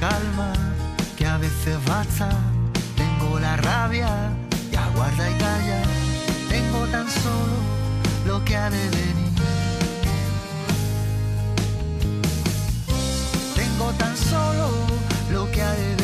calma 0.00 0.52
que 1.16 1.26
a 1.26 1.36
veces 1.36 1.76
basta. 1.86 2.30
Tengo 2.96 3.38
la 3.38 3.56
rabia 3.58 4.08
que 4.70 4.78
aguarda 4.78 5.30
y 5.30 5.34
calla. 5.34 5.82
Tengo 6.48 6.86
tan 6.86 7.08
solo 7.08 7.56
lo 8.26 8.44
que 8.44 8.56
ha 8.56 8.70
de 8.70 8.84
venir. 8.88 9.30
Tengo 13.54 13.92
tan 13.98 14.16
solo 14.16 14.68
lo 15.30 15.50
que 15.52 15.62
ha 15.62 15.72
de 15.72 15.82
venir. 15.82 15.99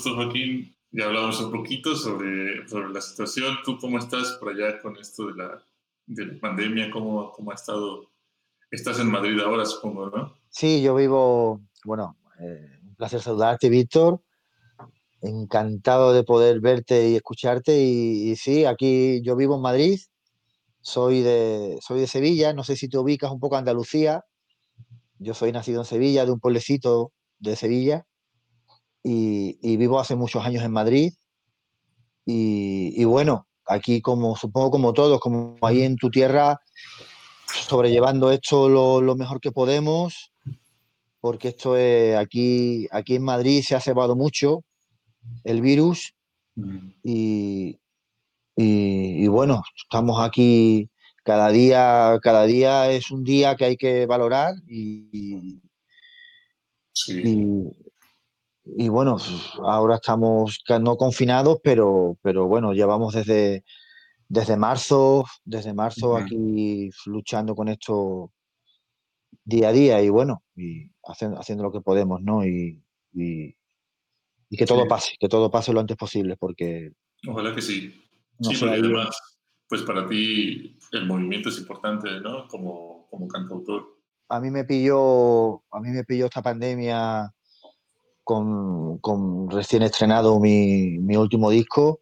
Gusto, 0.00 0.14
Joaquín. 0.14 0.74
Ya 0.92 1.04
hablamos 1.04 1.38
un 1.42 1.52
poquito 1.52 1.94
sobre, 1.94 2.66
sobre 2.66 2.88
la 2.88 3.02
situación. 3.02 3.58
¿Tú 3.66 3.76
cómo 3.78 3.98
estás 3.98 4.32
por 4.40 4.48
allá 4.48 4.80
con 4.80 4.96
esto 4.96 5.26
de 5.26 5.34
la, 5.34 5.62
de 6.06 6.24
la 6.24 6.40
pandemia? 6.40 6.90
¿Cómo, 6.90 7.30
¿Cómo 7.32 7.50
ha 7.50 7.54
estado? 7.54 8.10
Estás 8.70 8.98
en 8.98 9.10
Madrid 9.10 9.38
ahora, 9.40 9.66
supongo, 9.66 10.08
¿no? 10.08 10.34
Sí, 10.48 10.80
yo 10.80 10.94
vivo, 10.94 11.60
bueno, 11.84 12.16
eh, 12.40 12.78
un 12.82 12.94
placer 12.94 13.20
saludarte, 13.20 13.68
Víctor. 13.68 14.22
Encantado 15.20 16.14
de 16.14 16.24
poder 16.24 16.60
verte 16.60 17.10
y 17.10 17.16
escucharte. 17.16 17.78
Y, 17.82 18.30
y, 18.30 18.36
sí, 18.36 18.64
aquí 18.64 19.20
yo 19.20 19.36
vivo 19.36 19.56
en 19.56 19.62
Madrid. 19.62 20.00
Soy 20.80 21.20
de, 21.20 21.78
soy 21.82 22.00
de 22.00 22.06
Sevilla. 22.06 22.54
No 22.54 22.64
sé 22.64 22.74
si 22.74 22.88
te 22.88 22.96
ubicas 22.96 23.30
un 23.30 23.38
poco 23.38 23.56
a 23.56 23.58
Andalucía. 23.58 24.24
Yo 25.18 25.34
soy 25.34 25.52
nacido 25.52 25.82
en 25.82 25.86
Sevilla, 25.86 26.24
de 26.24 26.32
un 26.32 26.40
pueblecito 26.40 27.12
de 27.38 27.54
Sevilla 27.54 28.06
y, 29.02 29.76
vivo 29.76 30.00
hace 30.00 30.16
muchos 30.16 30.44
años 30.44 30.64
en 30.64 30.72
Madrid. 30.72 31.12
Y, 32.26 33.04
bueno, 33.04 33.46
aquí 33.66 34.00
como 34.00 34.36
supongo 34.36 34.70
como 34.70 34.92
todos, 34.92 35.20
como 35.20 35.56
ahí 35.62 35.82
en 35.82 35.96
tu 35.96 36.10
tierra, 36.10 36.60
sobrellevando 37.46 38.30
esto 38.30 38.68
lo, 38.68 39.16
mejor 39.16 39.40
que 39.40 39.52
podemos, 39.52 40.32
porque 41.20 41.48
esto 41.48 41.76
es 41.76 42.16
aquí, 42.16 42.86
aquí 42.92 43.16
en 43.16 43.24
Madrid 43.24 43.62
se 43.62 43.74
ha 43.74 43.80
cebado 43.80 44.14
mucho 44.14 44.64
el 45.44 45.60
virus 45.60 46.14
y, 47.02 47.78
y, 48.56 49.26
bueno, 49.28 49.62
estamos 49.76 50.20
aquí 50.20 50.88
cada 51.24 51.50
día, 51.50 52.18
cada 52.22 52.44
día 52.44 52.90
es 52.90 53.10
un 53.10 53.24
día 53.24 53.56
que 53.56 53.64
hay 53.64 53.76
que 53.76 54.06
valorar 54.06 54.54
y, 54.66 55.60
y, 57.08 57.70
y 58.76 58.88
bueno, 58.88 59.16
ahora 59.62 59.96
estamos 59.96 60.62
no 60.80 60.96
confinados, 60.96 61.58
pero, 61.62 62.18
pero 62.22 62.46
bueno, 62.46 62.72
llevamos 62.72 63.14
desde, 63.14 63.64
desde 64.28 64.56
marzo, 64.56 65.24
desde 65.44 65.74
marzo 65.74 66.16
aquí 66.16 66.90
luchando 67.06 67.54
con 67.54 67.68
esto 67.68 68.32
día 69.44 69.68
a 69.68 69.72
día 69.72 70.02
y 70.02 70.08
bueno, 70.08 70.42
y 70.56 70.90
haciendo, 71.04 71.38
haciendo 71.38 71.64
lo 71.64 71.72
que 71.72 71.80
podemos, 71.80 72.20
¿no? 72.22 72.44
Y, 72.46 72.82
y, 73.12 73.54
que 74.56 74.66
todo 74.66 74.86
pase, 74.88 75.14
que 75.18 75.28
todo 75.28 75.50
pase 75.50 75.72
lo 75.72 75.80
antes 75.80 75.96
posible, 75.96 76.36
porque... 76.36 76.92
Ojalá 77.28 77.54
que 77.54 77.62
sí. 77.62 77.94
sí, 78.40 78.56
porque 78.58 78.74
además, 78.74 79.16
pues 79.68 79.82
para 79.82 80.06
ti 80.06 80.76
el 80.92 81.06
movimiento 81.06 81.48
es 81.48 81.58
importante, 81.58 82.20
¿no? 82.20 82.48
Como, 82.48 83.06
como 83.08 83.28
cantautor. 83.28 83.96
A 84.28 84.40
mí 84.40 84.50
me 84.50 84.64
pilló, 84.64 85.56
a 85.72 85.80
mí 85.80 85.90
me 85.90 86.04
pilló 86.04 86.26
esta 86.26 86.42
pandemia 86.42 87.32
con, 89.00 89.50
recién 89.50 89.82
estrenado 89.82 90.38
mi, 90.38 90.98
último 91.16 91.50
disco 91.50 92.00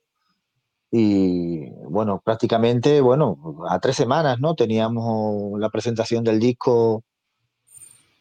y 0.90 1.70
bueno, 1.88 2.20
prácticamente, 2.22 3.00
bueno, 3.00 3.38
a 3.68 3.78
tres 3.78 3.96
semanas, 3.96 4.38
¿no? 4.40 4.54
Teníamos 4.54 5.58
la 5.58 5.70
presentación 5.70 6.24
del 6.24 6.38
disco 6.38 7.04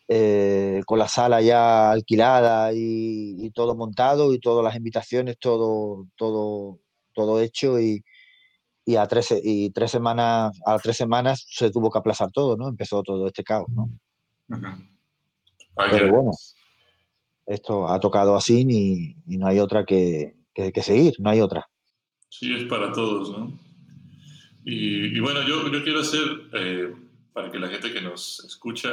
eh, 0.08 0.82
con 0.86 1.00
la 1.00 1.08
sala 1.08 1.42
ya 1.42 1.92
alquilada 1.92 2.72
y, 2.74 3.50
todo 3.52 3.76
montado 3.76 4.34
y 4.34 4.40
todas 4.40 4.64
las 4.64 4.76
invitaciones, 4.76 5.38
todo, 5.40 6.08
todo, 6.16 6.80
todo 7.14 7.42
hecho 7.42 7.80
y, 7.80 8.04
a 8.98 9.06
tres, 9.08 9.34
y 9.44 9.70
tres 9.72 9.92
semanas, 9.92 10.58
a 10.66 10.78
tres 10.80 10.98
semanas 10.98 11.46
se 11.50 11.72
tuvo 11.72 11.90
que 11.90 12.00
aplazar 12.00 12.32
todo, 12.32 12.56
¿no? 12.56 12.70
Empezó 12.70 13.02
todo 13.04 13.28
este 13.28 13.44
caos, 13.44 13.68
¿no? 13.70 13.90
Pero 15.76 16.12
bueno, 16.12 16.32
esto 17.48 17.88
ha 17.88 18.00
tocado 18.00 18.36
así 18.36 18.66
y, 18.70 19.38
no 19.38 19.48
hay 19.48 19.60
otra 19.60 19.86
que, 19.86 20.36
seguir, 20.82 21.14
no 21.20 21.30
hay 21.30 21.42
otra. 21.42 21.66
Sí, 22.30 22.54
es 22.54 22.66
para 22.66 22.92
todos, 22.92 23.32
¿no? 23.38 23.58
Y, 24.66 25.20
bueno, 25.22 25.42
yo, 25.48 25.72
yo, 25.72 25.82
quiero 25.84 26.02
hacer, 26.02 26.50
eh, 26.54 26.94
para 27.32 27.50
que 27.50 27.58
la 27.58 27.70
gente 27.70 27.94
que 27.94 28.02
nos 28.02 28.44
escucha, 28.44 28.90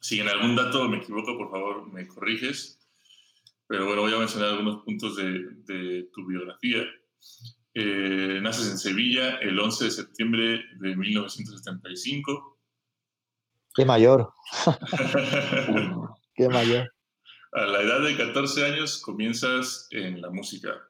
si 0.00 0.20
en 0.20 0.28
algún 0.28 0.56
dato 0.56 0.88
me 0.88 0.98
equivoco, 0.98 1.36
por 1.36 1.50
favor, 1.50 1.86
me 1.92 2.06
corriges. 2.08 2.78
Pero 3.68 3.84
bueno, 3.84 4.02
voy 4.02 4.14
a 4.14 4.18
mencionar 4.18 4.50
algunos 4.50 4.82
puntos 4.84 5.16
de, 5.16 5.40
de 5.66 6.08
tu 6.14 6.24
biografía. 6.26 6.82
Eh, 7.74 8.38
naces 8.40 8.70
en 8.70 8.78
Sevilla 8.78 9.36
el 9.42 9.58
11 9.58 9.84
de 9.84 9.90
septiembre 9.90 10.64
de 10.78 10.96
1975. 10.96 12.58
Qué 13.74 13.84
mayor. 13.84 14.32
Qué 16.34 16.48
mayor. 16.48 16.90
A 17.56 17.64
la 17.64 17.82
edad 17.82 18.02
de 18.02 18.16
14 18.16 18.64
años 18.66 19.00
comienzas 19.00 19.88
en 19.90 20.20
la 20.20 20.30
música. 20.30 20.88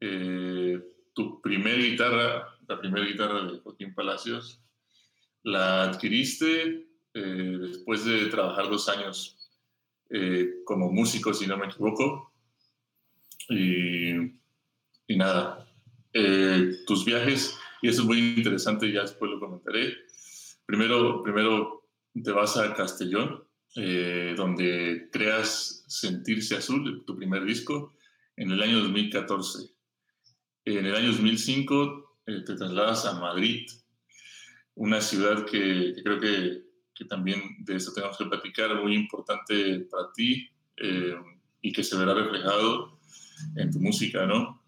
Eh, 0.00 0.80
tu 1.12 1.40
primer 1.42 1.78
guitarra, 1.78 2.56
la 2.68 2.80
primera 2.80 3.04
guitarra 3.04 3.44
de 3.44 3.58
Joaquín 3.58 3.94
Palacios, 3.94 4.62
la 5.42 5.82
adquiriste 5.82 6.86
eh, 7.14 7.56
después 7.60 8.04
de 8.04 8.26
trabajar 8.26 8.70
dos 8.70 8.88
años 8.88 9.36
como 10.64 10.90
músico, 10.90 11.32
si 11.32 11.46
no 11.46 11.56
me 11.56 11.66
equivoco. 11.66 12.32
Y 13.48 14.40
y 15.10 15.16
nada, 15.16 15.66
eh, 16.12 16.72
tus 16.86 17.04
viajes, 17.04 17.58
y 17.82 17.88
eso 17.88 18.02
es 18.02 18.06
muy 18.06 18.18
interesante, 18.36 18.92
ya 18.92 19.02
después 19.02 19.28
lo 19.28 19.40
comentaré. 19.40 19.96
Primero, 20.64 21.20
primero 21.24 21.88
te 22.22 22.30
vas 22.30 22.56
a 22.56 22.72
Castellón, 22.74 23.42
eh, 23.76 24.34
donde 24.36 25.08
creas 25.12 25.84
Sentirse 25.86 26.56
Azul, 26.56 27.04
tu 27.06 27.16
primer 27.16 27.44
disco, 27.44 27.94
en 28.36 28.50
el 28.50 28.62
año 28.62 28.80
2014. 28.80 29.70
En 30.64 30.86
el 30.86 30.94
año 30.94 31.08
2005 31.08 32.20
eh, 32.26 32.42
te 32.44 32.54
trasladas 32.54 33.06
a 33.06 33.20
Madrid, 33.20 33.66
una 34.74 35.00
ciudad 35.00 35.44
que, 35.44 35.94
creo 36.02 36.18
que, 36.18 36.62
que, 36.94 37.04
también 37.04 37.42
de 37.64 37.76
eso 37.76 37.92
tenemos 37.92 38.16
que 38.16 38.26
platicar, 38.26 38.74
muy 38.82 38.94
importante 38.94 39.80
para 39.90 40.12
ti 40.12 40.48
y 41.60 41.72
que 41.72 41.84
se 41.84 41.96
verá 41.98 42.14
reflejado 42.14 42.98
en 43.56 43.70
tu 43.70 43.78
música, 43.80 44.24
¿no? 44.24 44.62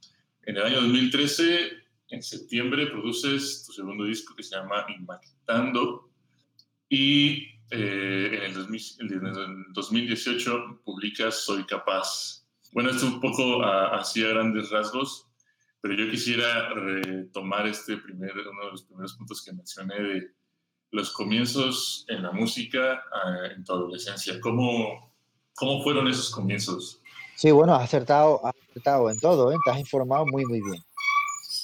En 0.45 0.57
el 0.57 0.63
año 0.65 0.83
2013, 0.83 1.71
en 2.09 2.23
septiembre, 2.23 2.89
produces 2.89 3.65
tu 3.65 3.73
segundo 3.73 4.05
disco 4.05 4.35
que 4.35 4.43
se 4.43 4.57
llama 4.57 4.85
Inmaquitando 4.89 6.11
y 6.89 7.49
eh, 7.73 8.47
en, 8.47 8.57
el 8.57 9.73
2018 9.73 10.81
publicas 10.85 11.37
Soy 11.37 11.65
Capaz. 11.65 12.45
Bueno, 12.73 12.91
esto 12.91 13.07
un 13.07 13.21
poco 13.21 13.63
así 13.65 14.23
a 14.23 14.29
grandes 14.29 14.71
rasgos, 14.71 15.27
pero 15.81 15.95
yo 15.95 16.11
quisiera 16.11 16.69
retomar 16.75 17.67
este 17.67 17.97
primer, 17.97 18.33
uno 18.33 18.67
de 18.67 18.71
los 18.73 18.83
primeros 18.83 19.15
puntos 19.15 19.43
que 19.43 19.53
mencioné 19.53 19.95
de 20.03 20.31
los 20.91 21.11
comienzos 21.13 22.05
en 22.09 22.23
la 22.23 22.33
música 22.33 23.03
ah, 23.13 23.47
en 23.55 23.65
tu 23.65 23.73
adolescencia. 23.73 24.39
¿Cómo, 24.41 25.13
¿Cómo 25.55 25.83
fueron 25.83 26.09
esos 26.09 26.31
comienzos? 26.31 27.01
Sí, 27.37 27.51
bueno, 27.51 27.75
has 27.75 27.85
acertado, 27.85 28.45
has 28.47 28.55
acertado 28.71 29.11
en 29.11 29.19
todo, 29.19 29.51
¿eh? 29.51 29.57
te 29.65 29.71
has 29.71 29.79
informado 29.79 30.27
muy, 30.27 30.45
muy 30.45 30.61
bien. 30.61 30.83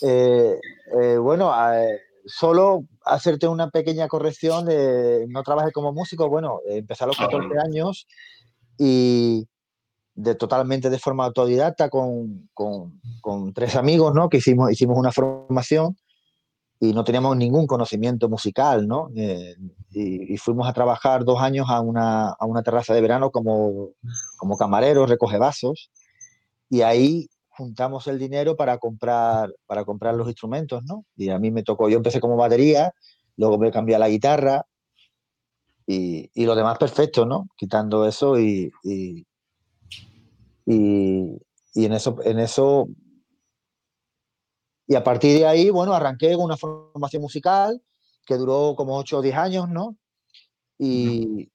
Eh, 0.02 0.60
eh, 1.00 1.16
bueno, 1.19 1.52
solo 2.28 2.84
hacerte 3.04 3.48
una 3.48 3.70
pequeña 3.70 4.06
corrección 4.06 4.66
de 4.66 5.26
no 5.28 5.42
trabajes 5.42 5.72
como 5.72 5.92
músico, 5.92 6.28
bueno, 6.28 6.60
empecé 6.66 7.04
a 7.04 7.08
los 7.08 7.16
14 7.16 7.48
ah, 7.56 7.62
años 7.64 8.06
y 8.78 9.48
de 10.14 10.34
totalmente 10.34 10.90
de 10.90 10.98
forma 10.98 11.25
autodidacta 11.25 11.88
con, 11.88 12.48
con, 12.52 13.00
con, 13.20 13.52
tres 13.52 13.76
amigos, 13.76 14.14
¿no? 14.14 14.28
Que 14.28 14.38
hicimos, 14.38 14.70
hicimos 14.70 14.98
una 14.98 15.12
formación 15.12 15.96
y 16.80 16.92
no 16.92 17.04
teníamos 17.04 17.36
ningún 17.36 17.66
conocimiento 17.66 18.28
musical, 18.28 18.86
¿no? 18.86 19.10
Eh, 19.16 19.56
y, 19.90 20.36
fuimos 20.36 20.69
a 20.69 20.72
trabajar 20.72 21.24
dos 21.24 21.40
años 21.40 21.66
a 21.69 21.81
una, 21.81 22.31
a 22.31 22.46
una 22.46 22.62
terraza 22.62 22.94
de 22.94 23.00
verano 23.00 23.31
como, 23.31 23.90
como 24.36 24.56
camareros, 24.56 25.08
recoge 25.08 25.38
vasos, 25.38 25.90
y 26.69 26.82
ahí 26.82 27.28
juntamos 27.58 28.06
el 28.06 28.19
dinero 28.19 28.56
para 28.56 28.78
comprar, 28.78 29.52
para 29.66 29.84
comprar 29.84 30.14
los 30.14 30.28
instrumentos, 30.28 30.84
¿no? 30.84 31.05
Y 31.16 31.28
a 31.28 31.38
mí 31.38 31.50
me 31.50 31.64
tocó, 31.64 31.88
yo 31.88 31.96
empecé 31.96 32.20
como 32.20 32.37
batería, 32.37 32.94
luego 33.37 33.58
me 33.58 33.72
cambié 33.72 33.96
a 33.96 33.99
la 33.99 34.08
guitarra, 34.08 34.64
y, 35.87 36.31
y 36.34 36.44
lo 36.44 36.55
demás 36.55 36.78
perfecto, 36.78 37.26
¿no? 37.26 37.49
Quitando 37.56 38.06
eso 38.06 38.38
y, 38.38 38.70
y, 38.84 39.26
y 40.66 41.84
en, 41.84 41.93
eso, 41.93 42.16
en 42.22 42.38
eso 42.38 42.88
y 44.87 44.94
a 44.94 45.05
partir 45.05 45.38
de 45.38 45.46
ahí, 45.46 45.69
bueno, 45.69 45.93
arranqué 45.93 46.34
con 46.34 46.44
una 46.44 46.56
formación 46.56 47.20
musical 47.20 47.82
que 48.25 48.37
duró 48.37 48.75
como 48.76 48.96
8 48.96 49.19
o 49.19 49.22
10 49.22 49.37
años, 49.37 49.69
¿no? 49.69 49.96
Y, 50.78 51.50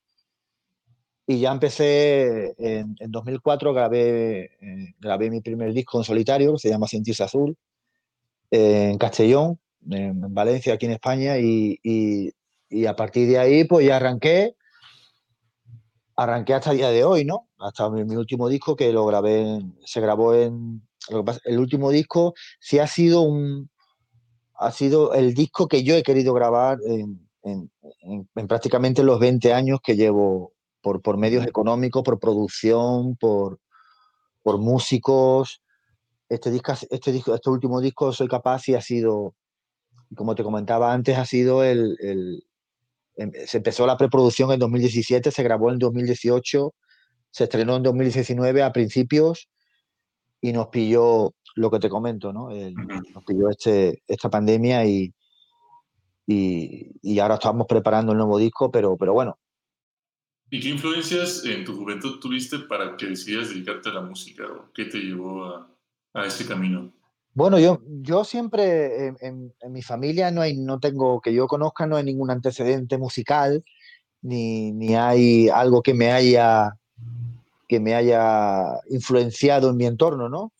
y 1.25 1.39
ya 1.39 1.51
empecé 1.51 2.53
en, 2.57 2.95
2004, 2.99 3.73
grabé, 3.73 4.51
eh, 4.59 4.93
grabé 4.99 5.29
mi 5.29 5.41
primer 5.41 5.73
disco 5.73 5.97
en 5.97 6.03
solitario, 6.03 6.53
que 6.53 6.59
se 6.59 6.69
llama 6.69 6.87
Sentirse 6.87 7.23
Azul, 7.23 7.55
en 8.51 8.97
Castellón, 8.97 9.59
en, 9.89 10.33
Valencia, 10.33 10.73
aquí 10.73 10.85
en 10.85 10.93
España, 10.93 11.37
y, 11.37 11.79
y, 11.83 12.85
a 12.85 12.95
partir 12.95 13.27
de 13.29 13.39
ahí, 13.39 13.63
pues 13.65 13.85
ya 13.85 13.97
arranqué, 13.97 14.55
arranqué 16.15 16.53
hasta 16.55 16.71
el 16.71 16.77
día 16.77 16.89
de 16.89 17.03
hoy, 17.03 17.24
¿no? 17.24 17.50
Hasta 17.57 17.89
mi, 17.89 18.15
último 18.15 18.50
disco 18.50 18.75
que 18.75 18.91
lo 18.91 19.05
grabé, 19.05 19.62
se 19.86 20.01
grabó 20.01 20.33
en, 20.33 20.81
el 21.45 21.59
último 21.59 21.91
disco 21.91 22.33
sí 22.59 22.79
ha 22.79 22.88
sido 22.88 23.21
un 23.21 23.69
ha 24.55 24.71
sido 24.71 25.13
el 25.13 25.33
disco 25.33 25.67
que 25.67 25.83
yo 25.83 25.95
he 25.95 26.03
querido 26.03 26.33
grabar 26.33 26.77
en, 26.86 27.19
prácticamente 28.48 29.03
los 29.03 29.19
20 29.19 29.53
años 29.53 29.79
que 29.83 29.98
llevo 29.98 30.52
por, 30.83 31.01
por 31.01 31.17
medios 31.17 31.47
económicos, 31.47 32.03
por 32.03 32.19
producción, 32.19 33.15
por, 33.15 33.59
por 34.43 34.59
músicos. 34.59 35.63
Este, 36.29 36.51
disco, 36.51 36.73
este, 36.91 37.11
disco, 37.11 37.33
este 37.33 37.49
último 37.49 37.81
disco, 37.81 38.11
Soy 38.11 38.27
Capaz, 38.27 38.67
y 38.67 38.75
ha 38.75 38.81
sido, 38.81 39.33
como 40.15 40.35
te 40.35 40.43
comentaba 40.43 40.93
antes, 40.93 41.17
ha 41.17 41.25
sido 41.25 41.63
el, 41.63 41.95
el 41.99 42.43
em, 43.15 43.31
se 43.47 43.57
empezó 43.57 43.87
la 43.87 43.97
preproducción 43.97 44.51
en 44.51 44.59
2017, 44.59 45.31
se 45.31 45.43
grabó 45.43 45.71
en 45.71 45.79
2018, 45.79 46.73
se 47.31 47.43
estrenó 47.45 47.77
en 47.77 47.83
2019 47.83 48.61
a 48.61 48.71
principios 48.71 49.49
y 50.41 50.51
nos 50.51 50.67
pilló 50.67 51.33
lo 51.55 51.71
que 51.71 51.79
te 51.79 51.89
comento, 51.89 52.33
¿no? 52.33 52.49
nos 52.49 53.23
pilló 53.25 53.49
este, 53.49 54.03
esta 54.07 54.29
pandemia 54.29 54.85
y, 54.85 55.13
y, 56.25 57.19
ahora 57.19 57.35
estamos 57.35 57.67
preparando 57.67 58.11
el 58.11 58.17
nuevo 58.17 58.37
disco, 58.37 58.71
pero, 58.71 58.97
pero 58.97 59.13
bueno. 59.13 59.37
¿Y 60.53 60.60
qué 60.60 60.69
influencias 60.69 61.43
en 61.45 61.65
tu 61.65 61.75
juventud 61.75 62.19
tuviste 62.19 62.60
para 62.60 62.95
que 62.95 63.07
decidieras 63.07 63.50
dedicarte 63.50 63.89
a 63.89 63.93
la 63.93 64.01
música? 64.01 64.43
¿Qué 64.72 64.86
te 64.86 65.00
llevó 65.00 65.45
a, 65.45 65.67
a 66.13 66.27
este 66.27 66.45
camino? 66.45 66.93
Bueno, 67.33 67.57
yo, 67.57 67.81
yo 68.03 68.24
siempre 68.24 69.07
en, 69.07 69.51
en, 69.60 69.74
mi 69.74 69.81
familia 69.81 70.29
no 70.29 70.41
hay, 70.41 70.55
no 70.55 70.79
tengo, 70.79 71.22
que 71.22 71.33
yo 71.33 71.48
conozca, 71.48 71.88
no 71.88 71.95
hay 71.95 72.03
ningún 72.03 72.29
antecedente 72.29 73.00
musical, 73.00 73.63
ni, 74.22 74.72
ni 74.74 74.93
hay 74.93 75.50
algo 75.50 75.81
que 75.81 75.95
me 75.95 76.12
haya 76.12 76.77
que 77.67 77.79
me 77.79 77.95
haya 77.95 78.79
influenciado 78.91 79.72
en 79.72 79.77
mi 79.77 79.88
entorno, 79.88 80.29
¿no? 80.29 80.53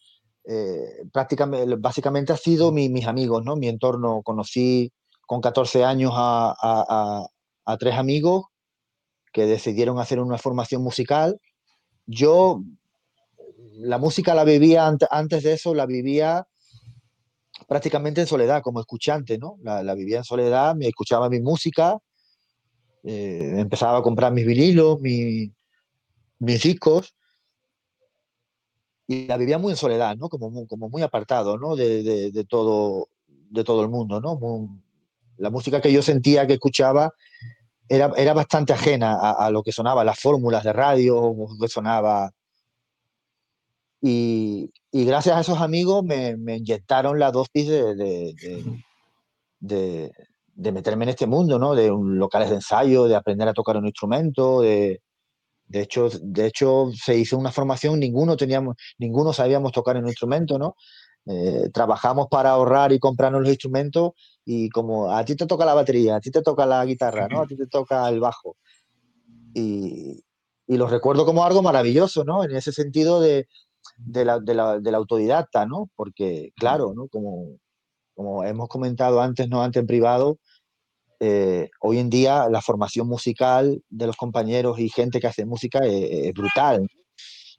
Eh, 0.46 1.06
prácticamente, 1.12 1.76
básicamente 1.76 2.34
ha 2.34 2.38
sido 2.38 2.72
mis 2.72 3.06
amigos, 3.06 3.46
¿no? 3.46 3.56
Mi 3.58 3.68
entorno, 3.68 4.24
conocí 4.24 4.92
con 5.28 5.40
14 5.40 5.84
años 5.84 6.14
a, 6.16 7.28
tres 7.78 7.94
amigos 7.94 8.46
que 9.34 9.46
decidieron 9.46 10.00
hacer 10.00 10.20
una 10.20 10.38
formación 10.38 10.82
musical. 10.82 11.42
Yo 12.06 12.64
la 13.74 13.98
música 13.98 14.36
la 14.36 14.44
vivía 14.44 14.88
antes 14.88 15.44
de 15.44 15.54
eso, 15.54 15.74
la 15.74 15.86
vivía 15.86 16.48
prácticamente 17.68 18.22
en 18.22 18.28
soledad, 18.28 18.62
como 18.62 18.80
escuchante, 18.80 19.38
¿no? 19.38 19.58
La, 19.64 19.94
vivía 19.96 20.20
en 20.20 20.24
soledad, 20.24 20.76
me 20.76 20.88
escuchaba 20.88 21.30
mi 21.30 21.40
música, 21.40 21.98
eh, 23.04 23.56
empezaba 23.58 23.98
a 23.98 24.04
comprar 24.04 24.32
mis 24.32 24.46
vinilos, 24.46 25.00
mi, 25.02 25.52
mis 26.40 26.62
discos 26.62 27.16
y 29.08 29.26
la 29.28 29.38
vivía 29.38 29.58
muy 29.58 29.72
en 29.72 29.78
soledad, 29.78 30.16
¿no? 30.18 30.30
Como, 30.30 30.68
como 30.68 30.90
muy 30.90 31.02
apartado, 31.02 31.58
¿no? 31.58 31.76
De, 31.76 32.46
todo, 32.48 33.10
de 33.28 33.64
todo 33.64 33.82
el 33.82 33.90
mundo, 33.90 34.22
¿no? 34.22 34.40
la 35.38 35.50
música 35.50 35.82
que 35.82 35.92
yo 35.92 36.04
sentía, 36.04 36.46
que 36.46 36.54
escuchaba, 36.54 37.12
era, 37.90 38.12
era 38.16 38.34
bastante 38.34 38.74
ajena 38.74 39.32
a, 39.32 39.50
lo 39.52 39.64
que 39.64 39.72
sonaba, 39.72 40.04
las 40.04 40.20
fórmulas 40.20 40.64
de 40.64 40.74
radio, 40.74 41.34
que 41.60 41.68
sonaba. 41.68 42.32
Y, 44.02 44.72
gracias 44.92 45.38
a 45.38 45.42
esos 45.42 45.62
amigos 45.62 46.04
me, 46.04 46.38
me 46.38 46.58
inyectaron 46.58 47.20
la 47.20 47.32
dosis 47.32 47.68
de, 47.68 47.96
de, 49.60 50.12
de, 50.56 50.72
meterme 50.72 51.06
en 51.06 51.10
este 51.10 51.28
mundo, 51.28 51.58
¿no? 51.58 51.76
De 51.76 51.90
locales 51.90 52.50
de 52.50 52.56
ensayo, 52.56 53.06
de 53.06 53.16
aprender 53.16 53.48
a 53.48 53.54
tocar 53.54 53.78
un 53.78 53.86
instrumento, 53.86 54.62
de, 54.62 55.02
de 55.68 55.82
hecho, 55.82 56.10
de 56.22 56.46
hecho, 56.46 56.92
se 56.94 57.18
hizo 57.18 57.38
una 57.38 57.52
formación, 57.52 58.00
ninguno 58.00 58.38
teníamos, 58.38 58.76
ninguno 59.00 59.34
sabíamos 59.34 59.72
tocar 59.72 59.98
un 59.98 60.08
instrumento, 60.08 60.60
¿no? 60.60 60.76
Eh, 61.26 61.70
trabajamos 61.74 62.28
para 62.30 62.50
ahorrar 62.50 62.92
y 62.92 63.00
comprarnos 63.00 63.42
los 63.42 63.50
instrumentos 63.50 64.12
y 64.44 64.70
como 64.70 65.14
a 65.14 65.24
ti 65.24 65.36
te 65.36 65.46
toca 65.46 65.64
la 65.64 65.74
batería, 65.74 66.18
a 66.18 66.20
ti 66.20 66.32
te 66.32 66.42
toca 66.42 66.66
la 66.66 66.84
guitarra, 66.86 67.30
¿no? 67.30 67.42
A 67.42 67.48
ti 67.48 67.56
te 67.56 67.68
toca 67.68 68.08
el 68.10 68.20
bajo. 68.20 68.58
Y, 69.54 70.24
y 70.68 70.78
lo 70.78 70.88
recuerdo 70.88 71.26
como 71.26 71.46
algo 71.46 71.62
maravilloso, 71.62 72.24
¿no? 72.26 72.44
En 72.44 72.56
ese 72.56 72.72
sentido 72.72 73.22
de, 73.22 73.48
de, 73.98 74.26
la, 74.26 74.40
de, 74.40 74.54
la, 74.54 74.80
del 74.80 74.96
autodidacta, 74.96 75.66
¿no? 75.66 75.90
Porque, 75.96 76.52
claro, 76.56 76.94
¿no? 76.96 77.08
Como, 77.08 77.58
como 78.16 78.44
hemos 78.44 78.68
comentado 78.68 79.22
antes, 79.22 79.48
¿no? 79.48 79.64
Antes 79.64 79.82
en 79.82 79.88
privado, 79.88 80.40
eh, 81.20 81.70
hoy 81.80 82.00
en 82.00 82.10
día 82.10 82.50
la 82.50 82.62
formación 82.62 83.08
musical 83.08 83.82
de 83.90 84.08
los 84.08 84.18
compañeros 84.18 84.80
y 84.80 84.90
gente 84.90 85.20
que 85.20 85.28
hace 85.28 85.46
música 85.46 85.80
es, 85.86 86.34
brutal. 86.34 86.88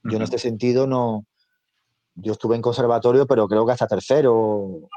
Yo 0.03 0.17
en 0.19 0.23
este 0.23 0.37
sentido 0.37 0.87
no, 0.87 1.25
yo 2.15 2.33
estuve 2.33 2.57
en 2.57 2.63
conservatorio, 2.63 3.27
pero 3.27 3.47
creo 3.49 3.67
que 3.67 3.73
hasta 3.73 3.87
tercero 3.87 4.89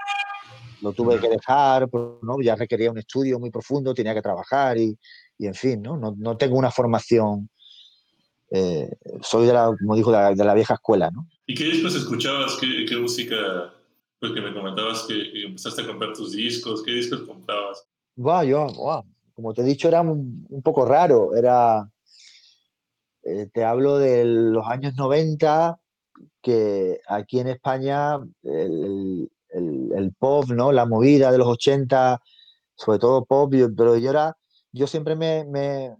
lo 0.82 0.94
tuve 0.94 1.20
que 1.20 1.30
dejar, 1.30 1.90
pues, 1.90 2.04
¿no? 2.22 2.40
ya 2.42 2.56
requería 2.56 2.92
un 2.92 3.00
estudio 3.00 3.40
muy 3.40 3.50
profundo, 3.50 3.94
tenía 3.94 4.14
que 4.14 4.22
trabajar 4.22 4.78
y, 4.78 4.98
y 5.38 5.48
en 5.48 5.56
fin, 5.56 5.82
¿no? 5.82 5.98
¿no? 5.98 6.14
No, 6.18 6.38
tengo 6.38 6.58
una 6.58 6.72
formación, 6.72 7.50
eh, 8.52 8.90
soy 9.22 9.48
de 9.48 9.54
la, 9.54 9.76
como 9.78 9.96
dijo, 9.96 10.12
de 10.12 10.18
la, 10.18 10.36
de 10.36 10.46
la, 10.46 10.54
vieja 10.54 10.76
escuela. 10.76 11.10
¿no? 11.12 11.28
¿Y 11.48 11.56
qué 11.56 11.66
discos 11.66 11.96
escuchabas? 11.96 12.58
¿Qué, 12.60 12.86
qué 12.88 12.96
música? 12.98 13.36
Porque 14.20 14.42
me 14.42 14.54
comentabas 14.54 15.04
que 15.04 15.46
empezaste 15.46 15.82
a 15.82 15.88
comprar 15.88 16.14
tus 16.14 16.32
discos, 16.34 16.84
¿qué 16.84 16.92
discos 16.92 17.22
comprabas? 17.22 17.88
Wow, 18.16 18.44
yo, 18.44 18.68
wow. 18.68 19.04
como 19.34 19.54
te 19.54 19.62
he 19.62 19.66
dicho, 19.66 19.88
era 19.88 20.02
un, 20.02 20.46
un 20.50 20.62
poco 20.62 20.86
raro, 20.86 21.36
era, 21.36 21.88
eh, 23.24 23.48
te 23.54 23.64
hablo 23.64 23.98
de 23.98 24.26
los 24.26 24.66
años 24.66 24.96
90, 24.96 25.80
que 26.42 27.00
aquí 27.08 27.40
en 27.40 27.48
España 27.48 28.20
el, 28.44 29.30
el, 29.50 30.14
pop, 30.18 30.50
¿no? 30.50 30.72
La 30.72 30.86
movida 30.86 31.32
de 31.32 31.38
los 31.38 31.48
80, 31.48 32.22
sobre 32.76 33.00
todo 33.00 33.26
pop, 33.26 33.54
pero 33.76 33.98
yo 33.98 34.10
era, 34.10 34.38
yo 34.72 34.88
siempre 34.88 35.16
me, 35.16 35.46
me 35.46 35.96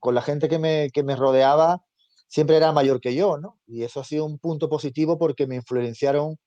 con 0.00 0.14
la 0.14 0.22
gente 0.22 0.48
que 0.48 0.58
me, 0.58 0.90
que 0.92 1.02
me, 1.02 1.16
rodeaba, 1.16 1.82
siempre 2.28 2.56
era 2.56 2.72
mayor 2.72 3.00
que 3.00 3.14
yo, 3.14 3.38
¿no? 3.38 3.58
Y 3.66 3.82
eso 3.82 4.00
ha 4.00 4.04
sido 4.04 4.24
un 4.24 4.38
punto 4.38 4.68
positivo 4.68 5.18
porque 5.18 5.46
me 5.46 5.56
influenciaron, 5.56 6.38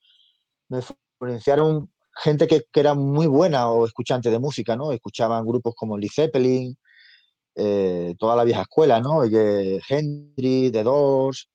me 0.69 0.79
influenciaron 0.79 1.91
gente 2.15 2.47
que, 2.47 2.65
que, 2.71 2.79
era 2.79 2.93
muy 2.93 3.27
buena 3.27 3.69
o 3.69 3.85
escuchante 3.85 4.29
de 4.29 4.39
música, 4.39 4.75
¿no? 4.75 4.91
Escuchaban 4.91 5.45
grupos 5.45 5.73
como 5.75 5.97
Lee 5.97 6.09
Zeppelin, 6.09 6.77
eh, 7.55 8.15
toda 8.17 8.35
la 8.35 8.43
vieja 8.45 8.61
escuela, 8.61 9.01
¿no? 9.01 9.23
Henry, 9.23 10.71
The 10.71 10.83
Doors. 10.83 11.49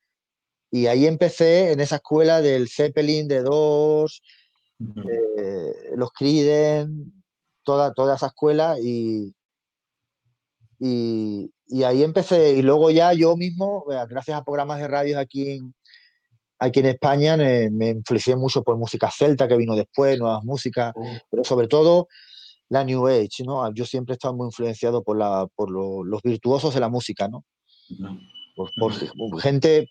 Y 0.75 0.89
ahí 0.89 1.07
empecé 1.07 1.71
en 1.71 1.79
esa 1.79 1.97
escuela 1.97 2.43
del 2.43 2.69
Zeppelin, 2.69 3.27
uh 3.27 3.95
-huh. 3.95 5.31
eh, 5.39 5.93
los 5.95 6.11
Creedence, 6.11 7.13
toda, 7.63 7.95
toda 7.95 8.17
esa 8.17 8.27
escuela 8.27 8.77
y, 8.83 9.33
y, 10.81 11.49
y, 11.69 11.85
ahí 11.85 12.03
empecé. 12.03 12.55
Y 12.55 12.63
luego 12.63 12.91
ya 12.91 13.13
yo 13.13 13.37
mismo, 13.37 13.85
gracias 14.09 14.37
a 14.37 14.43
programas 14.43 14.81
de 14.81 14.89
radio 14.89 15.21
aquí 15.21 15.49
en, 15.49 15.75
aquí 16.59 16.81
en 16.81 16.87
España 16.87 17.37
me, 17.37 17.71
me, 17.71 17.91
influencié 17.91 18.35
mucho 18.35 18.65
por 18.65 18.77
música 18.77 19.09
celta 19.13 19.47
que 19.47 19.57
vino 19.57 19.77
después, 19.77 20.19
nuevas 20.19 20.43
músicas, 20.43 20.93
oh. 20.97 21.05
pero 21.31 21.45
sobre 21.45 21.69
todo 21.69 22.09
la 22.69 22.83
New 22.83 23.07
Age, 23.07 23.45
¿no? 23.45 23.73
Yo 23.73 23.87
siempre 23.87 24.15
he 24.15 24.17
estado 24.17 24.35
muy 24.35 24.47
influenciado 24.47 25.05
por, 25.05 25.17
la, 25.19 25.47
por 25.55 25.71
lo, 25.71 26.03
los 26.03 26.21
virtuosos 26.23 26.75
de 26.75 26.81
la 26.81 26.89
música, 26.89 27.29
¿no? 27.29 27.45
Por, 28.57 29.41
gente 29.41 29.89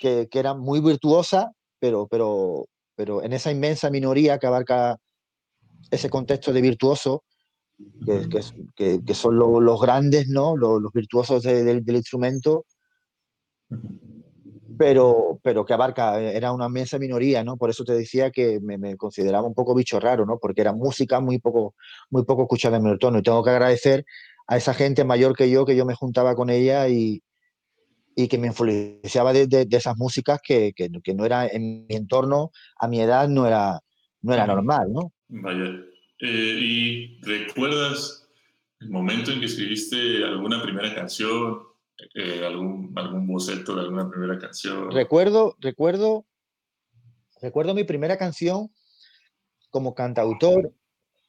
que, 0.00 0.28
que, 0.30 0.38
era 0.38 0.54
muy 0.54 0.80
virtuosa, 0.80 1.52
pero, 1.78 2.06
pero, 2.06 2.66
pero 2.94 3.22
en 3.22 3.32
esa 3.32 3.50
inmensa 3.50 3.90
minoría 3.90 4.38
que 4.38 4.46
abarca 4.46 4.98
ese 5.90 6.10
contexto 6.10 6.52
de 6.52 6.60
virtuoso, 6.60 7.24
que, 8.04 8.28
que, 8.74 9.00
que 9.04 9.14
son 9.14 9.38
lo, 9.38 9.60
los 9.60 9.80
grandes, 9.80 10.28
¿no? 10.28 10.56
Los, 10.56 10.82
los 10.82 10.92
virtuosos 10.92 11.42
de, 11.42 11.62
de, 11.62 11.80
del 11.80 11.96
instrumento, 11.96 12.64
pero, 14.78 15.40
pero 15.42 15.64
que 15.64 15.74
abarca, 15.74 16.20
era 16.20 16.52
una 16.52 16.66
inmensa 16.66 16.98
minoría, 16.98 17.42
¿no? 17.44 17.56
Por 17.56 17.70
eso 17.70 17.84
te 17.84 17.94
decía 17.94 18.30
que 18.30 18.60
me, 18.60 18.78
me, 18.78 18.96
consideraba 18.96 19.46
un 19.46 19.54
poco 19.54 19.74
bicho 19.74 19.98
raro, 20.00 20.24
¿no? 20.26 20.38
Porque 20.38 20.60
era 20.60 20.72
música 20.72 21.20
muy 21.20 21.38
poco, 21.38 21.74
muy 22.10 22.24
poco 22.24 22.42
escuchada 22.42 22.76
en 22.76 22.84
mi 22.84 22.90
entorno. 22.90 23.18
Y 23.18 23.22
tengo 23.22 23.42
que 23.42 23.50
agradecer 23.50 24.04
a 24.46 24.56
esa 24.56 24.74
gente 24.74 25.04
mayor 25.04 25.36
que 25.36 25.50
yo, 25.50 25.66
que 25.66 25.76
yo 25.76 25.84
me 25.84 25.94
juntaba 25.94 26.34
con 26.34 26.48
ella 26.48 26.88
y, 26.88 27.22
y 28.18 28.26
que 28.26 28.36
me 28.36 28.48
influenciaba 28.48 29.32
de, 29.32 29.46
de, 29.46 29.64
de 29.64 29.76
esas 29.76 29.96
músicas 29.96 30.40
que, 30.42 30.72
que, 30.74 30.90
que, 31.04 31.14
no 31.14 31.24
era 31.24 31.46
en 31.46 31.86
mi 31.86 31.94
entorno, 31.94 32.50
a 32.80 32.88
mi 32.88 33.00
edad, 33.00 33.28
no 33.28 33.46
era, 33.46 33.78
no 34.22 34.34
era 34.34 34.44
normal, 34.44 34.92
¿no? 34.92 35.12
Vaya. 35.28 35.66
Eh, 36.20 36.58
¿Y 36.60 37.20
recuerdas 37.20 38.28
el 38.80 38.90
momento 38.90 39.30
en 39.30 39.38
que 39.38 39.46
escribiste 39.46 40.24
alguna 40.24 40.60
primera 40.60 40.92
canción 40.96 41.60
eh, 42.12 42.44
algún, 42.44 42.92
algún 42.96 43.28
boceto 43.28 43.76
de 43.76 43.82
alguna 43.82 44.10
primera 44.10 44.36
canción. 44.36 44.90
Recuerdo, 44.90 45.56
recuerdo, 45.60 46.26
recuerdo 47.40 47.72
mi 47.72 47.84
primera 47.84 48.16
canción 48.16 48.72
como 49.70 49.94
cantautor. 49.94 50.72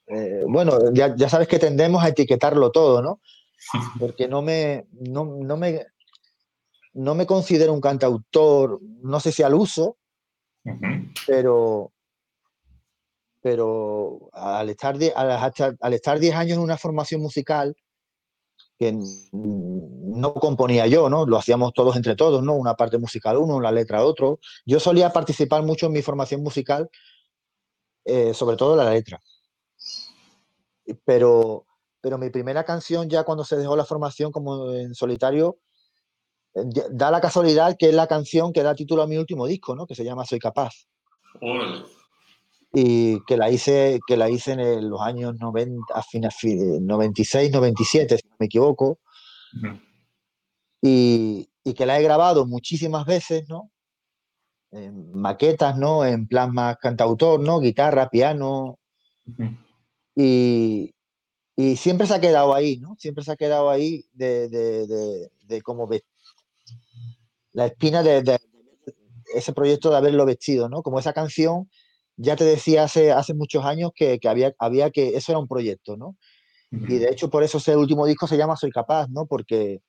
Eh, 0.07 0.43
bueno, 0.47 0.91
ya, 0.91 1.15
ya, 1.15 1.29
sabes 1.29 1.47
que 1.47 1.59
tendemos 1.59 2.03
a 2.03 2.07
etiquetarlo 2.07 2.71
todo, 2.71 3.03
¿no? 3.03 3.21
Porque 3.99 4.27
no 4.27 4.41
me, 4.41 4.87
no, 4.91 5.37
no, 5.39 5.55
me, 5.55 5.85
no 6.93 7.15
me 7.15 7.25
considero 7.25 7.73
un 7.73 7.81
cantautor, 7.81 8.79
no 8.81 9.19
sé 9.19 9.31
si 9.31 9.43
al 9.43 9.53
uso, 9.53 9.97
uh 10.65 10.71
-huh. 10.71 11.13
pero, 11.27 11.91
pero 13.41 14.29
al 14.33 14.69
estar, 14.69 14.97
de, 14.97 15.11
al, 15.15 15.29
al 15.79 15.93
estar 15.93 16.19
10 16.19 16.35
años 16.35 16.57
en 16.57 16.63
una 16.63 16.77
formación 16.77 17.21
musical, 17.21 17.75
que 18.79 18.97
no 19.33 20.33
componía 20.35 20.87
yo, 20.87 21.09
¿no? 21.09 21.25
Lo 21.25 21.37
hacíamos 21.37 21.73
todos 21.73 21.97
entre 21.97 22.15
todos, 22.15 22.41
¿no? 22.41 22.55
Una 22.55 22.75
parte 22.75 22.97
musical 22.97 23.37
uno, 23.37 23.59
la 23.59 23.73
letra 23.73 24.05
otro. 24.05 24.39
Yo 24.65 24.79
solía 24.79 25.11
participar 25.11 25.63
mucho 25.63 25.87
en 25.87 25.91
mi 25.91 26.01
formación 26.01 26.41
musical, 26.41 26.89
eh, 28.05 28.33
sobre 28.33 28.55
todo 28.55 28.77
la 28.77 28.89
letra. 28.89 29.19
Pero, 31.03 31.65
pero 31.99 32.17
mi 32.17 32.29
primera 32.29 32.63
canción, 32.63 33.09
ya 33.09 33.25
cuando 33.25 33.43
se 33.43 33.57
dejó 33.57 33.75
la 33.75 33.83
formación 33.83 34.31
como 34.31 34.71
en 34.71 34.95
solitario, 34.95 35.57
da 36.53 37.11
la 37.11 37.21
casualidad 37.21 37.75
que 37.77 37.89
es 37.89 37.93
la 37.95 38.07
canción 38.07 38.51
que 38.53 38.63
da 38.63 38.75
título 38.75 39.03
a 39.03 39.07
mi 39.07 39.17
último 39.17 39.45
disco, 39.45 39.75
¿no? 39.75 39.85
Que 39.85 39.95
se 39.95 40.03
llama 40.03 40.25
Soy 40.25 40.39
Capaz. 40.39 40.73
Órale 41.41 41.83
y 42.73 43.23
que 43.25 43.37
la 43.37 43.49
hice, 43.49 43.99
que 44.07 44.17
la 44.17 44.29
hice 44.29 44.53
en 44.53 44.89
los 44.89 45.01
años 45.01 45.35
90, 45.39 45.93
a 45.93 46.03
fin, 46.03 46.25
a 46.25 46.31
fin, 46.31 46.85
96, 46.85 47.51
97, 47.51 48.17
si 48.17 48.27
no 48.27 48.35
me 48.39 48.45
equivoco. 48.45 48.99
Uh 49.53 49.65
-huh. 49.65 49.81
y, 50.81 51.49
y, 51.63 51.73
que 51.73 51.85
la 51.85 51.99
he 51.99 52.03
grabado 52.03 52.45
muchísimas 52.45 53.05
veces, 53.05 53.47
¿no? 53.49 53.71
En 54.71 55.11
maquetas, 55.13 55.77
¿no? 55.77 56.05
En 56.05 56.27
plan 56.27 56.53
más 56.53 56.77
cantautor, 56.77 57.39
¿no? 57.39 57.59
Guitarra, 57.59 58.09
piano. 58.09 58.77
Uh 59.25 59.31
-huh. 59.31 59.57
y, 60.15 60.93
y, 61.55 61.75
siempre 61.75 62.05
se 62.07 62.13
ha 62.15 62.21
quedado 62.21 62.53
ahí, 62.53 62.77
¿no? 62.77 62.95
Siempre 62.99 63.23
se 63.23 63.31
ha 63.31 63.35
quedado 63.35 63.69
ahí 63.71 64.05
de, 64.13 64.47
de, 64.49 64.87
de, 64.87 65.31
de 65.41 65.61
como 65.63 65.87
la 67.53 67.67
espina 67.67 68.03
de, 68.03 68.21
de, 68.23 68.39
ese 69.33 69.53
proyecto 69.53 69.89
de 69.89 69.97
haberlo 69.97 70.25
vestido, 70.25 70.69
¿no? 70.69 70.81
Como 70.81 70.99
esa 70.99 71.13
canción 71.13 71.69
ya 72.17 72.35
te 72.35 72.43
decía 72.43 72.83
hace, 72.83 73.11
hace 73.11 73.33
muchos 73.33 73.63
años 73.63 73.91
que, 73.95 74.19
que, 74.19 74.27
había, 74.27 74.53
había 74.59 74.91
que, 74.91 75.15
eso 75.15 75.31
era 75.31 75.39
un 75.39 75.47
proyecto, 75.47 75.95
¿no? 75.95 76.17
Uh 76.71 76.77
-huh. 76.77 76.89
Y 76.89 76.97
de 76.99 77.09
hecho 77.09 77.29
por 77.29 77.43
eso 77.43 77.57
ese 77.59 77.75
último 77.75 78.05
disco 78.05 78.27
se 78.27 78.37
llama 78.37 78.57
Soy 78.57 78.71
Capaz, 78.71 79.07
¿no? 79.09 79.25
Porque, 79.25 79.81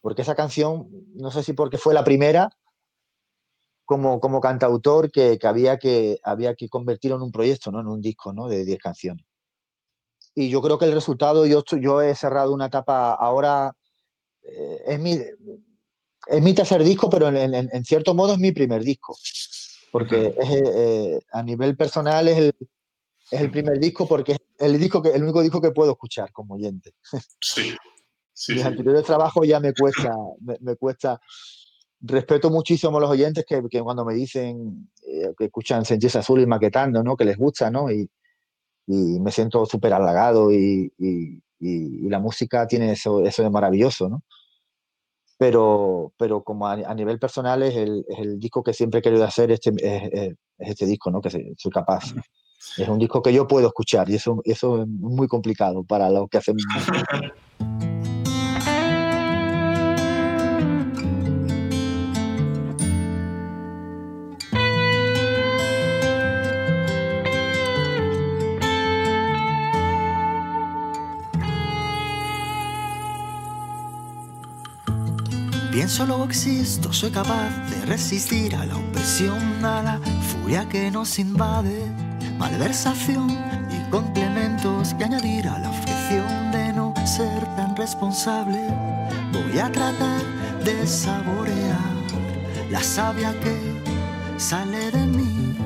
porque 0.00 0.22
esa 0.22 0.34
canción, 0.34 0.88
no 1.14 1.30
sé 1.30 1.42
si 1.42 1.52
porque 1.52 1.78
fue 1.78 1.94
la 1.94 2.04
primera 2.04 2.50
como, 3.84 4.20
como 4.20 4.40
cantautor 4.40 5.10
que, 5.10 5.38
que, 5.38 5.46
había 5.46 5.78
que 5.78 6.18
había 6.24 6.54
que 6.54 6.68
convertirlo 6.68 7.16
en 7.16 7.22
un 7.22 7.32
proyecto, 7.32 7.70
¿no? 7.70 7.80
En 7.80 7.86
un 7.86 8.00
disco, 8.00 8.32
¿no? 8.32 8.48
De 8.48 8.64
10 8.64 8.78
canciones. 8.78 9.24
Y 10.34 10.50
yo 10.50 10.60
creo 10.60 10.78
que 10.78 10.84
el 10.84 10.92
resultado, 10.92 11.46
yo, 11.46 11.64
yo 11.80 12.02
he 12.02 12.14
cerrado 12.14 12.52
una 12.52 12.66
etapa 12.66 13.14
ahora, 13.14 13.72
eh, 14.42 14.82
es, 14.86 15.00
mi, 15.00 15.18
es 16.26 16.42
mi 16.42 16.54
tercer 16.54 16.82
disco, 16.82 17.08
pero 17.08 17.28
en, 17.28 17.54
en, 17.54 17.68
en 17.72 17.84
cierto 17.84 18.14
modo 18.14 18.32
es 18.34 18.38
mi 18.38 18.52
primer 18.52 18.82
disco 18.82 19.16
porque 19.96 20.34
es, 20.38 20.50
eh, 20.50 21.20
a 21.32 21.42
nivel 21.42 21.74
personal 21.74 22.28
es 22.28 22.36
el, 22.36 22.54
es 23.30 23.40
el 23.40 23.50
primer 23.50 23.78
disco 23.78 24.06
porque 24.06 24.32
es 24.32 24.38
el, 24.58 24.78
disco 24.78 25.00
que, 25.00 25.08
el 25.08 25.22
único 25.22 25.40
disco 25.40 25.58
que 25.58 25.70
puedo 25.70 25.92
escuchar 25.92 26.32
como 26.32 26.54
oyente. 26.54 26.92
Sí. 27.40 27.74
sí 28.34 28.52
Mis 28.52 28.60
sí. 28.60 28.68
anteriores 28.68 29.04
trabajos 29.04 29.48
ya 29.48 29.58
me 29.58 29.72
cuesta, 29.72 30.14
me, 30.40 30.58
me, 30.60 30.76
cuesta. 30.76 31.18
Respeto 31.98 32.50
muchísimo 32.50 32.98
a 32.98 33.00
los 33.00 33.08
oyentes 33.08 33.46
que, 33.48 33.62
que 33.70 33.80
cuando 33.80 34.04
me 34.04 34.12
dicen 34.12 34.90
eh, 35.06 35.32
que 35.38 35.46
escuchan 35.46 35.86
Sentirse 35.86 36.18
Azul 36.18 36.42
y 36.42 36.46
maquetando, 36.46 37.02
¿no? 37.02 37.16
Que 37.16 37.24
les 37.24 37.38
gusta, 37.38 37.70
¿no? 37.70 37.90
Y, 37.90 38.06
y 38.86 39.18
me 39.18 39.32
siento 39.32 39.64
súper 39.64 39.94
halagado 39.94 40.52
y, 40.52 40.92
y, 40.98 41.42
y, 41.58 42.08
la 42.10 42.18
música 42.18 42.66
tiene 42.66 42.92
eso, 42.92 43.24
eso 43.24 43.42
de 43.42 43.48
maravilloso, 43.48 44.10
¿no? 44.10 44.22
Pero, 45.38 46.12
pero 46.16 46.42
como 46.42 46.66
a, 46.66 46.94
nivel 46.94 47.18
personal 47.18 47.62
es 47.62 47.76
el, 47.76 48.04
es 48.08 48.18
el, 48.18 48.38
disco 48.38 48.62
que 48.62 48.72
siempre 48.72 49.00
he 49.00 49.02
querido 49.02 49.24
hacer, 49.24 49.50
este, 49.50 49.70
es, 49.80 50.34
este 50.58 50.86
disco, 50.86 51.10
¿no? 51.10 51.20
que 51.20 51.30
soy 51.30 51.70
capaz. 51.72 52.14
Es 52.78 52.88
un 52.88 52.98
disco 52.98 53.22
que 53.22 53.32
yo 53.32 53.46
puedo 53.46 53.68
escuchar 53.68 54.08
y 54.10 54.14
eso, 54.14 54.40
eso 54.44 54.82
es 54.82 54.88
muy 54.88 55.28
complicado 55.28 55.84
para 55.84 56.10
lo 56.10 56.26
que 56.26 56.38
hacen. 56.38 56.56
Pienso 75.76 76.06
luego 76.06 76.24
existo, 76.24 76.90
soy 76.90 77.10
capaz 77.10 77.50
de 77.68 77.84
resistir 77.84 78.56
a 78.56 78.64
la 78.64 78.78
opresión, 78.78 79.62
a 79.62 79.82
la 79.82 80.00
furia 80.22 80.66
que 80.70 80.90
nos 80.90 81.18
invade, 81.18 81.84
malversación 82.38 83.28
y 83.70 83.90
complementos 83.90 84.94
que 84.94 85.04
añadir 85.04 85.46
a 85.46 85.58
la 85.58 85.68
aflicción 85.68 86.50
de 86.50 86.72
no 86.72 86.94
ser 87.04 87.44
tan 87.56 87.76
responsable. 87.76 88.58
Voy 89.34 89.58
a 89.58 89.70
tratar 89.70 90.22
de 90.64 90.86
saborear 90.86 91.94
la 92.70 92.82
savia 92.82 93.38
que 93.40 93.54
sale 94.38 94.90
de 94.90 95.04
mí. 95.04 95.58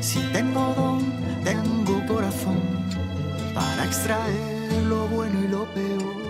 Si 0.00 0.20
tengo 0.32 0.72
don, 0.78 1.12
tengo 1.44 2.06
corazón 2.06 2.58
para 3.54 3.84
extraer 3.84 4.82
lo 4.88 5.06
bueno 5.08 5.44
y 5.44 5.48
lo 5.48 5.66
peor. 5.74 6.27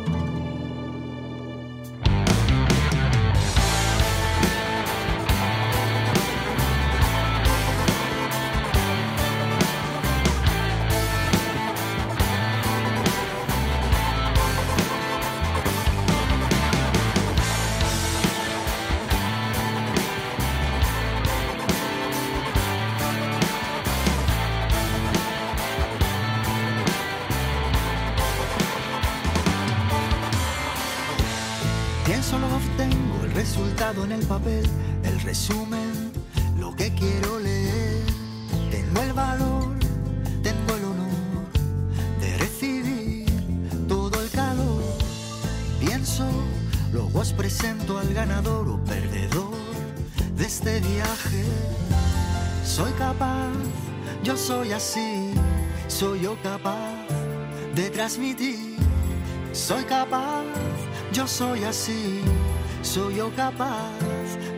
Resumen, 35.28 35.92
lo 36.58 36.74
que 36.74 36.90
quiero 36.94 37.38
leer. 37.38 38.02
Tengo 38.70 39.02
el 39.02 39.12
valor, 39.12 39.76
tengo 40.42 40.70
el 40.78 40.84
honor 40.90 41.44
de 42.18 42.38
recibir 42.38 43.26
todo 43.86 44.22
el 44.22 44.30
calor. 44.30 44.82
Pienso, 45.80 46.26
luego 46.94 47.20
os 47.20 47.34
presento 47.34 47.98
al 47.98 48.14
ganador 48.14 48.66
o 48.70 48.82
perdedor 48.84 49.54
de 50.34 50.46
este 50.46 50.80
viaje. 50.80 51.44
Soy 52.64 52.92
capaz, 52.92 53.52
yo 54.24 54.34
soy 54.34 54.72
así, 54.72 55.34
soy 55.88 56.22
yo 56.22 56.38
capaz 56.42 57.04
de 57.74 57.90
transmitir. 57.90 58.78
Soy 59.52 59.84
capaz, 59.84 60.44
yo 61.12 61.26
soy 61.26 61.64
así 61.64 62.22
soy 62.82 63.16
yo 63.16 63.30
capaz 63.34 64.07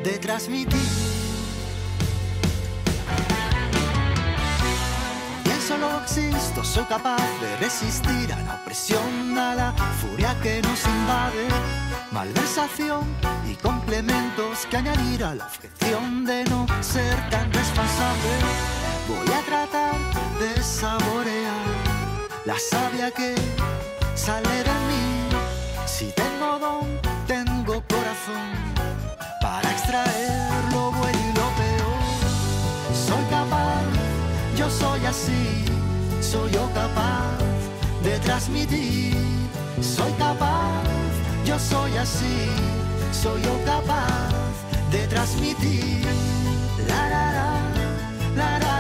de 0.03 0.19
transmitir. 0.19 0.81
Solo 5.67 6.03
existo, 6.03 6.65
soy 6.65 6.85
capaz 6.87 7.23
de 7.41 7.57
resistir 7.59 8.33
a 8.33 8.43
la 8.43 8.55
opresión, 8.57 9.39
a 9.39 9.55
la 9.55 9.73
furia 10.01 10.37
que 10.43 10.61
nos 10.61 10.85
invade, 10.85 11.47
malversación 12.11 13.05
y 13.49 13.55
complementos 13.55 14.67
que 14.69 14.79
añadir 14.79 15.23
a 15.23 15.37
la 15.37 15.47
objeción 15.47 16.25
de 16.25 16.43
no 16.47 16.67
ser 16.81 17.15
tan 17.31 17.53
responsable. 17.53 18.31
Voy 19.07 19.33
a 19.33 19.43
tratar 19.43 19.95
de 20.41 20.61
saborear 20.61 21.67
la 22.47 22.59
savia 22.59 23.13
que 23.13 23.37
sale 24.17 24.49
de 24.49 24.77
mí. 24.89 25.29
Si 25.87 26.07
tengo 26.17 26.59
don 26.59 27.01
corazón 27.89 28.71
para 28.75 28.80
extraer 29.91 30.73
lo 30.73 30.93
bueno 30.93 31.19
y 31.19 31.33
lo 31.39 31.49
peor. 31.59 32.95
Soy 32.95 33.25
capaz, 33.29 33.83
yo 34.57 34.71
soy 34.71 35.05
así, 35.05 35.65
soy 36.21 36.51
yo 36.53 36.71
capaz 36.73 37.39
de 38.05 38.19
transmitir. 38.21 39.17
Soy 39.83 40.13
capaz, 40.13 40.83
yo 41.45 41.59
soy 41.59 41.97
así, 41.97 42.51
soy 43.13 43.43
yo 43.43 43.59
capaz 43.65 44.31
de 44.93 45.07
transmitir. 45.09 46.07
La, 46.87 47.09
la, 47.09 47.33
la, 48.37 48.59
la, 48.59 48.80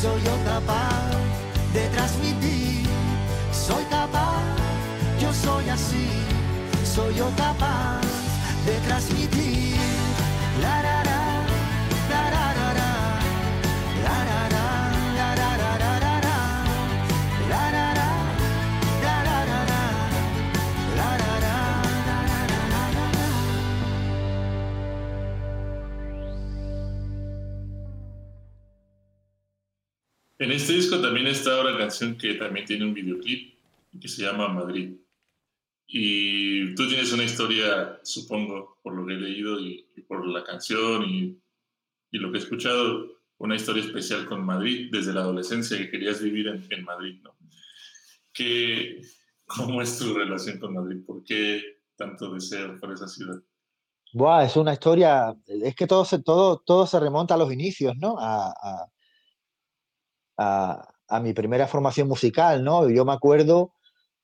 soy 0.00 0.22
yo 0.22 0.36
capaz 0.44 1.10
de 1.74 1.88
transmitir. 1.88 2.86
Soy 3.52 3.84
capaz, 3.90 4.42
yo 5.20 5.32
soy 5.32 5.68
así, 5.68 6.08
soy 6.84 7.14
yo 7.14 7.28
capaz 7.36 8.00
de 8.64 8.74
transmitir. 8.86 9.19
En 30.40 30.50
este 30.52 30.72
disco 30.72 30.98
también 31.02 31.26
está 31.26 31.60
una 31.60 31.76
canción 31.76 32.16
que 32.16 32.32
también 32.32 32.64
tiene 32.64 32.86
un 32.86 32.94
videoclip 32.94 33.58
que 34.00 34.08
se 34.08 34.22
llama 34.22 34.48
Madrid. 34.48 34.96
Y 35.86 36.74
tú 36.74 36.88
tienes 36.88 37.12
una 37.12 37.24
historia, 37.24 38.00
supongo, 38.02 38.78
por 38.82 38.94
lo 38.94 39.06
que 39.06 39.12
he 39.12 39.16
leído 39.18 39.60
y, 39.60 39.86
por 40.08 40.26
la 40.26 40.42
canción 40.42 41.04
y, 41.04 41.38
y, 42.10 42.18
lo 42.18 42.32
que 42.32 42.38
he 42.38 42.40
escuchado, 42.40 43.18
una 43.36 43.54
historia 43.54 43.84
especial 43.84 44.24
con 44.24 44.42
Madrid 44.42 44.88
desde 44.90 45.12
la 45.12 45.20
adolescencia 45.20 45.76
que 45.76 45.90
querías 45.90 46.22
vivir 46.22 46.48
en, 46.48 46.66
en 46.70 46.84
Madrid, 46.84 47.20
¿no? 47.22 47.36
¿Qué, 48.32 49.02
¿Cómo 49.44 49.82
es 49.82 49.98
tu 49.98 50.14
relación 50.14 50.58
con 50.58 50.72
Madrid? 50.72 51.04
¿Por 51.06 51.22
qué 51.22 51.82
tanto 51.96 52.32
deseo 52.32 52.80
por 52.80 52.94
esa 52.94 53.08
ciudad? 53.08 53.42
Buah, 54.14 54.44
es 54.46 54.56
una 54.56 54.72
historia, 54.72 55.36
es 55.46 55.74
que 55.74 55.86
todo 55.86 56.06
se, 56.06 56.22
todo, 56.22 56.62
todo 56.64 56.86
se 56.86 56.98
remonta 56.98 57.34
a 57.34 57.36
los 57.36 57.52
inicios, 57.52 57.94
¿no? 57.98 58.18
a, 58.18 58.48
a, 58.48 58.90
mi 61.22 61.32
primera 61.32 61.66
formación 61.66 62.08
musical, 62.08 62.62
¿no? 62.64 62.88
Yo 62.88 63.04
me 63.04 63.12
acuerdo 63.12 63.74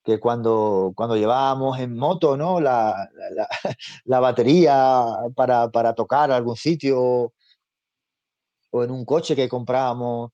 que 0.07 0.21
cuando, 0.21 0.93
cuando 0.95 1.17
llevábamos 1.17 1.79
en 1.81 1.97
moto, 1.97 2.37
¿no? 2.37 2.61
La, 2.61 3.11
la, 4.05 4.21
batería 4.21 5.05
para, 5.35 5.69
para, 5.71 5.95
tocar 5.95 6.31
a 6.31 6.37
algún 6.37 6.57
sitio 6.57 7.33
o 8.71 8.85
en 8.85 8.91
un 8.91 9.05
coche 9.05 9.35
que 9.35 9.49
comprábamos. 9.49 10.31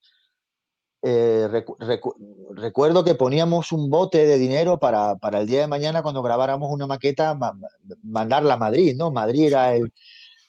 Eh, 1.05 1.49
recuerdo 2.51 3.03
que 3.03 3.17
poníamos 3.17 3.73
un 3.73 3.91
bote 3.91 4.25
de 4.25 4.39
dinero 4.39 4.79
para, 4.79 5.17
para, 5.17 5.41
el 5.41 5.49
día 5.49 5.63
de 5.63 5.67
mañana 5.67 6.03
cuando 6.03 6.23
grabáramos 6.23 6.71
una 6.71 6.87
maqueta 6.87 7.37
mandarla 8.05 8.55
a 8.55 8.59
Madrid, 8.59 8.95
¿no? 8.97 9.11
Madrid 9.11 9.47
era 9.47 9.75
el, 9.75 9.93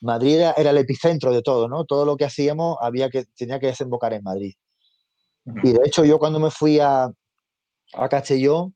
Madrid 0.01 0.35
era, 0.35 0.51
era, 0.51 0.71
el 0.71 0.77
epicentro 0.77 1.31
de 1.31 1.41
todo, 1.41 1.67
¿no? 1.67 1.85
Todo 1.85 2.05
lo 2.05 2.17
que 2.17 2.25
hacíamos 2.25 2.77
había 2.81 3.09
que, 3.09 3.25
tenía 3.37 3.59
que 3.59 3.67
desembocar 3.67 4.13
en 4.13 4.23
Madrid. 4.23 4.53
Y 5.45 5.73
de 5.73 5.81
hecho 5.85 6.05
yo 6.05 6.19
cuando 6.19 6.39
me 6.39 6.51
fui 6.51 6.79
a, 6.79 7.11
a 7.93 8.09
Castellón 8.09 8.75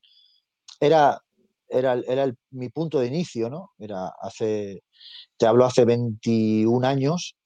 era, 0.80 1.20
era, 1.68 1.94
era 2.06 2.32
mi 2.50 2.68
punto 2.68 3.00
de 3.00 3.06
inicio, 3.06 3.50
¿no? 3.50 3.72
Era 3.78 4.12
hace, 4.20 4.82
te 5.36 5.46
hablo 5.46 5.64
hace 5.64 5.84
21 5.84 6.86
años, 6.86 7.36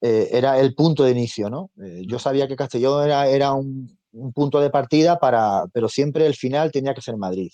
eh, 0.00 0.28
era 0.32 0.58
el 0.60 0.74
punto 0.74 1.04
de 1.04 1.10
inicio, 1.10 1.50
¿no? 1.50 1.70
Eh, 1.82 2.02
yo 2.06 2.18
sabía 2.18 2.46
que 2.46 2.56
Castellón 2.56 3.04
era, 3.04 3.26
era 3.28 3.52
un, 3.52 3.98
punto 4.34 4.60
de 4.60 4.70
partida 4.70 5.18
para, 5.18 5.66
pero 5.72 5.88
siempre 5.88 6.26
el 6.26 6.34
final 6.34 6.72
tenía 6.72 6.94
que 6.94 7.02
ser 7.02 7.16
Madrid. 7.16 7.52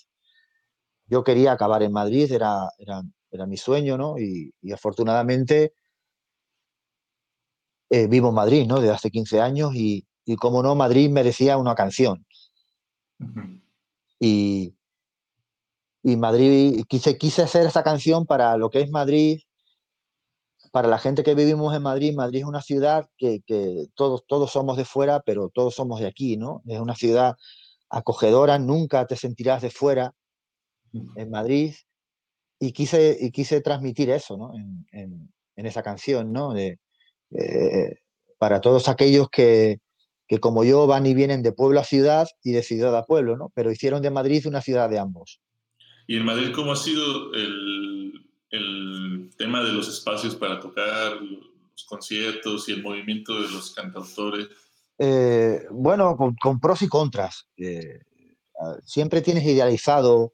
Yo 1.07 1.23
quería 1.23 1.51
acabar 1.51 1.83
en 1.83 1.91
Madrid, 1.91 2.31
era, 2.31 2.69
era, 2.77 3.01
era 3.31 3.45
mi 3.45 3.57
sueño, 3.57 3.97
¿no? 3.97 4.17
Y, 4.17 4.53
afortunadamente 4.73 5.73
eh, 7.89 8.07
vivo 8.07 8.29
en 8.29 8.35
Madrid, 8.35 8.65
¿no? 8.67 8.79
Desde 8.79 8.93
hace 8.93 9.11
15 9.11 9.41
años 9.41 9.75
y, 9.75 10.05
y 10.25 10.35
como 10.35 10.63
no, 10.63 10.75
Madrid 10.75 11.09
merecía 11.09 11.57
una 11.57 11.75
canción. 11.75 12.25
Y, 14.19 14.75
y 16.03 16.17
Madrid, 16.17 16.83
quise, 16.87 17.17
quise 17.17 17.43
hacer 17.43 17.65
esa 17.65 17.83
canción 17.83 18.25
para 18.25 18.57
lo 18.57 18.69
que 18.69 18.81
es 18.81 18.89
Madrid, 18.89 19.39
para 20.75 20.89
la 20.89 20.97
gente 20.97 21.23
que 21.23 21.35
vivimos 21.35 21.73
en 21.73 21.83
Madrid, 21.83 22.13
Madrid 22.13 22.39
es 22.39 22.45
una 22.45 22.61
ciudad 22.61 23.09
que, 23.17 23.41
todos, 23.93 24.25
todos 24.27 24.51
somos 24.51 24.75
de 24.75 24.83
fuera, 24.83 25.21
pero 25.21 25.47
todos 25.47 25.73
somos 25.73 26.01
de 26.01 26.07
aquí, 26.07 26.35
¿no? 26.35 26.63
Es 26.67 26.81
una 26.81 26.95
ciudad 26.95 27.37
acogedora, 27.89 28.59
nunca 28.59 29.07
te 29.07 29.15
sentirás 29.15 29.61
de 29.61 29.69
fuera 29.69 30.13
en 30.91 31.29
Madrid. 31.29 31.75
Y 32.59 32.73
quise, 32.73 33.17
y 33.17 33.31
quise 33.31 33.61
transmitir 33.61 34.09
eso, 34.09 34.35
¿no? 34.35 34.51
En, 34.91 35.31
esa 35.55 35.81
canción, 35.81 36.33
¿no? 36.33 36.53
De, 36.53 36.79
eh, 37.31 37.99
para 38.37 38.59
todos 38.59 38.89
aquellos 38.89 39.29
que, 39.29 39.79
que, 40.27 40.39
como 40.39 40.63
yo, 40.63 40.87
van 40.87 41.05
y 41.05 41.13
vienen 41.13 41.43
de 41.43 41.51
pueblo 41.51 41.79
a 41.79 41.83
ciudad 41.83 42.27
y 42.43 42.51
de 42.51 42.63
ciudad 42.63 42.95
a 42.95 43.05
pueblo, 43.05 43.37
¿no? 43.37 43.51
Pero 43.53 43.71
hicieron 43.71 44.01
de 44.01 44.11
Madrid 44.11 44.47
una 44.47 44.61
ciudad 44.61 44.89
de 44.89 44.99
ambos. 44.99 45.39
¿Y 46.07 46.17
en 46.17 46.25
Madrid 46.25 46.51
cómo 46.53 46.71
ha 46.71 46.75
sido 46.75 47.33
el, 47.33 48.13
el 48.49 49.29
tema 49.37 49.63
de 49.63 49.71
los 49.71 49.87
espacios 49.87 50.35
para 50.35 50.59
tocar, 50.59 51.21
los 51.21 51.85
conciertos 51.85 52.69
y 52.69 52.73
el 52.73 52.83
movimiento 52.83 53.41
de 53.41 53.49
los 53.49 53.73
cantautores? 53.73 54.47
Eh, 54.97 55.65
bueno, 55.71 56.15
con, 56.15 56.59
pros 56.59 56.81
y 56.81 56.87
contras. 56.87 57.47
Eh, 57.57 57.99
siempre 58.83 59.21
tienes 59.21 59.43
idealizado 59.43 60.33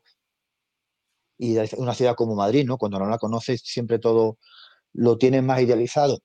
una 1.77 1.95
ciudad 1.95 2.15
como 2.15 2.35
Madrid, 2.35 2.65
¿no? 2.65 2.77
Cuando 2.77 2.99
no 2.99 3.07
la 3.07 3.17
conoces, 3.17 3.61
siempre 3.63 3.97
todo 3.97 4.37
lo 4.93 5.17
tienes 5.17 5.43
más 5.43 5.61
idealizado. 5.61 6.19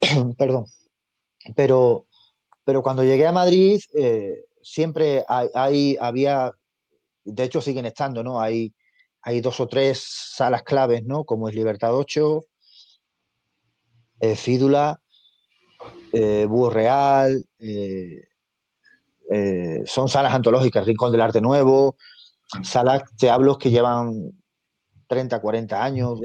Perdón. 0.38 0.66
Pero, 1.56 2.06
pero 2.64 2.82
cuando 2.82 3.04
llegué 3.04 3.26
a 3.26 3.32
Madrid, 3.32 3.80
eh, 3.94 4.44
siempre 4.62 5.24
hay, 5.28 5.96
había, 6.00 6.52
de 7.24 7.44
hecho 7.44 7.60
siguen 7.60 7.86
estando, 7.86 8.22
¿no? 8.22 8.40
Hay 8.40 8.74
hay 9.24 9.40
dos 9.40 9.58
o 9.58 9.66
tres 9.66 10.04
salas 10.06 10.62
claves, 10.62 11.02
¿no? 11.04 11.24
Como 11.24 11.48
es 11.48 11.54
Libertad 11.54 11.94
8, 11.94 12.44
eh, 14.20 14.36
Fídula, 14.36 15.00
eh, 16.12 16.44
Búho 16.46 16.68
Real, 16.68 17.42
eh, 17.58 18.22
son 19.86 20.08
salas 20.10 20.34
antológicas, 20.34 20.84
Rincón 20.84 21.10
del 21.10 21.22
Arte 21.22 21.40
Nuevo, 21.40 21.96
salas, 22.62 23.02
te 23.16 23.30
hablo, 23.30 23.56
que 23.56 23.70
llevan 23.70 24.32
30, 25.08 25.40
40 25.40 25.82
años. 25.82 26.20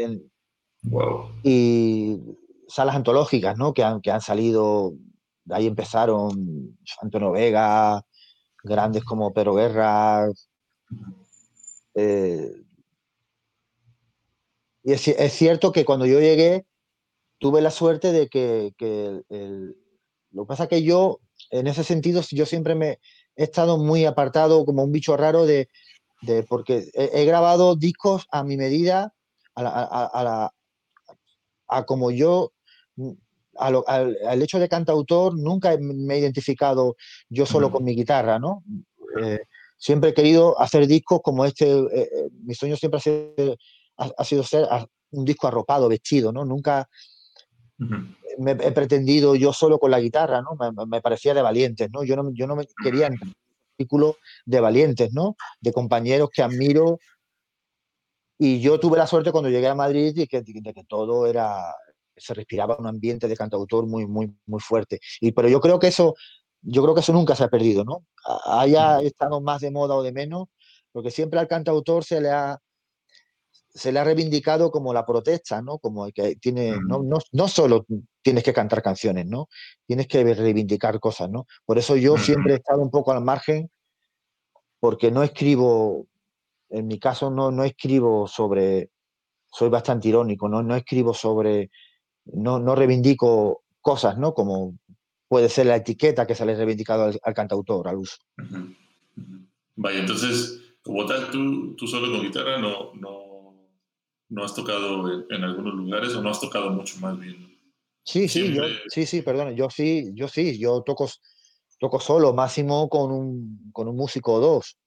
Y 1.43 2.19
salas 2.67 2.95
antológicas, 2.97 3.57
¿no? 3.57 3.73
Que 3.73 3.83
han, 3.83 4.01
que 4.01 4.11
han 4.11 4.21
salido, 4.21 4.91
ahí 5.51 5.67
empezaron 5.67 6.77
Antonio 7.01 7.31
Vega, 7.31 8.01
grandes 8.63 9.03
como 9.03 9.33
Pero 9.33 9.55
Guerra, 9.55 10.27
y 14.83 14.93
es, 14.93 15.33
cierto 15.33 15.71
que 15.71 15.85
cuando 15.85 16.05
yo 16.05 16.19
llegué, 16.19 16.65
tuve 17.37 17.61
la 17.61 17.71
suerte 17.71 18.11
de 18.11 18.27
que, 18.27 18.73
lo 20.31 20.43
que 20.43 20.47
pasa 20.47 20.67
que 20.67 20.83
yo, 20.83 21.19
en 21.51 21.67
ese 21.67 21.83
sentido, 21.83 22.21
yo 22.31 22.45
siempre 22.45 22.75
me 22.75 22.99
he 23.35 23.43
estado 23.43 23.77
muy 23.77 24.05
apartado, 24.05 24.65
como 24.65 24.83
un 24.83 24.91
bicho 24.91 25.15
raro, 25.17 25.45
de, 25.45 25.67
porque 26.47 26.89
he, 26.93 27.25
grabado 27.25 27.75
discos 27.75 28.25
a 28.31 28.43
mi 28.43 28.57
medida, 28.57 29.13
a, 29.55 30.51
como 31.85 32.11
yo, 32.11 32.53
al, 33.59 34.41
hecho 34.41 34.59
de 34.59 34.69
cantautor, 34.69 35.37
nunca 35.37 35.77
me 35.79 36.15
he 36.15 36.19
identificado 36.19 36.95
yo 37.29 37.45
solo 37.45 37.71
con 37.71 37.83
mi 37.83 37.95
guitarra, 37.95 38.39
¿no? 38.39 38.63
Eh, 39.21 39.39
siempre 39.77 40.11
he 40.11 40.13
querido 40.13 40.59
hacer 40.59 40.87
discos 40.87 41.21
como 41.23 41.45
este, 41.45 41.69
eh, 41.69 41.89
eh, 41.93 42.29
mi 42.43 42.53
sueño 42.53 42.75
siempre 42.75 42.97
ha 42.97 43.01
sido 43.01 43.57
ha, 43.97 44.23
sido 44.23 44.43
ser 44.43 44.67
un 45.11 45.25
disco 45.25 45.47
arropado, 45.47 45.89
vestido, 45.89 46.31
¿no? 46.31 46.45
Nunca 46.45 46.87
me 47.77 48.51
he 48.51 48.71
pretendido 48.71 49.35
yo 49.35 49.53
solo 49.53 49.79
con 49.79 49.91
la 49.91 49.99
guitarra, 49.99 50.41
¿no? 50.41 50.57
Me, 50.85 51.01
parecía 51.01 51.33
de 51.33 51.41
valientes, 51.41 51.89
¿no? 51.91 52.03
Yo 52.03 52.15
no, 52.15 52.31
yo 52.33 52.47
no 52.47 52.55
me 52.55 52.65
quería 52.83 53.07
en 53.07 53.17
artículo 53.73 54.17
de 54.45 54.59
valientes, 54.59 55.13
¿no? 55.13 55.35
De 55.59 55.73
compañeros 55.73 56.29
que 56.31 56.41
admiro. 56.41 56.99
Y 58.37 58.61
yo 58.61 58.79
tuve 58.79 58.97
la 58.97 59.07
suerte 59.07 59.31
cuando 59.31 59.49
llegué 59.49 59.67
a 59.67 59.75
Madrid 59.75 60.15
de 60.15 60.27
que, 60.27 60.41
de 60.41 60.73
que 60.73 60.83
todo 60.85 61.27
era, 61.27 61.75
se 62.19 62.33
respiraba 62.33 62.77
un 62.77 62.87
ambiente 62.87 63.27
de 63.27 63.35
cantautor 63.35 63.87
muy, 63.87 64.05
muy, 64.05 64.33
muy 64.45 64.59
fuerte. 64.59 64.99
Y, 65.21 65.31
pero 65.31 65.47
yo 65.49 65.59
creo 65.59 65.79
que 65.79 65.87
eso, 65.87 66.15
yo 66.61 66.83
creo 66.83 66.93
que 66.93 67.01
eso 67.01 67.13
nunca 67.13 67.35
se 67.35 67.43
ha 67.43 67.49
perdido, 67.49 67.83
¿no? 67.83 68.05
Haya 68.45 68.99
estado 69.01 69.41
más 69.41 69.61
de 69.61 69.71
moda 69.71 69.95
o 69.95 70.03
de 70.03 70.11
menos, 70.11 70.47
porque 70.91 71.11
siempre 71.11 71.39
al 71.39 71.47
cantautor 71.47 72.03
se 72.03 72.21
le 72.21 72.29
ha, 72.29 72.59
se 73.69 73.91
le 73.91 73.99
ha 73.99 74.03
reivindicado 74.03 74.71
como 74.71 74.93
la 74.93 75.05
protesta, 75.05 75.61
¿no? 75.61 75.77
Como 75.77 76.07
que 76.11 76.35
tiene, 76.35 76.71
no, 76.71 77.03
no, 77.03 77.19
no, 77.31 77.47
solo 77.47 77.85
tienes 78.21 78.43
que 78.43 78.53
cantar 78.53 78.81
canciones, 78.81 79.25
¿no? 79.25 79.47
Tienes 79.85 80.07
que 80.07 80.23
reivindicar 80.33 80.99
cosas, 80.99 81.29
¿no? 81.29 81.45
Por 81.65 81.77
eso 81.77 81.95
yo 81.95 82.17
siempre 82.17 82.53
he 82.53 82.57
estado 82.57 82.81
un 82.81 82.91
poco 82.91 83.11
al 83.11 83.23
margen, 83.23 83.69
porque 84.79 85.11
no 85.11 85.23
escribo, 85.23 86.07
en 86.69 86.87
mi 86.87 86.99
caso 86.99 87.29
no, 87.29 87.51
no 87.51 87.63
escribo 87.63 88.27
sobre, 88.27 88.89
soy 89.51 89.69
bastante 89.69 90.07
irónico, 90.07 90.49
¿no? 90.49 90.63
No 90.63 90.75
escribo 90.75 91.13
sobre, 91.13 91.69
no, 92.33 92.59
no 92.59 92.75
reivindico 92.75 93.63
cosas, 93.81 94.17
¿no? 94.17 94.33
Como 94.33 94.77
puede 95.27 95.49
ser 95.49 95.67
la 95.67 95.75
etiqueta 95.75 96.25
que 96.25 96.35
se 96.35 96.45
le 96.45 96.53
ha 96.53 96.57
reivindicado 96.57 97.11
al, 97.21 97.33
cantautor, 97.33 97.87
al 97.87 97.97
uso. 97.97 98.17
Vaya, 99.75 99.99
entonces, 99.99 100.61
como 100.81 101.05
tal, 101.05 101.29
tú, 101.31 101.75
tú 101.75 101.87
solo 101.87 102.11
con 102.11 102.25
guitarra 102.25 102.57
no, 102.57 102.93
no 102.95 103.29
no 104.29 104.43
has 104.43 104.53
tocado 104.53 105.25
en, 105.29 105.43
algunos 105.43 105.73
lugares 105.73 106.15
o 106.15 106.21
no 106.21 106.29
has 106.29 106.39
tocado 106.39 106.69
mucho 106.69 106.97
más 106.99 107.19
bien. 107.19 107.49
Sí, 108.03 108.27
sí, 108.27 108.53
yo, 108.53 108.63
sí, 108.87 109.05
sí, 109.05 109.21
perdón, 109.21 109.55
yo 109.55 109.69
sí, 109.69 110.11
yo 110.13 110.27
sí, 110.27 110.57
yo 110.57 110.81
toco, 110.83 111.09
toco 111.79 111.99
solo, 111.99 112.33
máximo 112.33 112.89
con 112.89 113.11
un, 113.11 113.71
con 113.73 113.87
un 113.87 113.95
músico 113.95 114.33
o 114.33 114.39
dos. 114.39 114.77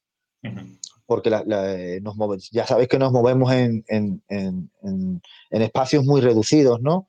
Porque 1.06 1.30
eh, 1.30 2.00
nos 2.02 2.16
ya 2.50 2.66
sabéis 2.66 2.88
que 2.88 2.98
nos 2.98 3.12
movemos 3.12 3.52
en, 3.52 3.84
en, 3.86 4.22
en, 4.28 5.20
espacios 5.50 6.04
muy 6.04 6.20
reducidos, 6.20 6.80
¿no? 6.80 7.06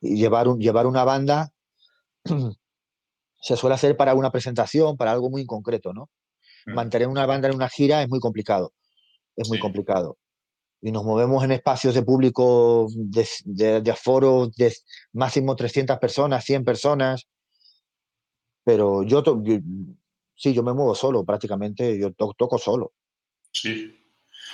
Y 0.00 0.16
llevar, 0.16 0.48
un, 0.48 0.60
llevar 0.60 0.86
una 0.86 1.04
banda 1.04 1.50
se 3.40 3.56
suele 3.56 3.74
hacer 3.74 3.96
para 3.96 4.14
una 4.14 4.30
presentación, 4.30 4.96
para 4.96 5.12
algo 5.12 5.30
muy 5.30 5.46
concreto, 5.46 5.92
¿no? 5.92 6.10
Mantener 6.66 7.08
una 7.08 7.24
banda 7.24 7.48
en 7.48 7.54
una 7.54 7.68
gira 7.68 8.02
es 8.02 8.08
muy 8.08 8.20
complicado, 8.20 8.72
es 9.36 9.48
muy 9.48 9.58
complicado 9.58 10.18
y 10.80 10.92
nos 10.92 11.04
movemos 11.04 11.42
en 11.44 11.52
espacios 11.52 11.94
de 11.94 12.02
público 12.02 12.88
de, 12.94 13.26
de, 13.82 13.90
aforo 13.90 14.48
de 14.56 14.74
máximo 15.12 15.56
300 15.56 15.98
personas, 15.98 16.44
100 16.44 16.64
personas, 16.64 17.26
pero 18.64 19.02
yo, 19.02 19.22
sí, 20.36 20.54
yo 20.54 20.62
me 20.62 20.72
muevo 20.72 20.94
solo 20.94 21.24
prácticamente, 21.24 21.98
yo 21.98 22.12
toco 22.12 22.58
solo. 22.58 22.92
Sí. 23.50 23.94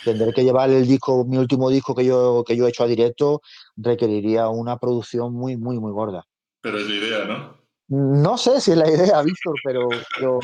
Tendré 0.04 0.32
que 0.32 0.44
llevar 0.44 0.70
el 0.70 0.86
disco, 0.86 1.24
mi 1.24 1.38
último 1.38 1.70
disco 1.70 1.94
que 1.94 2.04
yo, 2.04 2.44
que 2.46 2.56
yo 2.56 2.66
he 2.66 2.68
hecho 2.68 2.84
a 2.84 2.86
directo, 2.86 3.40
requeriría 3.76 4.48
una 4.48 4.78
producción 4.78 5.32
muy, 5.32 5.56
muy, 5.56 5.78
muy 5.78 5.92
gorda. 5.92 6.26
Pero 6.60 6.78
es 6.78 6.88
la 6.88 6.94
idea, 6.94 7.24
¿no? 7.24 7.64
No 7.88 8.38
sé 8.38 8.60
si 8.60 8.72
es 8.72 8.76
la 8.76 8.88
idea, 8.88 9.22
Víctor, 9.22 9.54
pero, 9.62 9.88
pero, 10.16 10.38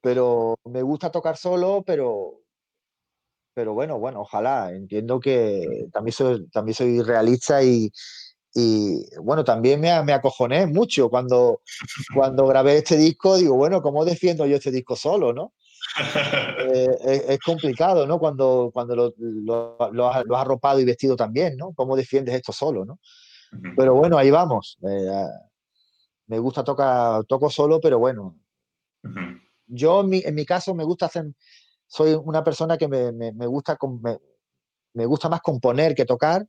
pero 0.00 0.54
me 0.64 0.82
gusta 0.82 1.10
tocar 1.10 1.36
solo, 1.36 1.82
pero, 1.86 2.40
pero 3.54 3.74
bueno, 3.74 3.98
bueno, 3.98 4.20
ojalá. 4.20 4.72
Entiendo 4.72 5.20
que 5.20 5.88
también 5.92 6.12
soy, 6.12 6.48
también 6.48 6.74
soy 6.74 7.02
realista 7.02 7.62
y, 7.62 7.90
bueno, 9.22 9.44
también 9.44 9.80
me, 9.80 10.02
me, 10.02 10.12
acojoné 10.12 10.66
mucho 10.66 11.08
cuando, 11.08 11.62
cuando 12.14 12.46
grabé 12.46 12.78
este 12.78 12.96
disco. 12.96 13.36
Digo, 13.36 13.56
bueno, 13.56 13.82
¿cómo 13.82 14.04
defiendo 14.04 14.46
yo 14.46 14.56
este 14.56 14.70
disco 14.70 14.96
solo, 14.96 15.32
no? 15.32 15.52
Eh, 16.72 17.24
es, 17.28 17.38
complicado, 17.40 18.06
¿no? 18.06 18.18
Cuando, 18.18 18.70
cuando 18.72 18.94
lo, 18.94 19.14
lo, 19.92 20.08
has, 20.08 20.24
arropado 20.32 20.78
y 20.78 20.84
vestido 20.84 21.16
también, 21.16 21.56
¿no? 21.56 21.72
¿Cómo 21.72 21.96
defiendes 21.96 22.34
esto 22.34 22.52
solo, 22.52 22.84
no? 22.84 23.00
Pero 23.76 23.94
bueno, 23.94 24.16
ahí 24.16 24.30
vamos. 24.30 24.78
Eh, 24.82 25.26
me 26.28 26.38
gusta 26.38 26.62
tocar, 26.62 27.24
toco 27.24 27.50
solo, 27.50 27.80
pero 27.80 27.98
bueno. 27.98 28.38
Yo 29.66 30.02
en 30.02 30.08
mi, 30.08 30.22
en 30.24 30.34
mi 30.34 30.44
caso 30.44 30.74
me 30.74 30.84
gusta 30.84 31.06
hacer 31.06 31.26
soy 31.90 32.14
una 32.14 32.44
persona 32.44 32.78
que 32.78 32.86
me, 32.86 33.10
me, 33.10 33.46
gusta, 33.46 33.76
me, 34.00 34.16
me, 34.94 35.06
gusta 35.06 35.28
más 35.28 35.40
componer 35.40 35.92
que 35.92 36.04
tocar 36.04 36.46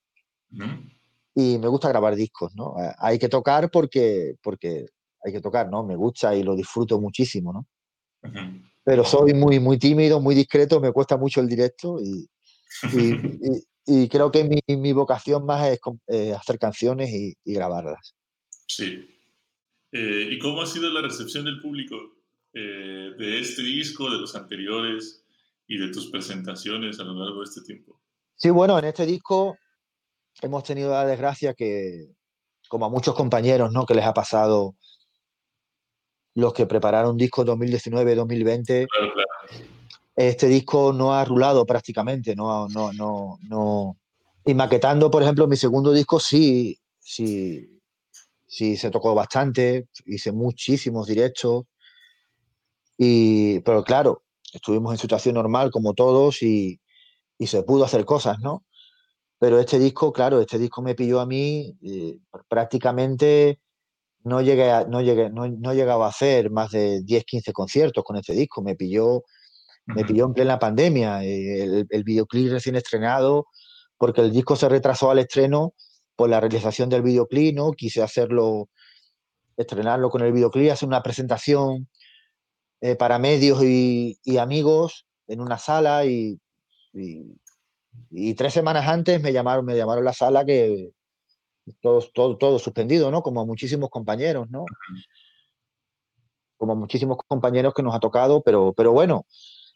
y 1.33 1.57
me 1.57 1.67
gusta 1.67 1.89
grabar 1.89 2.15
discos, 2.15 2.55
¿no? 2.55 2.75
Hay 2.99 3.17
que 3.17 3.27
tocar 3.27 3.71
porque, 3.71 4.35
porque 4.43 4.85
hay 5.25 5.31
que 5.33 5.41
tocar, 5.41 5.67
¿no? 5.67 5.83
Me 5.83 5.95
gusta 5.95 6.35
y 6.35 6.43
lo 6.43 6.55
disfruto 6.55 7.01
muchísimo, 7.01 7.51
¿no? 7.51 7.65
Pero 8.91 9.05
soy 9.05 9.33
muy, 9.33 9.57
muy 9.61 9.79
tímido, 9.79 10.19
muy 10.19 10.35
discreto, 10.35 10.81
me 10.81 10.91
cuesta 10.91 11.15
mucho 11.15 11.39
el 11.39 11.47
directo 11.47 11.97
y, 12.01 12.29
y 13.85 14.09
creo 14.09 14.29
que 14.29 14.43
mi, 14.43 14.59
mi 14.75 14.91
vocación 14.91 15.45
más 15.45 15.65
es 15.65 15.79
eh, 16.07 16.33
hacer 16.33 16.59
canciones 16.59 17.09
y, 17.09 17.33
y 17.45 17.53
grabarlas. 17.53 18.13
Sí. 18.67 19.07
Eh, 19.93 20.27
¿Y 20.31 20.39
cómo 20.39 20.61
ha 20.61 20.65
sido 20.65 20.91
la 20.91 21.01
recepción 21.01 21.45
del 21.45 21.61
público 21.61 21.95
eh, 22.53 23.13
de 23.17 23.39
este 23.39 23.63
disco, 23.63 24.11
de 24.11 24.17
los 24.17 24.35
anteriores 24.35 25.23
y 25.67 25.77
de 25.77 25.87
tus 25.87 26.11
presentaciones 26.11 26.99
a 26.99 27.05
lo 27.05 27.13
largo 27.13 27.39
de 27.39 27.45
este 27.45 27.61
tiempo? 27.61 28.01
Sí, 28.35 28.49
bueno, 28.49 28.77
en 28.77 28.83
este 28.83 29.05
disco 29.05 29.57
hemos 30.41 30.65
tenido 30.65 30.91
la 30.91 31.05
desgracia 31.05 31.53
que, 31.53 32.09
como 32.67 32.87
a 32.87 32.89
muchos 32.89 33.15
compañeros, 33.15 33.71
¿no? 33.71 33.85
Que 33.85 33.95
les 33.95 34.03
ha 34.03 34.13
pasado 34.13 34.75
los 36.35 36.53
que 36.53 36.65
prepararon 36.65 37.17
disco 37.17 37.45
2019-2020. 37.45 38.87
Claro, 38.87 39.13
claro. 39.13 39.29
Este 40.15 40.47
disco 40.47 40.93
no 40.93 41.13
ha 41.13 41.25
rulado 41.25 41.65
prácticamente, 41.65 42.35
no, 42.35 42.67
no, 42.67 42.91
no, 42.93 43.37
no. 43.43 43.97
Y 44.45 44.53
maquetando, 44.53 45.09
por 45.09 45.23
ejemplo, 45.23 45.47
mi 45.47 45.55
segundo 45.55 45.91
disco 45.91 46.19
sí, 46.19 46.77
sí, 46.99 47.79
sí 48.45 48.75
se 48.77 48.91
tocó 48.91 49.15
bastante, 49.15 49.87
hice 50.05 50.31
muchísimos 50.31 51.07
directos. 51.07 51.65
Y, 52.97 53.59
pero 53.61 53.83
claro, 53.83 54.23
estuvimos 54.53 54.93
en 54.93 54.97
situación 54.99 55.35
normal 55.35 55.71
como 55.71 55.93
todos 55.93 56.43
y, 56.43 56.79
y 57.37 57.47
se 57.47 57.63
pudo 57.63 57.85
hacer 57.85 58.05
cosas, 58.05 58.39
¿no? 58.39 58.63
Pero 59.39 59.59
este 59.59 59.79
disco, 59.79 60.13
claro, 60.13 60.39
este 60.39 60.59
disco 60.59 60.83
me 60.83 60.93
pilló 60.93 61.19
a 61.19 61.25
mí 61.25 61.75
eh, 61.81 62.19
prácticamente 62.47 63.59
no 64.23 64.41
llegué, 64.41 64.71
a, 64.71 64.85
no, 64.85 65.01
llegué 65.01 65.29
no, 65.29 65.47
no, 65.47 65.73
llegaba 65.73 66.05
a 66.05 66.09
hacer 66.09 66.51
más 66.51 66.71
de 66.71 67.01
10, 67.01 67.25
15 67.25 67.53
conciertos 67.53 68.03
con 68.03 68.17
este 68.17 68.33
disco. 68.33 68.61
Me 68.61 68.75
pilló, 68.75 69.23
me 69.85 70.03
pilló 70.05 70.25
en 70.25 70.33
plena 70.33 70.59
pandemia. 70.59 71.23
Eh, 71.23 71.63
el, 71.63 71.87
el, 71.89 72.03
videoclip 72.03 72.51
recién 72.51 72.75
estrenado, 72.75 73.47
porque 73.97 74.21
el 74.21 74.31
disco 74.31 74.55
se 74.55 74.69
retrasó 74.69 75.11
al 75.11 75.19
estreno 75.19 75.73
por 76.15 76.29
la 76.29 76.39
realización 76.39 76.89
del 76.89 77.01
videoclip, 77.01 77.55
¿no? 77.55 77.71
Quise 77.71 78.01
hacerlo, 78.03 78.69
estrenarlo 79.57 80.09
con 80.09 80.21
el 80.21 80.31
videoclip, 80.33 80.71
hacer 80.71 80.87
una 80.87 81.03
presentación 81.03 81.87
eh, 82.81 82.95
para 82.95 83.19
medios 83.19 83.63
y, 83.63 84.19
y, 84.23 84.37
amigos 84.37 85.05
en 85.27 85.39
una 85.39 85.57
sala 85.57 86.05
y, 86.05 86.39
y, 86.93 87.37
y, 88.09 88.33
tres 88.35 88.53
semanas 88.53 88.87
antes 88.87 89.21
me 89.21 89.33
llamaron, 89.33 89.65
me 89.65 89.75
llamaron 89.77 90.03
a 90.03 90.09
la 90.09 90.13
sala 90.13 90.45
que 90.45 90.91
todo, 91.81 92.01
todo, 92.13 92.37
todo 92.37 92.59
suspendido, 92.59 93.11
¿no? 93.11 93.21
Como 93.21 93.45
muchísimos 93.45 93.89
compañeros, 93.89 94.49
¿no? 94.49 94.65
Como 96.57 96.75
muchísimos 96.75 97.17
compañeros 97.27 97.73
que 97.73 97.83
nos 97.83 97.95
ha 97.95 97.99
tocado, 97.99 98.41
pero, 98.41 98.73
pero 98.73 98.91
bueno, 98.91 99.25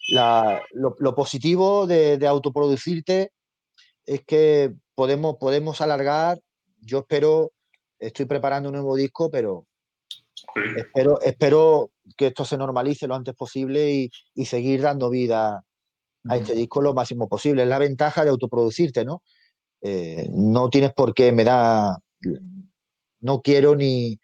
la, 0.09 0.61
lo, 0.71 0.95
lo, 0.99 1.15
positivo 1.15 1.87
de, 1.87 2.17
de, 2.17 2.27
autoproducirte 2.27 3.31
es 4.05 4.23
que 4.25 4.73
podemos, 4.93 5.37
podemos 5.37 5.81
alargar. 5.81 6.39
Yo 6.81 6.99
espero, 6.99 7.51
estoy 7.99 8.25
preparando 8.25 8.69
un 8.69 8.75
nuevo 8.75 8.95
disco, 8.95 9.31
pero 9.31 9.65
sí. 10.33 10.45
espero, 10.77 11.19
espero 11.21 11.91
que 12.15 12.27
esto 12.27 12.45
se 12.45 12.57
normalice 12.57 13.07
lo 13.07 13.15
antes 13.15 13.33
posible 13.33 13.91
y, 13.91 14.11
y 14.35 14.45
seguir 14.45 14.81
dando 14.81 15.09
vida 15.09 15.63
a 16.27 16.37
este 16.37 16.53
disco 16.53 16.81
lo 16.81 16.93
máximo 16.93 17.27
posible. 17.27 17.63
Es 17.63 17.69
la 17.69 17.79
ventaja 17.79 18.23
de 18.23 18.29
autoproducirte, 18.29 19.05
¿no? 19.05 19.23
Eh, 19.87 20.27
no 20.33 20.67
tienes 20.71 20.93
por 20.93 21.13
qué, 21.13 21.31
me 21.31 21.43
da, 21.43 21.95
no 23.19 23.41
quiero 23.41 23.75
ni, 23.75 24.19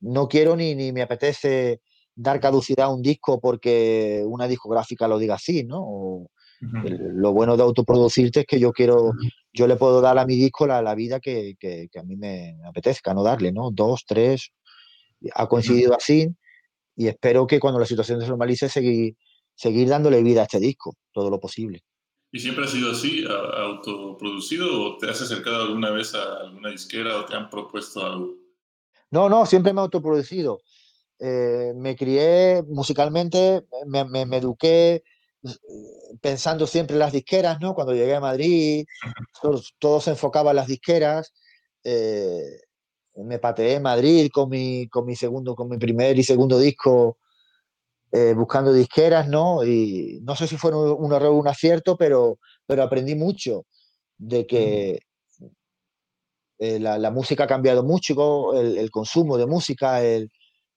no 0.00 0.28
quiero 0.28 0.56
ni, 0.56 0.74
ni 0.74 0.92
me 0.92 1.00
apetece 1.00 1.80
dar 2.14 2.38
caducidad 2.38 2.86
a 2.86 2.92
un 2.92 3.00
disco 3.00 3.40
porque 3.40 4.22
una 4.26 4.46
discográfica 4.46 5.08
lo 5.08 5.18
diga 5.18 5.36
así, 5.36 5.64
¿no? 5.64 5.78
O, 5.80 6.16
uh 6.16 6.28
-huh. 6.60 6.86
el, 6.86 6.96
lo 7.14 7.32
bueno 7.32 7.56
de 7.56 7.62
autoproducirte 7.62 8.40
es 8.40 8.46
que 8.46 8.60
yo 8.60 8.72
quiero, 8.72 9.04
uh 9.04 9.12
-huh. 9.12 9.32
yo 9.54 9.66
le 9.66 9.76
puedo 9.76 10.02
dar 10.02 10.18
a 10.18 10.26
mi 10.26 10.36
disco 10.36 10.66
la, 10.66 10.82
la 10.82 10.94
vida 10.94 11.18
que, 11.18 11.54
que, 11.58 11.88
que, 11.90 11.98
a 11.98 12.02
mí 12.02 12.16
me 12.16 12.58
apetezca, 12.66 13.14
no 13.14 13.22
darle, 13.22 13.52
¿no? 13.52 13.70
Dos, 13.70 14.04
tres, 14.06 14.50
ha 15.32 15.46
coincidido 15.48 15.92
uh 15.92 15.94
-huh. 15.94 15.96
así 15.96 16.28
y 16.94 17.08
espero 17.08 17.46
que 17.46 17.58
cuando 17.58 17.80
la 17.80 17.86
situación 17.86 18.20
se 18.20 18.28
normalice 18.28 18.68
seguir, 18.68 19.16
seguir 19.54 19.88
dándole 19.88 20.22
vida 20.22 20.40
a 20.42 20.44
este 20.44 20.60
disco, 20.60 20.94
todo 21.10 21.30
lo 21.30 21.40
posible. 21.40 21.84
¿Y 22.30 22.40
siempre 22.40 22.64
ha 22.64 22.68
sido 22.68 22.92
así, 22.92 23.24
autoproducido, 23.26 24.82
o 24.82 24.98
te 24.98 25.08
has 25.08 25.20
acercado 25.22 25.62
alguna 25.62 25.90
vez 25.90 26.14
a 26.14 26.40
alguna 26.42 26.70
disquera 26.70 27.16
o 27.16 27.24
te 27.24 27.34
han 27.34 27.48
propuesto 27.48 28.04
algo? 28.04 28.34
No, 29.10 29.28
no, 29.28 29.46
siempre 29.46 29.72
me 29.72 29.80
he 29.80 29.84
autoproducido. 29.84 30.60
Eh, 31.18 31.72
me 31.74 31.96
crié 31.96 32.62
musicalmente, 32.68 33.64
me, 33.86 34.04
me, 34.04 34.26
me, 34.26 34.36
eduqué 34.36 35.02
pensando 36.20 36.66
siempre 36.66 36.94
en 36.94 37.00
las 37.00 37.12
disqueras, 37.12 37.60
¿no? 37.60 37.74
Cuando 37.74 37.94
llegué 37.94 38.14
a 38.14 38.20
Madrid, 38.20 38.84
todo, 39.40 39.62
todo 39.78 40.00
se 40.00 40.10
enfocaba 40.10 40.50
en 40.50 40.56
las 40.56 40.66
disqueras. 40.66 41.32
Eh, 41.82 42.60
me 43.16 43.38
pateé 43.38 43.74
en 43.74 43.82
Madrid 43.82 44.30
con 44.32 44.50
mi, 44.50 44.86
con 44.88 45.06
mi 45.06 45.16
segundo, 45.16 45.56
con 45.56 45.68
mi 45.68 45.78
primer 45.78 46.18
y 46.18 46.22
segundo 46.22 46.58
disco 46.58 47.18
eh, 48.12 48.34
buscando 48.34 48.72
disqueras, 48.72 49.28
¿no? 49.28 49.64
Y 49.64 50.20
no 50.22 50.34
sé 50.34 50.46
si 50.46 50.56
fue 50.56 50.74
un, 50.74 51.04
un 51.04 51.12
error 51.12 51.30
o 51.30 51.36
un 51.36 51.48
acierto, 51.48 51.96
pero, 51.96 52.38
pero 52.66 52.82
aprendí 52.82 53.14
mucho 53.14 53.64
de 54.16 54.46
que 54.46 55.00
eh, 56.58 56.78
la, 56.80 56.98
la, 56.98 57.10
música 57.10 57.44
ha 57.44 57.46
cambiado 57.46 57.82
mucho, 57.84 58.54
el, 58.54 58.78
el 58.78 58.90
consumo 58.90 59.36
de 59.36 59.46
música, 59.46 60.02
el, 60.02 60.30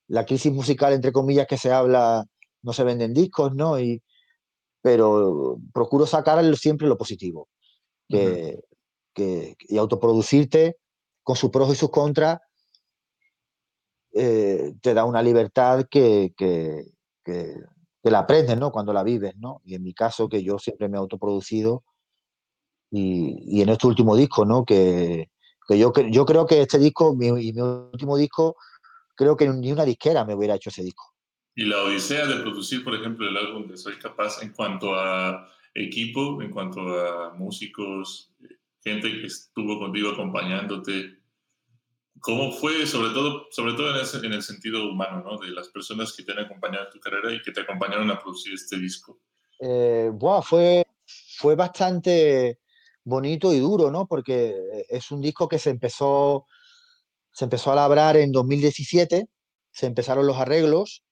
la 0.07 0.25
crisis 0.25 0.51
musical, 0.51 0.93
entre 0.93 1.11
comillas, 1.11 1.47
que 1.47 1.57
se 1.57 1.71
habla, 1.71 2.25
no 2.61 2.73
se 2.73 2.83
venden 2.83 3.13
discos, 3.13 3.55
¿no? 3.55 3.79
Y, 3.79 4.01
pero 4.81 5.57
procuro 5.73 6.05
sacar 6.05 6.43
siempre 6.57 6.87
lo 6.87 6.97
positivo. 6.97 7.47
Que, 8.09 8.59
y 9.13 9.77
autoproducirte 9.77 10.77
con 11.23 11.35
sus 11.35 11.49
pros 11.49 11.71
y 11.71 11.75
sus 11.75 11.91
contras 11.91 12.39
eh, 14.13 14.73
te 14.81 14.93
da 14.93 15.05
una 15.05 15.21
libertad 15.21 15.85
que, 15.89 16.33
que, 16.35 16.85
que, 17.23 17.55
que 18.03 18.11
la 18.11 18.19
aprendes, 18.19 18.57
¿no? 18.57 18.71
Cuando 18.71 18.93
la 18.93 19.03
vives, 19.03 19.35
¿no? 19.37 19.61
Y 19.63 19.75
en 19.75 19.83
mi 19.83 19.93
caso, 19.93 20.29
que 20.29 20.43
yo 20.43 20.59
siempre 20.59 20.89
me 20.89 20.97
he 20.97 20.99
autoproducido, 20.99 21.83
y, 22.91 23.57
y 23.57 23.61
en 23.61 23.69
este 23.69 23.87
último 23.87 24.15
disco, 24.15 24.45
¿no? 24.45 24.65
Que, 24.65 25.29
que 25.67 25.79
yo, 25.79 25.93
yo 26.09 26.25
creo 26.25 26.45
que 26.45 26.61
este 26.61 26.77
disco, 26.77 27.15
mi, 27.15 27.31
mi 27.31 27.61
último 27.61 28.17
disco, 28.17 28.57
creo 29.15 29.37
que 29.37 29.47
ni 29.47 29.71
una 29.71 29.85
disquera 29.85 30.25
me 30.25 30.35
hubiera 30.35 30.55
hecho 30.55 30.69
ese 30.69 30.83
disco. 30.83 31.13
Y 31.55 31.65
la 31.65 31.83
odisea 31.83 32.25
de 32.25 32.37
producir, 32.37 32.83
por 32.83 32.95
ejemplo, 32.95 33.27
el 33.27 33.37
álbum 33.37 33.67
de 33.67 33.77
Soy 33.77 33.97
Capaz 33.97 34.41
en 34.41 34.51
cuanto 34.51 34.95
a 34.95 35.47
equipo, 35.73 36.41
en 36.41 36.49
cuanto 36.49 36.81
a 36.81 37.33
músicos, 37.33 38.33
gente 38.83 39.11
que 39.11 39.27
estuvo 39.27 39.79
contigo 39.79 40.09
acompañándote, 40.09 41.20
¿Cómo 42.21 42.51
fue, 42.51 42.85
sobre 42.85 43.09
todo, 43.13 43.47
sobre 43.49 43.73
todo 43.73 43.95
en, 43.95 44.01
ese, 44.01 44.17
en, 44.17 44.33
el 44.33 44.43
sentido 44.43 44.87
humano, 44.87 45.23
¿no? 45.23 45.39
de 45.39 45.49
las 45.49 45.69
personas 45.69 46.13
que 46.13 46.21
te 46.21 46.31
han 46.31 46.39
acompañado 46.39 46.85
en 46.85 46.91
tu 46.91 46.99
carrera 46.99 47.33
y 47.33 47.41
que 47.41 47.51
te 47.51 47.61
acompañaron 47.61 48.11
a 48.11 48.19
producir 48.19 48.53
este 48.53 48.77
disco? 48.77 49.19
Eh, 49.59 50.11
bueno, 50.13 50.43
fue, 50.43 50.85
fue 51.37 51.55
bastante 51.55 52.59
bonito 53.03 53.51
y 53.53 53.59
duro, 53.59 53.89
¿no? 53.89 54.05
Porque 54.05 54.85
es 54.87 55.09
un 55.09 55.19
disco 55.19 55.47
que 55.47 55.57
se 55.57 55.71
empezó, 55.71 56.45
se 57.31 57.45
empezó 57.45 57.71
a 57.71 57.75
labrar 57.75 58.15
en 58.17 58.31
2017, 58.31 59.27
se 59.71 59.85
empezaron 59.87 60.27
los 60.27 60.37
arreglos, 60.37 61.03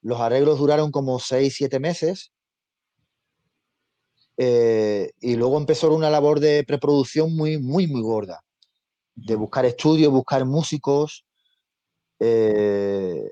los 0.00 0.20
arreglos 0.20 0.58
duraron 0.58 0.90
como 0.90 1.20
6, 1.20 1.54
7 1.56 1.78
meses, 1.78 2.32
eh, 4.36 5.12
y 5.20 5.36
luego 5.36 5.58
empezó 5.58 5.94
una 5.94 6.10
labor 6.10 6.40
de 6.40 6.64
preproducción 6.64 7.36
muy, 7.36 7.58
muy, 7.58 7.86
muy 7.86 8.02
gorda 8.02 8.42
de 9.14 9.34
buscar 9.36 9.64
estudios, 9.64 10.12
buscar 10.12 10.44
músicos. 10.44 11.24
Eh, 12.20 13.30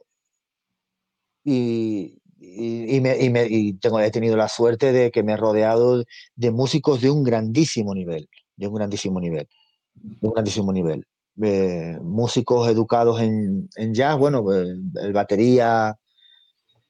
y, 1.44 2.20
y, 2.38 2.96
y, 2.96 3.00
me, 3.00 3.18
y, 3.18 3.30
me, 3.30 3.46
y, 3.48 3.72
tengo, 3.74 4.00
he 4.00 4.10
tenido 4.10 4.36
la 4.36 4.48
suerte 4.48 4.92
de 4.92 5.10
que 5.10 5.22
me 5.22 5.32
he 5.32 5.36
rodeado 5.36 6.04
de 6.34 6.50
músicos 6.50 7.00
de 7.00 7.10
un 7.10 7.22
grandísimo 7.22 7.94
nivel, 7.94 8.28
de 8.56 8.66
un 8.66 8.74
grandísimo 8.74 9.20
nivel, 9.20 9.48
de 9.94 10.26
un 10.26 10.32
grandísimo 10.32 10.72
nivel. 10.72 11.06
Eh, 11.42 11.98
músicos 12.02 12.68
educados 12.68 13.20
en, 13.20 13.68
en, 13.76 13.94
jazz, 13.94 14.18
bueno, 14.18 14.44
el, 14.52 14.82
el 15.00 15.12
batería 15.12 15.96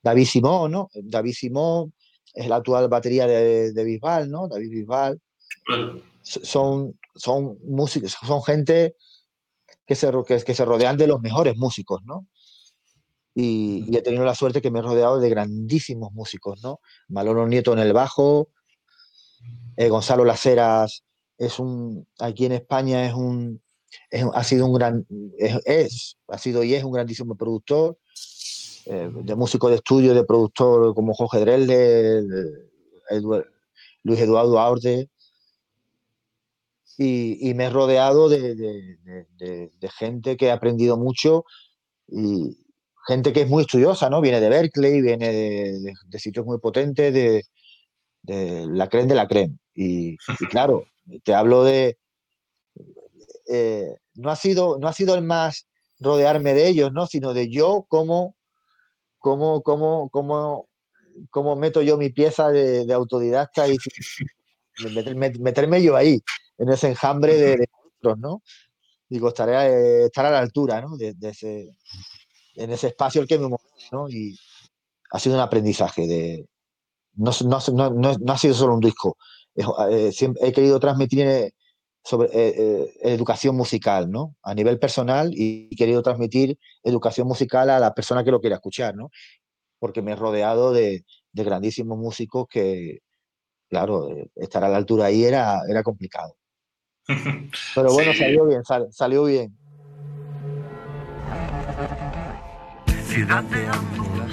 David 0.03 0.25
Simón, 0.25 0.73
¿no? 0.73 0.89
David 0.95 1.35
Simón 1.35 1.93
es 2.35 2.49
la 2.49 2.57
actual 2.57 2.89
batería 2.89 3.27
de, 3.27 3.73
de 3.73 3.85
Bisbal, 3.85 4.31
¿no? 4.31 4.49
David 4.49 4.71
Bisbal. 4.71 5.21
Son, 6.23 6.99
son 7.15 7.59
músicos, 7.65 8.17
son 8.27 8.43
gente 8.43 8.97
que 9.87 9.95
se, 9.95 10.11
que, 10.27 10.55
se 10.55 10.65
rodean 10.65 10.97
de 10.97 11.07
los 11.07 11.21
mejores 11.21 11.57
músicos, 11.57 12.01
¿no? 12.05 12.27
Y, 13.35 13.97
he 13.97 14.03
tenido 14.03 14.25
la 14.25 14.35
suerte 14.35 14.61
que 14.61 14.71
me 14.71 14.81
he 14.81 14.83
rodeado 14.83 15.19
de 15.19 15.29
grandísimos 15.29 16.13
músicos, 16.13 16.63
¿no? 16.63 16.81
Malolo 17.09 17.47
Nieto 17.47 17.73
en 17.73 17.81
el 17.81 17.93
bajo, 17.93 18.51
eh, 19.77 19.89
Gonzalo 19.89 20.25
Laceras 20.25 21.05
es 21.39 21.59
un, 21.59 22.07
aquí 22.19 22.45
en 22.47 22.53
España 22.53 23.07
es 23.07 23.15
un, 23.15 23.63
es, 24.11 24.25
ha 24.35 24.45
sido 24.45 24.67
un 24.67 24.75
gran, 24.75 25.07
es, 25.39 26.19
ha 26.29 26.39
sido 26.39 26.63
y 26.63 26.75
es 26.75 26.85
un 26.85 26.93
grandísimo 26.93 27.35
productor, 27.35 27.99
eh, 28.87 29.11
de 29.13 29.35
músico 29.35 29.69
de 29.69 29.77
estudio, 29.77 30.15
de 30.15 30.25
productor 30.25 30.95
como 30.95 31.15
Jorge 31.15 31.41
Drelde, 31.41 32.23
Luis 34.03 34.21
Eduardo 34.21 34.59
Aurde, 34.59 35.09
y, 37.03 37.55
me 37.55 37.65
he 37.65 37.71
rodeado 37.71 38.29
de, 38.29 39.73
gente 39.99 40.37
que 40.37 40.51
ha 40.51 40.55
aprendido 40.55 40.99
mucho 40.99 41.47
y 42.07 42.59
gente 43.07 43.33
que 43.33 43.43
es 43.43 43.49
muy 43.49 43.63
estudiosa, 43.63 44.11
¿no? 44.11 44.21
Viene 44.21 44.39
de 44.39 44.51
Berkeley, 44.51 45.01
viene 45.01 45.33
de, 45.33 46.19
sitios 46.19 46.45
muy 46.45 46.59
potentes, 46.59 47.15
de, 47.15 47.43
la 48.69 48.87
creen 48.91 49.09
de 49.09 49.15
la 49.15 49.27
creen. 49.27 49.59
Y, 49.75 50.19
claro, 50.51 50.85
te 51.25 51.33
hablo 51.33 51.65
de... 51.65 51.97
Eh, 53.49 53.97
no, 54.17 54.31
ha 54.31 54.37
sido, 54.37 54.79
no 54.79 54.87
ha 54.87 54.93
sido 54.93 55.15
el 55.15 55.23
más 55.23 55.67
rodearme 56.01 56.53
de 56.53 56.69
ellos, 56.69 56.93
¿no? 56.93 57.07
Sino 57.07 57.33
de 57.33 57.49
yo 57.49 57.87
cómo, 57.89 58.37
cómo, 59.19 59.63
cómo, 59.63 60.11
cómo, 60.11 60.69
cómo 61.31 61.57
meto 61.57 61.81
yo 61.81 61.97
mi 61.97 62.11
pieza 62.11 62.51
de, 62.51 62.93
autodidacta 62.93 63.69
y 63.69 63.79
meterme 65.41 65.83
yo 65.83 65.97
ahí 65.97 66.23
en 66.61 66.69
ese 66.69 66.89
enjambre 66.89 67.35
de, 67.37 67.69
otros, 67.99 68.19
¿no? 68.19 68.43
Digo, 69.09 69.29
estaré 69.29 69.55
eh, 69.55 70.05
estar 70.05 70.27
a 70.27 70.31
la 70.31 70.41
altura, 70.41 70.81
¿no? 70.83 70.97
De, 70.97 71.17
ese, 71.23 71.75
en 72.55 72.71
ese 72.71 72.89
espacio 72.89 73.23
el 73.23 73.27
que 73.27 73.39
me 73.39 73.49
muevo, 73.49 73.65
¿no? 73.91 74.09
Y 74.09 74.39
ha 75.11 75.19
sido 75.19 75.37
un 75.37 75.41
aprendizaje 75.41 76.07
de... 76.07 76.47
No, 77.15 77.33
no, 77.45 78.33
ha 78.33 78.39
sido 78.39 78.55
solo 78.55 78.75
un 78.75 78.81
disco. 78.81 79.17
Eh, 79.57 80.13
he 80.43 80.53
querido 80.53 80.79
transmitir 80.79 81.27
eh, 81.27 81.53
sobre 82.05 82.29
educación 83.03 83.57
musical, 83.57 84.11
¿no? 84.11 84.37
A 84.43 84.55
nivel 84.55 84.79
personal 84.79 85.33
y 85.35 85.71
he 85.73 85.77
querido 85.77 86.03
transmitir 86.03 86.59
educación 86.83 87.27
musical 87.27 87.71
a 87.71 87.81
la 87.81 87.95
persona 87.95 88.23
que 88.23 88.31
lo 88.31 88.41
quiera 88.41 88.57
escuchar, 88.57 88.95
¿no? 88.95 89.11
Porque 89.79 90.03
me 90.03 90.13
he 90.13 90.17
rodeado 90.17 90.73
de, 90.73 91.05
de 91.33 91.45
grandísimos 91.45 91.99
músicos 91.99 92.47
que, 92.49 93.01
claro, 93.69 94.09
estar 94.37 94.63
a 94.63 94.69
la 94.69 94.77
altura 94.77 95.07
ahí 95.07 95.25
era, 95.25 95.63
era 95.69 95.83
complicado. 95.83 96.37
Pero 97.75 97.93
bueno, 97.93 98.13
salió 98.15 98.47
bien, 98.47 98.63
salió 98.91 99.25
bien. 99.25 99.53
Ciudad 103.05 103.43
de 103.45 103.67
ambos, 103.67 104.33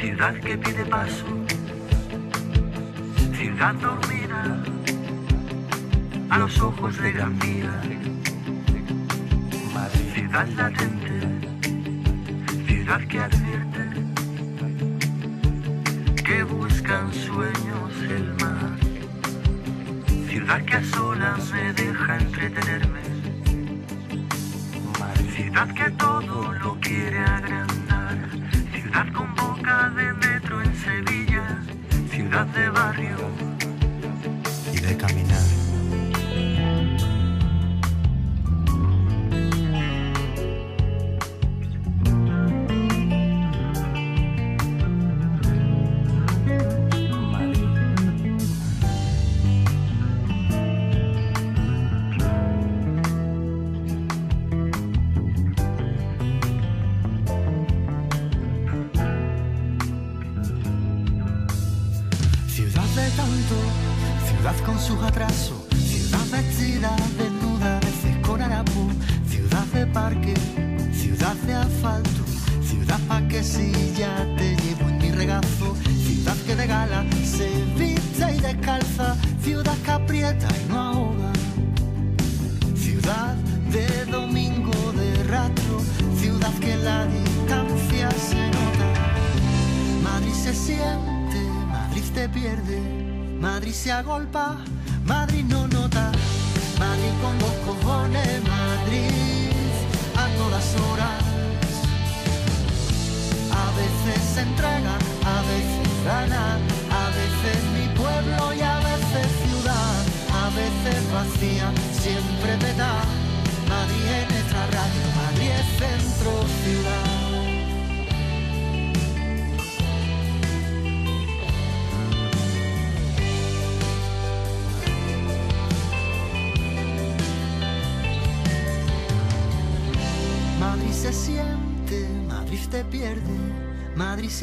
ciudad 0.00 0.34
que 0.40 0.56
pide 0.56 0.86
paso, 0.86 1.26
ciudad 3.34 3.74
dormida, 3.74 4.64
a 6.30 6.38
los 6.38 6.58
ojos 6.60 6.96
de 6.98 7.12
gran 7.12 7.38
vida, 7.38 7.82
ciudad 10.14 10.48
latente, 10.56 11.20
ciudad 12.66 13.00
que 13.06 13.18
advierte, 13.18 13.90
que 16.24 16.42
buscan 16.44 17.12
sueños 17.12 17.92
el 18.08 18.32
mar 18.42 18.63
ciudad 20.44 20.64
que 20.66 20.76
a 20.76 20.84
solas 20.84 21.50
me 21.52 21.72
deja 21.72 22.16
entretenerme, 22.18 23.00
ciudad 25.34 25.68
que 25.72 25.90
todo 25.92 26.52
lo 26.52 26.78
quiere 26.80 27.18
agrandar, 27.18 28.18
ciudad 28.74 29.06
con 29.14 29.34
boca 29.34 29.90
de 29.96 30.12
metro 30.12 30.62
en 30.62 30.76
Sevilla, 30.76 31.62
ciudad 32.10 32.46
de 32.46 32.68
barrio. 32.68 33.16
Y 34.74 34.80
de 34.80 34.96
caminar. 34.98 35.53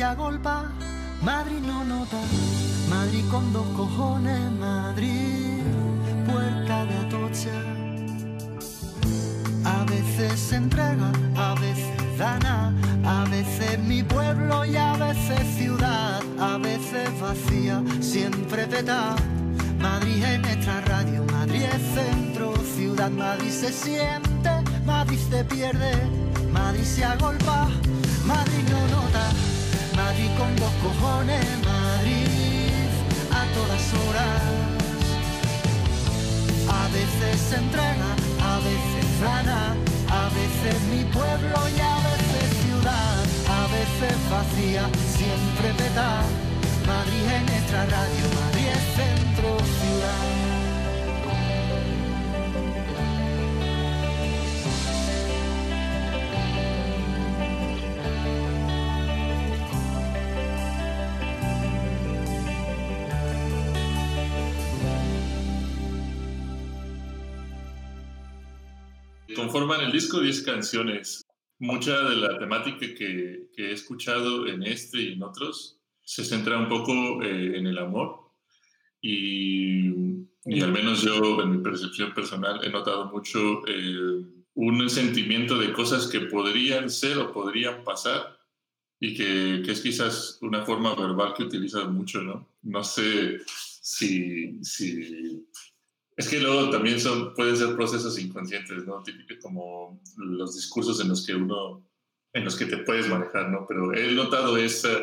Se 0.02 0.06
agolpa, 0.06 0.64
Madrid 1.22 1.62
no 1.62 1.84
nota, 1.84 2.18
Madrid 2.90 3.24
con 3.30 3.54
dos 3.54 3.68
cojones, 3.78 4.52
Madrid, 4.54 5.62
puerta 6.26 6.86
de 6.86 6.96
atocha. 7.06 7.58
A 9.64 9.84
veces 9.84 10.40
se 10.40 10.56
entrega, 10.56 11.12
a 11.36 11.54
veces 11.54 12.18
dana, 12.18 12.74
a 13.06 13.26
veces 13.30 13.78
mi 13.78 14.02
pueblo 14.02 14.66
y 14.66 14.76
a 14.76 14.94
veces 14.94 15.42
ciudad, 15.56 16.20
a 16.40 16.58
veces 16.58 17.08
vacía, 17.22 17.84
siempre 18.00 18.66
peta. 18.66 19.16
Madrid 19.80 20.24
en 20.24 20.42
nuestra 20.42 20.82
radio, 20.82 21.24
Madrid 21.32 21.66
es 21.76 21.82
centro, 21.94 22.56
ciudad, 22.76 23.12
Madrid 23.12 23.52
se 23.52 23.72
siente, 23.72 24.50
Madrid 24.84 25.20
se 25.30 25.44
pierde, 25.46 25.94
Madrid 26.52 26.86
se 26.86 27.06
agolpa, 27.06 27.70
Madrid 28.26 28.64
no 28.72 28.88
nota. 28.88 29.61
Madrid 29.96 30.30
con 30.38 30.56
dos 30.56 30.72
cojones, 30.84 31.46
Madrid 31.66 32.72
a 33.32 33.44
todas 33.56 33.94
horas. 33.94 34.42
A 36.70 36.88
veces 36.94 37.42
se 37.50 37.56
entrega, 37.58 38.12
a 38.42 38.58
veces 38.60 39.22
gana, 39.22 39.76
a 40.10 40.30
veces 40.30 40.82
mi 40.92 41.04
pueblo 41.06 41.58
y 41.76 41.80
a 41.80 41.96
veces 42.10 42.48
ciudad, 42.64 43.24
a 43.60 43.64
veces 43.78 44.16
vacía, 44.30 44.84
siempre 45.18 45.74
peta. 45.78 46.22
Madrid 46.88 47.26
en 47.38 47.46
nuestra 47.46 47.86
radio, 47.86 48.26
Madrid 48.40 48.68
es 48.68 48.84
centro 48.96 49.58
ciudad. 49.60 50.51
Conforman 69.52 69.82
el 69.82 69.92
disco 69.92 70.22
10 70.22 70.44
canciones. 70.44 71.26
Mucha 71.60 72.00
de 72.04 72.16
la 72.16 72.40
temática 72.40 72.80
que, 72.96 73.50
he 73.58 73.72
escuchado 73.74 74.48
en 74.48 74.64
este 74.64 75.02
y 75.02 75.12
en 75.14 75.24
otros 75.24 75.78
se 76.04 76.24
centra 76.24 76.58
un 76.58 76.70
poco 76.70 77.22
eh, 77.22 77.58
en 77.58 77.68
el 77.68 77.78
amor 77.78 78.32
y, 79.02 79.90
al 80.62 80.72
menos 80.72 81.02
yo 81.02 81.42
en 81.42 81.52
mi 81.52 81.58
percepción 81.58 82.14
personal 82.14 82.64
he 82.64 82.70
notado 82.70 83.12
mucho 83.12 83.68
eh, 83.68 84.24
un 84.54 84.90
sentimiento 84.90 85.58
de 85.58 85.74
cosas 85.74 86.08
que 86.08 86.22
podrían 86.22 86.90
ser 86.90 87.18
o 87.18 87.34
podrían 87.34 87.84
pasar 87.84 88.40
y 89.02 89.14
que, 89.14 89.62
que, 89.66 89.72
es 89.72 89.82
quizás 89.82 90.38
una 90.42 90.66
forma 90.66 90.96
verbal 90.96 91.34
que 91.36 91.44
utilizas 91.44 91.90
mucho, 91.90 92.22
¿no? 92.22 92.48
No 92.62 92.84
sé 92.84 93.42
si, 93.48 94.64
si 94.64 95.46
Es 96.22 96.30
que 96.30 96.40
luego 96.40 96.70
también 96.70 97.00
son, 97.00 97.34
pueden 97.34 97.58
ser 97.58 97.76
procesos 97.76 98.20
inconscientes, 98.20 98.86
¿no? 98.86 99.02
Típicos 99.02 99.40
como 99.42 100.00
los 100.18 100.54
discursos 100.54 101.02
en 101.02 101.10
los 101.10 101.26
que 101.26 101.34
uno, 101.34 101.84
en 102.32 102.46
los 102.46 102.56
que 102.56 102.68
te 102.68 102.78
puedes 102.78 103.08
manejar, 103.08 103.50
¿no? 103.50 103.66
Pero 103.68 103.92
he 103.92 104.12
notado 104.12 104.56
esa 104.56 105.00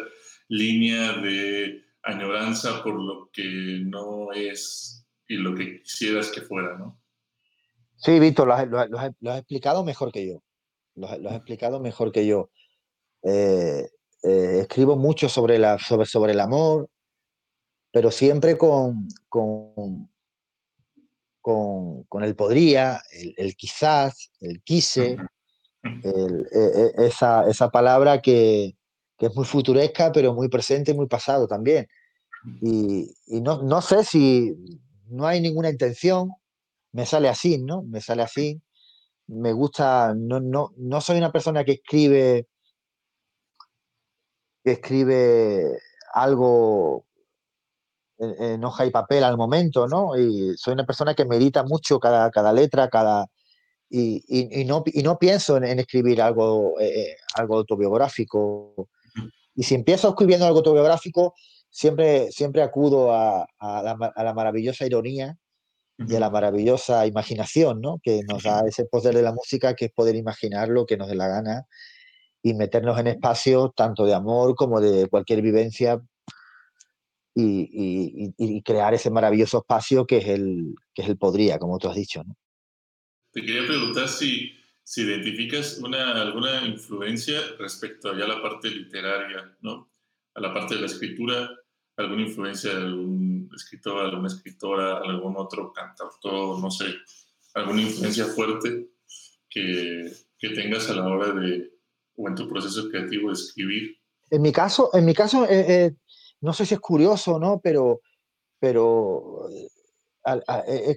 línea 0.47 1.15
de 1.15 1.83
añoranza 2.05 2.85
por 2.85 2.95
lo 2.95 3.29
que 3.33 3.83
no 3.85 4.31
es 4.33 5.05
y 5.27 5.39
lo 5.39 5.57
que 5.57 5.83
quisieras 5.83 6.31
que 6.31 6.43
fuera, 6.43 6.79
¿no? 6.79 7.03
Sí, 7.97 8.21
Víctor, 8.21 8.47
lo 8.47 8.79
has, 8.79 9.39
explicado 9.39 9.83
mejor 9.83 10.13
que 10.13 10.25
yo. 10.25 10.45
Lo, 10.95 11.09
has 11.09 11.35
explicado 11.35 11.81
mejor 11.81 12.13
que 12.13 12.29
yo. 12.29 12.49
Eh, 13.25 13.89
eh, 14.23 14.59
escribo 14.61 14.95
mucho 14.95 15.29
sobre, 15.29 15.59
la, 15.59 15.81
sobre, 15.81 16.07
sobre 16.07 16.31
el 16.31 16.39
amor, 16.39 16.89
pero 17.91 18.13
siempre 18.13 18.57
con, 18.57 19.09
con, 19.29 20.09
con, 22.09 22.25
el 22.25 22.37
podría, 22.37 23.01
el, 23.11 23.57
quizás, 23.57 24.31
el 24.41 24.63
quise, 24.63 25.17
e, 25.83 26.11
e, 26.13 27.07
esa, 27.07 27.49
esa, 27.49 27.71
palabra 27.71 28.21
que, 28.21 28.77
que, 29.17 29.27
es 29.27 29.35
muy 29.35 29.47
futuresca, 29.47 30.13
pero 30.13 30.35
muy 30.35 30.49
presente 30.49 30.91
y 30.91 30.95
muy 30.95 31.07
pasado 31.07 31.47
también. 31.47 31.89
Y, 32.61 33.15
y 33.27 33.41
no, 33.41 33.63
no, 33.63 33.81
sé 33.81 34.05
si 34.05 34.55
no 35.07 35.27
hay 35.27 35.41
ninguna 35.41 35.71
intención, 35.71 36.33
me 36.93 37.07
sale 37.07 37.29
así, 37.29 37.59
¿no? 37.59 37.83
Me 37.83 38.01
sale 38.01 38.23
así. 38.23 38.61
Me 39.27 39.53
gusta, 39.53 40.15
no, 40.15 40.41
no, 40.41 40.73
no 40.77 41.01
soy 41.01 41.19
una 41.19 41.33
persona 41.33 41.65
que 41.65 41.73
escribe 41.73 42.47
que 44.65 44.73
escribe 44.73 45.79
algo 46.13 47.07
en, 48.19 48.65
hoja 48.65 48.87
y 48.87 48.91
papel 48.91 49.25
al 49.25 49.37
momento, 49.37 49.87
¿no? 49.87 50.17
Y 50.17 50.57
soy 50.57 50.75
una 50.75 50.87
persona 50.87 51.15
que 51.15 51.25
medita 51.25 51.63
mucho 51.65 51.99
cada, 52.01 52.31
cada 52.31 52.53
letra, 52.53 52.89
cada... 52.89 53.27
Y, 53.91 54.23
y, 54.29 54.65
no, 54.67 54.83
y 54.87 55.03
no 55.03 55.19
pienso 55.19 55.57
en, 55.57 55.79
escribir 55.79 56.21
algo, 56.21 56.79
eh, 56.79 57.01
eh, 57.01 57.17
algo 57.35 57.57
autobiográfico. 57.57 58.89
Y 59.55 59.63
si 59.63 59.75
empiezo 59.75 60.11
escribiendo 60.11 60.45
algo 60.45 60.59
autobiográfico, 60.59 61.35
siempre, 61.71 62.31
siempre 62.31 62.63
acudo 62.63 63.13
a, 63.15 63.47
a, 63.59 63.83
la, 63.83 64.13
a 64.15 64.25
la, 64.25 64.35
maravillosa 64.35 64.85
ironía 64.85 65.39
y 65.97 66.15
a 66.15 66.21
la 66.21 66.29
maravillosa 66.29 67.07
imaginación, 67.07 67.81
¿no? 67.81 67.99
Que 68.03 68.21
nos 68.29 68.43
da 68.43 68.63
ese 68.69 68.85
poder 68.85 69.15
de 69.15 69.23
la 69.23 69.33
música, 69.33 69.75
que 69.75 69.87
es 69.87 69.93
poder 69.93 70.17
imaginar 70.17 70.69
lo 70.69 70.85
que 70.85 70.99
nos 70.99 71.09
dé 71.09 71.15
la 71.15 71.29
gana 71.29 71.67
y 72.43 72.55
meternos 72.55 72.99
en 72.99 73.09
espacios 73.09 73.71
tanto 73.75 74.05
de 74.05 74.15
amor 74.15 74.55
como 74.55 74.81
de 74.81 75.09
cualquier 75.09 75.43
vivencia 75.43 76.01
y, 77.41 78.63
crear 78.63 78.95
ese 78.95 79.11
maravilloso 79.11 79.59
espacio 79.59 80.07
que 80.07 80.19
es 80.19 80.29
el, 80.29 80.75
que 80.95 81.03
es 81.03 81.09
el 81.09 81.17
podría, 81.17 81.59
como 81.59 81.79
tú 81.79 81.89
has 81.89 81.97
dicho. 81.97 82.23
¿no? 82.25 82.37
Te 83.33 83.43
quería 83.43 83.67
preguntar 83.67 84.09
si, 84.09 84.53
si 84.83 85.03
identificas 85.03 85.79
una, 85.79 86.21
alguna 86.21 86.67
influencia 86.67 87.41
respecto 87.59 88.11
a 88.11 88.19
ya 88.19 88.27
la 88.27 88.43
parte 88.43 88.71
literaria, 88.71 89.57
¿no? 89.61 89.91
a 90.35 90.41
la 90.41 90.53
parte 90.53 90.75
de 90.75 90.81
la 90.81 90.87
escritura, 90.87 91.51
alguna 91.97 92.23
influencia 92.23 92.71
de 92.71 92.83
algún 92.83 93.51
escritor, 93.55 94.05
alguna 94.05 94.29
escritora, 94.29 94.99
algún 94.99 95.37
otro 95.37 95.73
cantautor, 95.73 96.61
no 96.61 96.71
sé, 96.71 96.87
alguna 97.55 97.83
influencia 97.83 98.27
fuerte 98.27 98.89
que, 99.49 100.13
que 100.39 100.51
tengas 100.51 100.89
a 100.91 100.95
la 100.95 101.09
hora 101.09 101.33
de, 101.33 101.73
o 102.17 102.29
en 102.29 102.35
tu 102.35 102.49
proceso 102.49 102.89
creativo 102.89 103.29
de 103.29 103.35
escribir? 103.35 103.97
En 104.31 104.43
mi 104.43 104.53
caso, 104.53 104.91
en 104.93 105.05
mi 105.05 105.15
caso 105.15 105.45
eh, 105.49 105.65
eh, 105.69 105.95
no 106.41 106.53
sé 106.53 106.67
si 106.67 106.75
es 106.75 106.81
curioso, 106.81 107.39
¿no? 107.39 107.61
Pero, 107.61 108.01
pero 108.61 109.49
eh, 109.51 110.97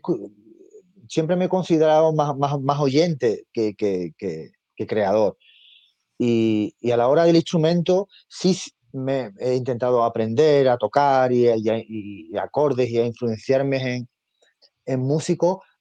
siempre 1.08 1.36
me 1.36 1.46
he 1.46 1.50
considerado 1.50 2.14
más, 2.14 2.38
más, 2.38 2.60
más 2.62 2.80
oyente 2.80 3.46
que, 3.54 3.76
que, 3.76 4.14
que, 4.18 4.52
creador. 4.88 5.38
Y, 6.18 6.76
y, 6.80 6.92
a 6.92 6.98
la 6.98 7.08
hora 7.08 7.24
del 7.26 7.36
instrumento, 7.36 8.08
sí 8.28 8.58
me 8.94 9.32
he 9.40 9.56
intentado 9.56 10.04
aprender 10.04 10.68
a 10.70 10.78
tocar 10.78 11.32
y, 11.32 11.48
y, 11.48 12.38
acordes 12.38 12.90
y 12.90 12.98
a 12.98 13.06
influenciarme 13.06 13.96
en, 13.96 14.10
en 14.86 15.08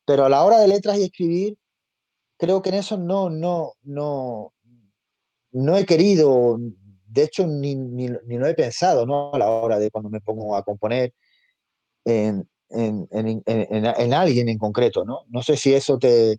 pero 0.04 0.24
a 0.24 0.28
la 0.28 0.44
hora 0.44 0.58
de 0.58 0.68
letras 0.68 0.98
y 0.98 1.04
escribir, 1.04 1.56
creo 2.36 2.62
que 2.62 2.70
en 2.70 2.76
eso 2.76 2.96
no, 2.96 3.30
no, 3.30 3.72
no, 3.82 4.52
no 5.52 5.76
he 5.76 5.86
querido, 5.86 6.58
de 7.10 7.24
hecho, 7.24 7.46
ni, 7.46 7.74
ni, 7.74 8.08
ni, 8.26 8.38
lo 8.38 8.46
he 8.46 8.54
pensado 8.54 9.04
¿no? 9.06 9.32
a 9.34 9.38
la 9.38 9.50
hora 9.50 9.78
de 9.78 9.90
cuando 9.90 10.10
me 10.10 10.20
pongo 10.20 10.56
a 10.56 10.62
componer 10.62 11.12
en, 12.04 12.48
en, 12.68 13.08
en, 13.10 13.42
en, 13.46 14.14
alguien 14.14 14.48
en 14.48 14.58
concreto. 14.58 15.04
¿no? 15.04 15.24
no 15.28 15.42
sé 15.42 15.56
si 15.56 15.74
eso 15.74 15.98
te 15.98 16.38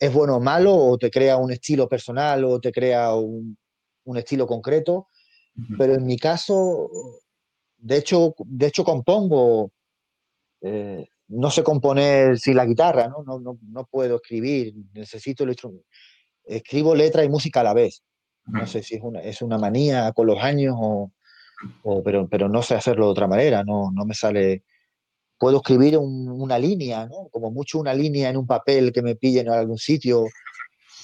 es 0.00 0.12
bueno 0.12 0.36
o 0.36 0.40
malo, 0.40 0.74
o 0.74 0.96
te 0.96 1.10
crea 1.10 1.36
un 1.36 1.50
estilo 1.50 1.88
personal, 1.88 2.44
o 2.44 2.60
te 2.60 2.72
crea 2.72 3.14
un, 3.14 3.58
un 4.04 4.16
estilo 4.16 4.46
concreto, 4.46 5.08
pero 5.76 5.94
en 5.94 6.06
mi 6.06 6.16
caso, 6.16 6.88
de 7.76 7.96
hecho, 7.96 8.34
de 8.38 8.68
hecho 8.68 8.84
compongo, 8.84 9.72
eh, 10.60 11.04
no 11.26 11.50
sé 11.50 11.64
componer 11.64 12.38
sin 12.38 12.54
la 12.54 12.64
guitarra, 12.64 13.08
¿no? 13.08 13.24
No, 13.24 13.40
no, 13.40 13.58
no 13.60 13.84
puedo 13.86 14.16
escribir, 14.16 14.74
necesito 14.94 15.42
el 15.42 15.50
instrumento. 15.50 15.84
Escribo 16.44 16.94
letra 16.94 17.24
y 17.24 17.28
música 17.28 17.60
a 17.60 17.64
la 17.64 17.74
vez. 17.74 18.02
No 18.48 18.66
sé 18.66 18.82
si 18.82 18.96
es 18.96 19.02
una, 19.02 19.20
es 19.20 19.42
una 19.42 19.58
manía 19.58 20.12
con 20.12 20.26
los 20.26 20.38
años 20.38 20.74
o, 20.78 21.12
pero, 22.04 22.28
pero 22.28 22.48
no 22.48 22.62
sé 22.62 22.74
hacerlo 22.74 23.06
de 23.06 23.12
otra 23.12 23.26
manera, 23.26 23.64
no, 23.64 23.90
no 23.90 24.04
me 24.04 24.14
sale... 24.14 24.64
Puedo 25.40 25.58
escribir 25.58 25.96
una 25.98 26.58
línea, 26.58 27.06
¿no? 27.06 27.28
Como 27.30 27.52
mucho 27.52 27.78
una 27.78 27.94
línea 27.94 28.28
en 28.28 28.36
un 28.36 28.46
papel 28.46 28.92
que 28.92 29.02
me 29.02 29.14
pillen 29.14 29.46
en 29.46 29.52
algún 29.52 29.78
sitio 29.78 30.24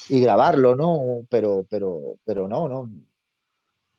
y 0.09 0.20
grabarlo, 0.20 0.74
¿no? 0.74 1.24
Pero, 1.30 1.64
pero, 1.70 2.16
pero 2.24 2.49
no, 2.49 2.68
no. 2.68 2.90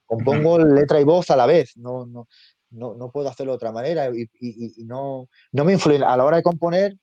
Compongo 0.06 0.60
letra 0.60 1.00
y 1.00 1.06
voz 1.06 1.32
a 1.32 1.38
la 1.38 1.46
vez, 1.46 1.78
no, 1.78 2.06
no, 2.06 2.28
no, 2.72 2.96
no 2.96 3.12
puedo 3.12 3.30
hacerlo 3.30 3.54
de 3.54 3.56
otra 3.56 3.72
manera 3.72 4.10
y, 4.10 4.24
y, 4.39 4.82
y 4.82 4.84
no, 4.84 5.30
no 5.54 5.64
me 5.64 5.72
influye. 5.72 6.04
A 6.04 6.18
la 6.18 6.26
hora 6.26 6.38
de 6.38 6.43
componer, 6.43 6.98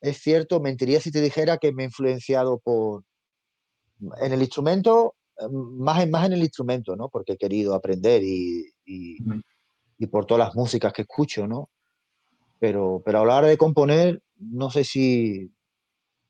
es 0.00 0.18
cierto, 0.22 0.58
mentiría 0.58 0.98
si 1.00 1.12
te 1.12 1.20
dijera 1.20 1.58
que 1.58 1.72
me 1.72 1.82
he 1.82 1.86
influenciado 1.86 2.58
por... 2.58 3.04
En 4.20 4.32
el 4.32 4.40
instrumento 4.40 5.14
más, 5.50 6.08
más 6.08 6.26
en 6.26 6.32
el 6.34 6.42
instrumento, 6.42 6.96
¿no? 6.96 7.08
Porque 7.08 7.32
he 7.32 7.36
querido 7.36 7.74
aprender 7.74 8.22
y, 8.22 8.72
y, 8.84 9.18
y, 9.98 10.06
por 10.06 10.26
todas 10.26 10.46
las 10.46 10.54
músicas 10.54 10.92
que 10.92 11.02
escucho, 11.02 11.46
¿no? 11.46 11.70
Pero, 12.58 13.02
pero 13.04 13.20
a 13.20 13.26
la 13.26 13.36
hora 13.36 13.48
de 13.48 13.58
componer, 13.58 14.22
no 14.36 14.70
sé 14.70 14.84
si 14.84 15.50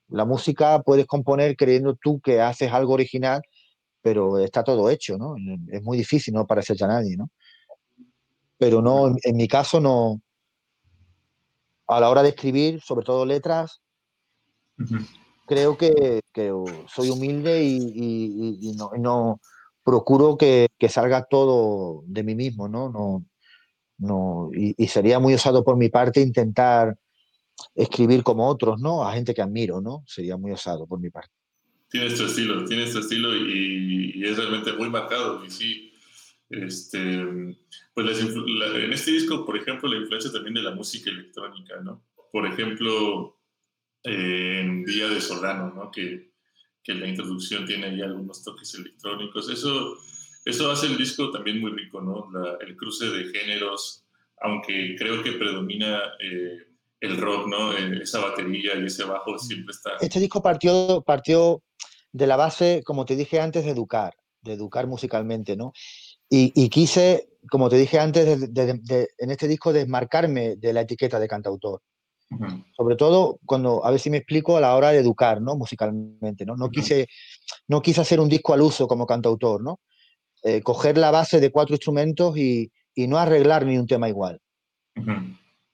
la 0.08 0.24
música 0.24 0.82
puedes 0.82 1.06
componer 1.06 1.56
creyendo 1.56 1.96
tú 1.96 2.20
que 2.20 2.40
haces 2.40 2.72
algo 2.72 2.94
original, 2.94 3.42
pero 4.00 4.38
está 4.38 4.64
todo 4.64 4.90
hecho, 4.90 5.16
¿no? 5.18 5.36
Es 5.70 5.82
muy 5.82 5.98
difícil 5.98 6.34
no 6.34 6.46
parecerse 6.46 6.84
a 6.84 6.88
nadie, 6.88 7.16
¿no? 7.16 7.30
Pero 8.58 8.80
no, 8.82 9.08
en, 9.08 9.16
en 9.22 9.36
mi 9.36 9.48
caso 9.48 9.80
no. 9.80 10.20
A 11.86 12.00
la 12.00 12.08
hora 12.08 12.22
de 12.22 12.30
escribir, 12.30 12.80
sobre 12.80 13.04
todo 13.04 13.26
letras, 13.26 13.82
uh 14.78 14.84
-huh 14.84 15.21
creo 15.53 15.76
que, 15.76 16.20
que 16.32 16.50
soy 16.88 17.11
humilde 17.11 17.62
y, 17.62 17.76
y, 17.76 18.59
y 18.70 18.72
no, 18.72 18.90
no, 18.98 19.40
procuro 19.84 20.38
que, 20.38 20.68
que, 20.78 20.88
salga 20.88 21.24
todo 21.24 22.03
de 22.07 22.22
mí 22.22 22.34
mismo, 22.34 22.68
¿no? 22.68 22.90
no, 22.90 23.26
no 23.98 24.50
y, 24.55 24.74
y, 24.82 24.88
sería 24.88 25.18
muy 25.18 25.34
osado 25.34 25.62
por 25.62 25.76
mi 25.76 25.90
parte 25.90 26.22
intentar 26.22 26.96
escribir 27.74 28.22
como 28.22 28.48
otros, 28.48 28.80
¿no? 28.80 29.07
A 29.07 29.12
gente 29.12 29.34
que 29.34 29.42
admiro, 29.42 29.82
¿no? 29.82 30.03
Sería 30.07 30.38
muy 30.38 30.53
osado 30.53 30.86
por 30.86 30.98
mi 30.98 31.11
parte. 31.11 31.34
Tienes 31.90 32.16
tu 32.16 32.24
estilo, 32.24 32.64
tienes 32.64 32.92
tu 32.92 33.00
estilo 33.00 33.36
y, 33.36 34.24
es 34.24 34.36
realmente 34.38 34.72
muy 34.72 34.88
marcado. 34.88 35.44
Y 35.44 35.50
sí, 35.50 35.92
este, 36.48 37.22
pues 37.92 38.07
la, 38.07 38.68
la, 38.68 38.84
en 38.84 38.92
este 38.92 39.11
disco, 39.11 39.44
por 39.44 39.59
ejemplo, 39.59 39.90
la 39.90 39.98
influencia 39.98 40.32
también 40.32 40.55
de 40.55 40.62
la 40.62 40.74
música 40.74 41.11
electrónica, 41.11 41.76
¿no? 41.82 42.03
Por 42.32 42.46
ejemplo, 42.46 43.36
en 44.05 44.84
Día 44.84 45.09
de 45.09 45.20
Solano, 45.20 45.72
¿no? 45.74 45.90
Que, 45.90 46.32
que, 46.82 46.94
la 46.94 47.07
introducción 47.07 47.64
tiene 47.66 47.86
ahí 47.86 48.03
algunos 48.03 48.42
toques 48.42 48.74
electrónicos. 48.74 49.48
Eso, 49.48 49.96
eso 50.44 50.70
hace 50.70 50.86
el 50.86 50.96
disco 50.96 51.30
también 51.30 51.61
muy 51.61 51.72
rico, 51.72 52.00
¿no? 52.00 52.28
La, 52.32 52.57
el 52.61 52.76
cruce 52.76 53.07
de 53.07 53.24
géneros, 53.26 54.05
aunque 54.40 54.96
creo 54.98 55.22
que 55.22 55.32
predomina 55.32 56.00
eh, 56.20 56.59
el 57.00 57.16
rock, 57.20 57.46
¿no? 57.48 57.76
Eh, 57.76 58.00
esa 58.03 58.20
batería 58.20 58.74
y 58.76 58.86
ese 58.86 59.05
bajo 59.05 59.38
siempre 59.38 59.72
está. 59.72 59.90
Este 60.00 60.20
disco 60.20 60.42
partió, 60.42 61.03
partió 61.03 61.62
de 62.12 62.26
la 62.26 62.36
base, 62.36 62.82
como 62.84 63.05
te 63.05 63.16
dije 63.16 63.40
antes, 63.40 63.64
de 63.64 63.70
educar, 63.70 64.14
de 64.40 64.55
educar 64.55 64.86
musicalmente, 64.86 65.57
¿no? 65.57 65.72
Y, 66.34 66.70
quise, 66.70 67.28
como 67.50 67.68
te 67.68 67.76
dije 67.76 67.98
antes, 67.98 68.55
de, 68.55 69.09
en 69.18 69.30
este 69.30 69.46
disco 69.46 69.70
desmarcarme 69.70 70.57
de 70.57 70.72
la 70.72 70.80
etiqueta 70.80 71.20
de 71.20 71.28
cantautor. 71.28 71.82
Sobre 72.76 72.96
todo 72.96 73.38
cuando, 73.44 73.84
a 73.84 73.90
ver 73.90 74.00
si 74.00 74.10
me 74.10 74.18
explico, 74.18 74.56
a 74.56 74.60
la 74.60 74.74
hora 74.74 74.90
de 74.90 74.98
educar, 74.98 75.40
¿no? 75.40 75.56
Musicalmente, 75.56 76.44
¿no? 76.44 76.56
No, 76.56 76.70
quise, 76.70 77.06
no 77.68 77.82
quise 77.82 78.00
hacer 78.00 78.20
un 78.20 78.28
disco 78.28 78.54
al 78.54 78.62
uso 78.62 78.86
como 78.86 79.06
cantautor, 79.06 79.62
¿no? 79.62 79.80
Eh, 80.42 80.62
coger 80.62 80.98
la 80.98 81.10
base 81.10 81.40
de 81.40 81.50
cuatro 81.50 81.74
instrumentos 81.74 82.36
y, 82.36 82.70
y, 82.94 83.06
no 83.06 83.18
arreglar 83.18 83.64
ni 83.64 83.78
un 83.78 83.86
tema 83.86 84.08
igual. 84.08 84.40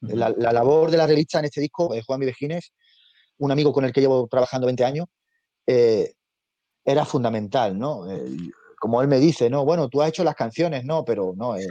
La, 0.00 0.30
labor 0.30 0.90
de 0.90 0.96
la 0.96 1.06
revista 1.06 1.38
en 1.38 1.46
este 1.46 1.61
disco, 1.61 1.94
eh, 1.94 2.02
Juan 2.06 2.20
Vivejines, 2.20 2.72
un 3.38 3.50
amigo 3.50 3.72
con 3.72 3.84
el 3.84 3.92
que 3.92 4.00
llevo 4.00 4.28
trabajando 4.28 4.66
20 4.66 4.84
años, 4.84 5.06
eh, 5.66 6.12
era 6.84 7.04
fundamental, 7.04 7.78
¿no? 7.78 8.04
como 8.78 9.02
él 9.02 9.09
me 9.09 9.18
dice, 9.18 9.50
no, 9.50 9.64
bueno, 9.64 9.88
tú 9.88 10.00
has 10.00 10.11
hecho 10.11 10.24
las 10.24 10.34
canciones, 10.34 10.84
no, 10.84 11.04
pero 11.04 11.34
no, 11.36 11.56
el, 11.56 11.68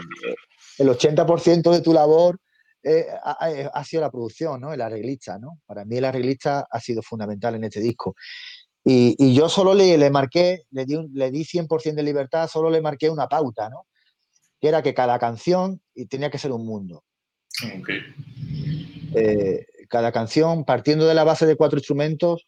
80% 0.77 1.71
de 1.71 1.81
tu 1.81 1.93
labor 1.93 2.39
eh, 2.87 3.07
ha, 3.21 3.83
sido 3.83 4.01
la 4.01 4.11
producción, 4.11 4.61
¿no? 4.61 4.73
El 4.73 4.81
arreglista, 4.81 5.37
¿no? 5.37 5.59
Para 5.65 5.83
mí 5.83 5.97
el 5.97 6.05
arreglista 6.05 6.67
ha 6.69 6.79
sido 6.79 7.01
fundamental 7.01 7.55
en 7.55 7.65
este 7.65 7.79
disco. 7.79 8.15
Y, 8.83 9.33
yo 9.33 9.49
solo 9.49 9.73
le, 9.73 9.97
le, 9.97 10.09
marqué, 10.09 10.63
le 10.71 10.85
di, 10.85 10.95
le 11.13 11.29
di 11.29 11.43
100% 11.43 11.95
de 11.95 12.03
libertad, 12.03 12.47
solo 12.47 12.69
le 12.69 12.81
marqué 12.81 13.09
una 13.09 13.27
pauta, 13.27 13.69
¿no? 13.69 13.87
Que 14.61 14.69
era 14.69 14.81
que 14.81 14.93
cada 14.93 15.19
canción 15.19 15.81
tenía 16.09 16.31
que 16.31 16.37
ser 16.37 16.51
un 16.53 16.65
mundo. 16.65 17.03
Eh, 19.15 19.65
cada 19.89 20.11
canción, 20.11 20.63
partiendo 20.63 21.05
de 21.05 21.13
la 21.13 21.23
base 21.23 21.45
de 21.45 21.55
cuatro 21.55 21.77
instrumentos, 21.77 22.45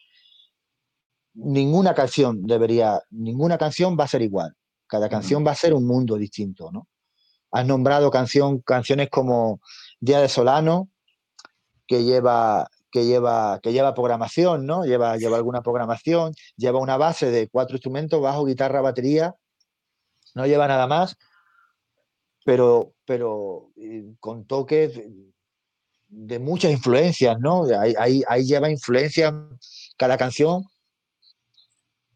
ninguna 1.33 1.93
canción 1.93 2.45
debería, 2.45 3.01
ninguna 3.09 3.57
canción 3.57 3.97
va 3.99 4.05
a 4.05 4.09
ser 4.09 4.21
igual. 4.21 4.53
Cada 4.87 5.09
canción 5.09 5.45
va 5.45 5.51
a 5.51 5.55
ser 5.55 5.73
un 5.73 5.85
mundo 5.85 6.15
distinto, 6.17 6.71
¿no? 6.71 6.87
Has 7.51 7.65
nombrado 7.65 8.11
canción, 8.11 8.61
canciones 8.61 9.09
como 9.09 9.59
Día 9.99 10.19
de 10.19 10.29
Solano, 10.29 10.89
que 11.87 12.03
lleva, 12.03 12.69
que 12.91 13.05
lleva, 13.05 13.59
que 13.61 13.73
lleva 13.73 13.93
programación, 13.93 14.65
¿no? 14.65 14.85
Lleva, 14.85 15.17
lleva 15.17 15.37
alguna 15.37 15.61
programación, 15.61 16.33
lleva 16.55 16.79
una 16.79 16.97
base 16.97 17.31
de 17.31 17.49
cuatro 17.49 17.75
instrumentos, 17.75 18.21
bajo, 18.21 18.45
guitarra, 18.45 18.81
batería, 18.81 19.35
no 20.35 20.45
lleva 20.45 20.67
nada 20.67 20.87
más, 20.87 21.17
pero, 22.45 22.93
pero 23.05 23.71
con 24.19 24.45
toques 24.45 25.01
de 26.09 26.39
muchas 26.39 26.71
influencias, 26.71 27.39
¿no? 27.39 27.65
Ahí, 27.79 28.23
ahí, 28.27 28.43
lleva 28.43 28.69
influencias 28.69 29.33
cada 29.97 30.17
canción. 30.17 30.63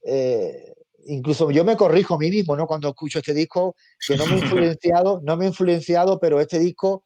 Eh, 0.05 0.73
incluso 1.05 1.51
yo 1.51 1.63
me 1.63 1.77
corrijo 1.77 2.15
a 2.15 2.17
mí 2.17 2.29
mismo, 2.29 2.55
¿no? 2.55 2.65
Cuando 2.65 2.89
escucho 2.89 3.19
este 3.19 3.33
disco, 3.33 3.75
que 4.05 4.17
no 4.17 4.25
me 4.25 4.33
ha 4.33 4.37
influenciado, 4.39 5.21
no 5.23 5.37
me 5.37 5.45
ha 5.45 5.49
influenciado, 5.49 6.19
pero 6.19 6.41
este 6.41 6.59
disco, 6.59 7.03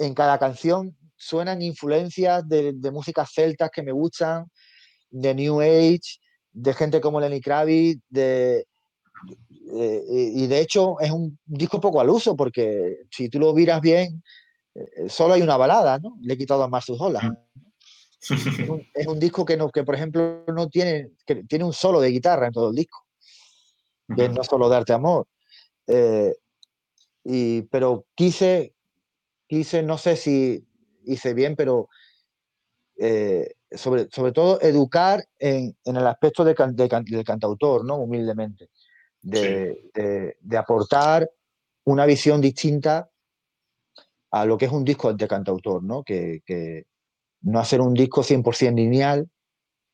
en 0.00 0.14
cada 0.14 0.38
canción 0.38 0.96
suenan 1.16 1.62
influencias 1.62 2.48
de, 2.48 2.72
de 2.74 2.90
músicas 2.90 3.30
celtas 3.32 3.70
que 3.70 3.82
me 3.82 3.92
gustan, 3.92 4.50
de 5.10 5.34
New 5.34 5.60
Age, 5.60 6.18
de 6.52 6.74
gente 6.74 7.00
como 7.00 7.20
Lenny 7.20 7.40
Kravitz, 7.40 8.02
de, 8.08 8.66
y 9.72 10.46
de 10.46 10.60
hecho 10.60 10.98
es 11.00 11.10
un 11.10 11.38
disco 11.44 11.80
poco 11.80 12.00
al 12.00 12.10
uso, 12.10 12.36
porque 12.36 13.02
si 13.10 13.28
tú 13.28 13.38
lo 13.38 13.52
miras 13.52 13.80
bien, 13.80 14.22
eh, 14.74 15.08
solo 15.08 15.34
hay 15.34 15.42
una 15.42 15.56
balada, 15.56 15.98
¿no? 15.98 16.16
Le 16.22 16.34
he 16.34 16.38
quitado 16.38 16.62
a 16.62 16.68
más 16.68 16.84
sus 16.84 17.00
olas. 17.00 17.22
Es 18.94 19.06
un, 19.06 19.18
disco 19.18 19.44
que, 19.44 19.56
no, 19.56 19.70
que, 19.70 19.82
por 19.82 19.94
ejemplo, 19.94 20.44
no 20.48 20.68
tiene, 20.68 21.12
que 21.24 21.36
tiene 21.44 21.64
un 21.64 21.72
solo 21.72 22.00
de 22.00 22.10
guitarra 22.10 22.48
en 22.48 22.52
todo 22.52 22.68
el 22.68 22.76
disco, 22.76 23.06
que 24.14 24.28
no 24.28 24.44
solo 24.44 24.68
darte 24.68 24.92
amor. 24.92 25.26
Eh, 25.86 26.34
y, 27.24 27.62
pero 27.62 28.04
quise, 28.14 28.74
quise, 29.50 29.82
no 29.82 29.98
sé 29.98 30.14
si 30.14 30.64
hice 31.06 31.34
bien, 31.34 31.56
pero 31.56 31.88
eh, 32.96 33.56
sobre, 33.72 34.08
sobre 34.08 34.30
todo 34.30 34.60
educar 34.60 35.24
en, 35.40 35.76
en 35.84 35.96
el 35.96 36.06
aspecto 36.06 36.44
de, 36.44 36.54
del 36.54 37.24
cantautor, 37.24 37.84
¿no? 37.84 37.96
Humildemente, 37.96 38.70
de, 39.20 39.90
de, 39.92 40.36
de 40.40 40.56
aportar 40.56 41.28
una 41.82 42.06
visión 42.06 42.40
distinta 42.40 43.10
a 44.30 44.44
lo 44.44 44.56
que 44.56 44.66
es 44.66 44.72
un 44.72 44.84
disco 44.84 45.12
de 45.12 45.26
cantautor, 45.26 45.82
¿no? 45.82 46.04
Que, 46.04 46.42
que 46.46 46.84
no 47.40 47.58
hacer 47.58 47.80
un 47.80 47.94
disco 47.94 48.22
100% 48.22 48.76
lineal, 48.76 49.28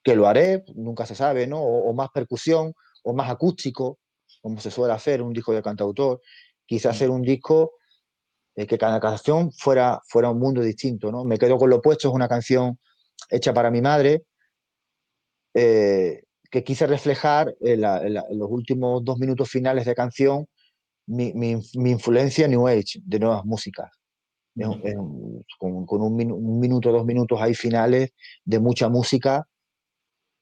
que 0.04 0.16
lo 0.16 0.28
haré, 0.28 0.64
nunca 0.74 1.06
se 1.06 1.14
sabe, 1.14 1.46
¿no? 1.46 1.62
O, 1.62 1.94
más 1.94 2.10
percusión, 2.10 2.74
o 3.04 3.14
más 3.14 3.30
acústico, 3.30 4.00
como 4.42 4.60
se 4.60 4.70
suele 4.70 4.92
hacer 4.92 5.22
un 5.22 5.32
disco 5.32 5.54
de 5.54 5.62
cantautor. 5.62 6.20
Quise 6.66 6.90
hacer 6.90 7.08
un 7.08 7.22
disco 7.22 7.72
eh, 8.56 8.66
que 8.66 8.78
cada 8.78 8.98
canción 9.00 9.52
fuera, 9.52 10.00
fuera 10.08 10.30
un 10.30 10.38
mundo 10.38 10.62
distinto, 10.62 11.12
¿no? 11.12 11.24
Me 11.24 11.38
quedo 11.38 11.58
con 11.58 11.70
lo 11.70 11.76
opuesto, 11.76 12.08
es 12.08 12.14
una 12.14 12.28
canción 12.28 12.78
hecha 13.30 13.54
para 13.54 13.70
mi 13.70 13.80
madre, 13.80 14.24
eh, 15.54 16.22
que 16.50 16.64
quise 16.64 16.86
reflejar 16.86 17.54
en, 17.60 17.82
los 17.82 18.50
últimos 18.50 19.04
dos 19.04 19.18
minutos 19.18 19.48
finales 19.48 19.84
de 19.84 19.94
canción 19.94 20.46
mi, 21.06 21.32
mi, 21.34 21.56
mi 21.74 21.90
influencia 21.92 22.48
New 22.48 22.66
Age, 22.66 23.00
de 23.04 23.18
nuevas 23.18 23.44
músicas 23.44 23.90
con, 25.58 26.02
un, 26.02 26.16
minuto, 26.60 26.90
dos 26.90 27.04
minutos 27.04 27.40
ahí 27.40 27.54
finales 27.54 28.12
de 28.44 28.58
mucha 28.58 28.88
música 28.88 29.46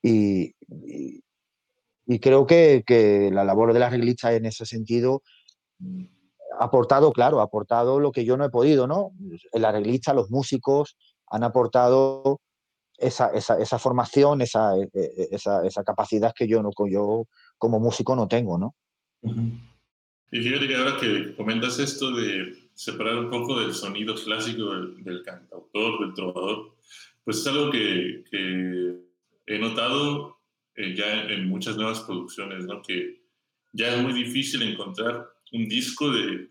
y, 0.02 0.54
y, 2.06 2.18
creo 2.20 2.46
que, 2.46 2.84
que, 2.86 3.30
la 3.32 3.44
labor 3.44 3.72
de 3.72 3.80
la 3.80 3.90
reglista 3.90 4.32
en 4.34 4.46
ese 4.46 4.66
sentido 4.66 5.22
aportado, 6.58 7.12
claro, 7.12 7.40
ha 7.40 7.44
aportado 7.44 8.00
lo 8.00 8.12
que 8.12 8.24
yo 8.24 8.36
no 8.36 8.44
he 8.44 8.50
podido, 8.50 8.86
¿no? 8.86 9.12
El 9.52 9.64
arreglista, 9.64 10.14
los 10.14 10.30
músicos 10.30 10.96
han 11.28 11.44
aportado 11.44 12.40
esa, 12.98 13.28
esa, 13.28 13.58
esa 13.58 13.78
formación, 13.78 14.40
esa, 14.40 14.76
e, 14.76 14.88
e, 14.92 15.28
esa, 15.32 15.64
esa, 15.66 15.84
capacidad 15.84 16.32
que 16.34 16.46
yo, 16.46 16.62
no, 16.62 16.70
yo 16.88 17.26
como 17.58 17.80
músico 17.80 18.14
no 18.14 18.28
tengo, 18.28 18.58
¿no? 18.58 18.74
Y 20.30 20.40
fíjate 20.42 20.68
que 20.68 20.76
ahora 20.76 20.96
que 20.98 21.34
comentas 21.36 21.78
esto 21.78 22.10
de 22.12 22.70
separar 22.74 23.16
un 23.16 23.30
poco 23.30 23.60
del 23.60 23.72
sonido 23.72 24.14
clásico 24.14 24.64
del, 24.74 25.22
cantautor, 25.22 26.00
del 26.00 26.14
trovador, 26.14 26.74
pues 27.24 27.38
es 27.38 27.46
algo 27.46 27.70
que, 27.70 28.24
he 29.46 29.58
notado 29.58 30.38
eh, 30.74 30.94
ya 30.96 31.24
en, 31.24 31.48
muchas 31.48 31.76
nuevas 31.76 32.00
producciones, 32.00 32.64
¿no? 32.64 32.82
Que 32.82 33.22
ya 33.72 33.94
es 33.94 34.02
muy 34.02 34.12
difícil 34.12 34.62
encontrar 34.62 35.33
un 35.52 35.68
disco 35.68 36.10
de, 36.10 36.48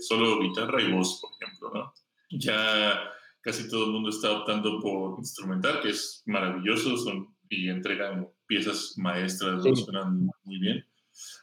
solo 0.00 0.40
guitarra 0.40 0.82
y 0.82 0.92
voz, 0.92 1.20
por 1.20 1.30
ejemplo, 1.40 1.70
¿no? 1.74 1.94
Ya 2.30 3.10
casi 3.40 3.68
todo 3.68 3.86
el 3.86 3.92
mundo 3.92 4.08
está 4.08 4.30
optando 4.32 4.80
por 4.80 5.18
instrumental, 5.18 5.80
que 5.80 5.90
es 5.90 6.22
maravilloso, 6.26 6.96
son, 6.96 7.36
y 7.48 7.68
entregan 7.68 8.28
piezas 8.46 8.94
maestras, 8.96 9.62
suenan 9.62 10.30
muy 10.44 10.58
bien, 10.58 10.86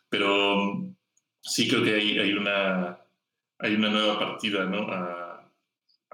pero 0.10 0.96
sí 1.42 1.68
creo 1.68 1.84
que 1.84 1.94
hay, 1.94 2.18
hay 2.18 2.34
una 2.34 3.00
hay 3.60 3.76
una 3.76 3.90
nueva 3.90 4.18
partida, 4.18 4.66
¿no? 4.66 4.88
A, 4.90 5.26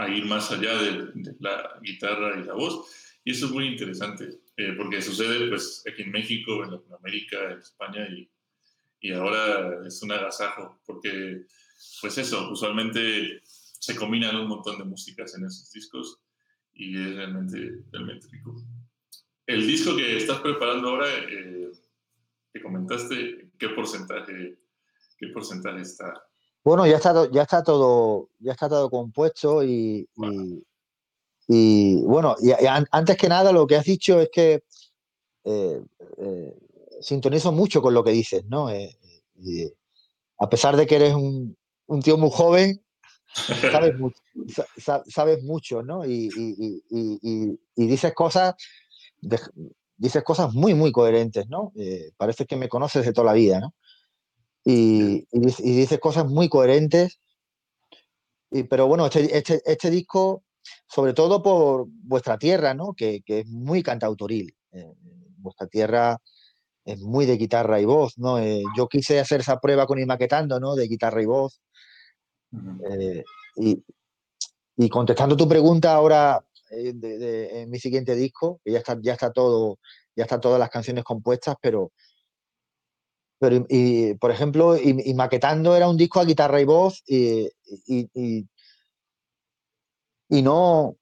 ir 0.10 0.26
más 0.26 0.52
allá 0.52 0.76
de, 0.78 1.36
la 1.40 1.80
guitarra 1.82 2.38
y 2.40 2.44
la 2.44 2.54
voz. 2.54 3.18
Y 3.24 3.32
eso 3.32 3.46
es 3.46 3.52
muy 3.54 3.68
interesante, 3.68 4.42
eh, 4.58 4.74
porque 4.78 5.02
sucede 5.02 5.48
pues 5.48 5.84
aquí 5.90 6.02
en 6.02 6.12
México, 6.12 6.64
en 6.64 6.72
Latinoamérica, 6.72 7.52
en 7.52 7.60
España, 7.60 8.08
y, 8.10 8.30
y 9.06 9.12
ahora 9.14 9.86
es 9.86 10.02
un 10.02 10.12
agasajo, 10.12 10.80
porque 10.84 11.46
pues 12.02 12.18
eso, 12.18 12.50
usualmente 12.52 13.40
se 13.44 13.96
combinan 13.96 14.36
un 14.36 14.48
montón 14.48 14.80
de 14.80 14.84
músicas 14.84 15.36
en 15.36 15.46
esos 15.46 15.72
discos 15.72 16.20
y 16.74 17.00
es 17.00 17.16
realmente, 17.16 17.84
realmente 17.92 18.28
rico. 18.32 18.56
El 19.46 19.68
disco 19.68 19.96
que 19.96 20.18
estás 20.18 20.40
preparando 20.42 20.90
ahora, 20.90 21.08
eh, 21.30 21.72
que 22.52 22.62
comentaste, 22.64 23.52
¿qué 23.60 23.70
porcentaje, 23.70 24.58
qué 25.20 25.28
porcentaje 25.28 25.82
está 25.82 26.26
bueno, 26.64 26.88
ya 26.88 26.96
está, 26.96 27.30
ya 27.30 27.44
está 27.44 27.62
todo, 27.62 28.32
ya 28.40 28.54
está 28.54 28.68
todo 28.68 28.90
compuesto 28.90 29.64
y, 29.64 30.10
y, 31.48 32.02
bueno, 32.02 32.36
y, 32.42 32.50
antes 32.90 33.18
que 33.18 33.30
nada 33.30 33.52
lo 33.52 33.68
que 33.68 33.76
has 33.76 33.86
dicho 33.86 34.20
es 34.20 34.30
que 34.34 34.64
eh, 35.44 35.82
eh, 36.18 36.58
sintonizo 37.02 37.52
mucho 37.52 37.82
con 37.82 37.94
lo 37.94 38.04
que 38.04 38.12
dices, 38.12 38.46
¿no? 38.46 38.70
Eh, 38.70 38.98
a 40.38 40.50
pesar 40.50 40.76
de 40.76 40.86
que 40.86 40.96
eres 40.96 41.14
un, 41.14 41.58
tío 42.04 42.18
muy 42.18 42.30
joven, 42.32 42.84
sabes 43.72 43.96
mucho, 44.00 44.22
sabes 45.08 45.44
mucho 45.44 45.82
¿no? 45.82 46.06
Y, 46.06 46.30
dices 47.76 48.14
cosas, 48.14 48.56
dices 49.98 50.24
cosas 50.24 50.54
muy, 50.54 50.74
muy 50.74 50.92
coherentes, 50.92 51.48
¿no? 51.50 51.74
parece 52.18 52.46
que 52.46 52.56
me 52.56 52.70
conoces 52.70 53.06
de 53.06 53.14
toda 53.14 53.28
la 53.28 53.34
vida, 53.34 53.60
¿no? 53.60 53.74
y, 54.66 55.28
y, 55.32 55.40
dice 55.40 56.00
cosas 56.00 56.26
muy 56.26 56.50
coherentes. 56.50 57.20
Y, 58.52 58.64
pero 58.64 58.88
bueno, 58.88 59.06
este, 59.06 59.38
este, 59.38 59.62
este, 59.66 59.90
disco, 59.92 60.44
sobre 60.88 61.14
todo 61.14 61.44
por 61.44 61.86
vuestra 61.88 62.38
tierra, 62.38 62.74
¿no? 62.74 62.94
que, 62.94 63.22
que 63.24 63.42
es 63.42 63.48
muy 63.48 63.84
cantautoril. 63.84 64.56
Eh, 64.72 64.92
vuestra 65.38 65.68
tierra 65.68 66.20
es 66.86 67.02
muy 67.02 67.26
de 67.26 67.38
guitarra 67.38 67.82
y 67.82 67.86
voz. 67.86 68.18
¿no? 68.18 68.40
Eh, 68.40 68.64
yo 68.78 68.88
quise 68.88 69.20
hacer 69.20 69.42
esa 69.42 69.60
prueba 69.60 69.86
con 69.86 70.00
Imaquetando, 70.00 70.60
¿no? 70.60 70.76
de 70.76 70.88
guitarra 70.88 71.22
y 71.22 71.26
voz. 71.26 71.62
Eh, 72.90 73.24
y, 73.58 73.84
y, 74.78 74.90
contestando 74.90 75.36
tu 75.36 75.48
pregunta 75.48 75.94
ahora 75.94 76.46
en 76.70 77.70
mi 77.70 77.80
siguiente 77.80 78.16
disco, 78.16 78.62
que 78.64 78.72
ya 78.72 78.80
está, 78.80 78.98
ya 79.02 79.14
está 79.14 79.32
todo, 79.32 79.80
ya 80.16 80.24
están 80.24 80.42
todas 80.42 80.60
las 80.60 80.70
canciones 80.70 81.04
compuestas, 81.04 81.56
pero 81.62 81.92
pero, 83.38 83.66
y, 83.68 84.14
por 84.14 84.32
ejemplo, 84.32 84.78
y, 84.78 85.14
Maquetando 85.14 85.76
era 85.76 85.90
un 85.90 85.98
disco 85.98 86.22
a 86.22 86.26
guitarra 86.26 86.62
y 86.62 86.66
voz 86.66 87.04
y, 87.06 87.50
y 90.30 90.42
no, 90.42 90.98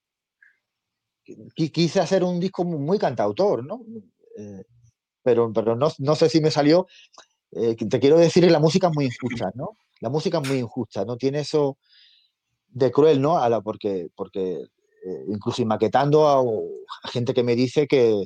quise 1.56 2.00
hacer 2.00 2.24
un 2.24 2.40
disco 2.40 2.64
muy 2.64 3.00
cantautor, 3.00 3.66
¿no? 3.66 3.82
Eh, 4.38 4.64
pero, 5.24 5.52
pero 5.54 5.76
no, 5.76 5.90
no, 5.98 6.16
sé 6.16 6.30
si 6.30 6.42
me 6.42 6.52
salió. 6.52 6.88
Eh, 7.52 7.76
te 7.76 8.00
quiero 8.00 8.18
decir, 8.18 8.50
la 8.52 8.60
música 8.60 8.88
es 8.88 8.96
muy 8.96 9.06
injusta, 9.06 9.52
¿no? 9.56 9.78
La 10.02 10.10
música 10.10 10.40
es 10.40 10.48
muy 10.48 10.60
injusta, 10.60 11.06
¿no? 11.06 11.18
Tiene 11.18 11.40
eso 11.40 11.78
de 12.68 12.92
cruel, 12.92 13.22
¿no? 13.22 13.38
A 13.38 13.50
la, 13.50 13.62
porque, 13.62 14.08
porque 14.16 14.54
eh, 15.06 15.26
incluso 15.28 15.66
maquetando 15.66 16.28
a, 16.28 16.44
gente 17.10 17.34
que 17.34 17.44
me 17.44 17.56
dice 17.56 17.88
que, 17.88 18.26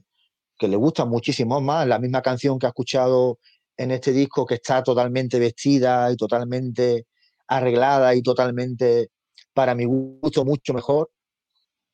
que, 0.57 0.67
le 0.67 0.75
gusta 0.75 1.05
muchísimo 1.05 1.61
más 1.61 1.87
la 1.87 1.99
misma 1.99 2.21
canción 2.21 2.57
que 2.57 2.65
ha 2.65 2.69
escuchado 2.69 3.39
en 3.77 3.91
este 3.91 4.11
disco, 4.11 4.45
que 4.45 4.55
está 4.55 4.83
totalmente 4.83 5.39
vestida 5.39 6.11
y 6.11 6.17
totalmente 6.17 7.05
arreglada 7.47 8.15
y 8.15 8.21
totalmente, 8.21 9.09
para 9.53 9.75
mi 9.75 9.85
gusto, 9.85 10.45
mucho 10.45 10.73
mejor, 10.73 11.09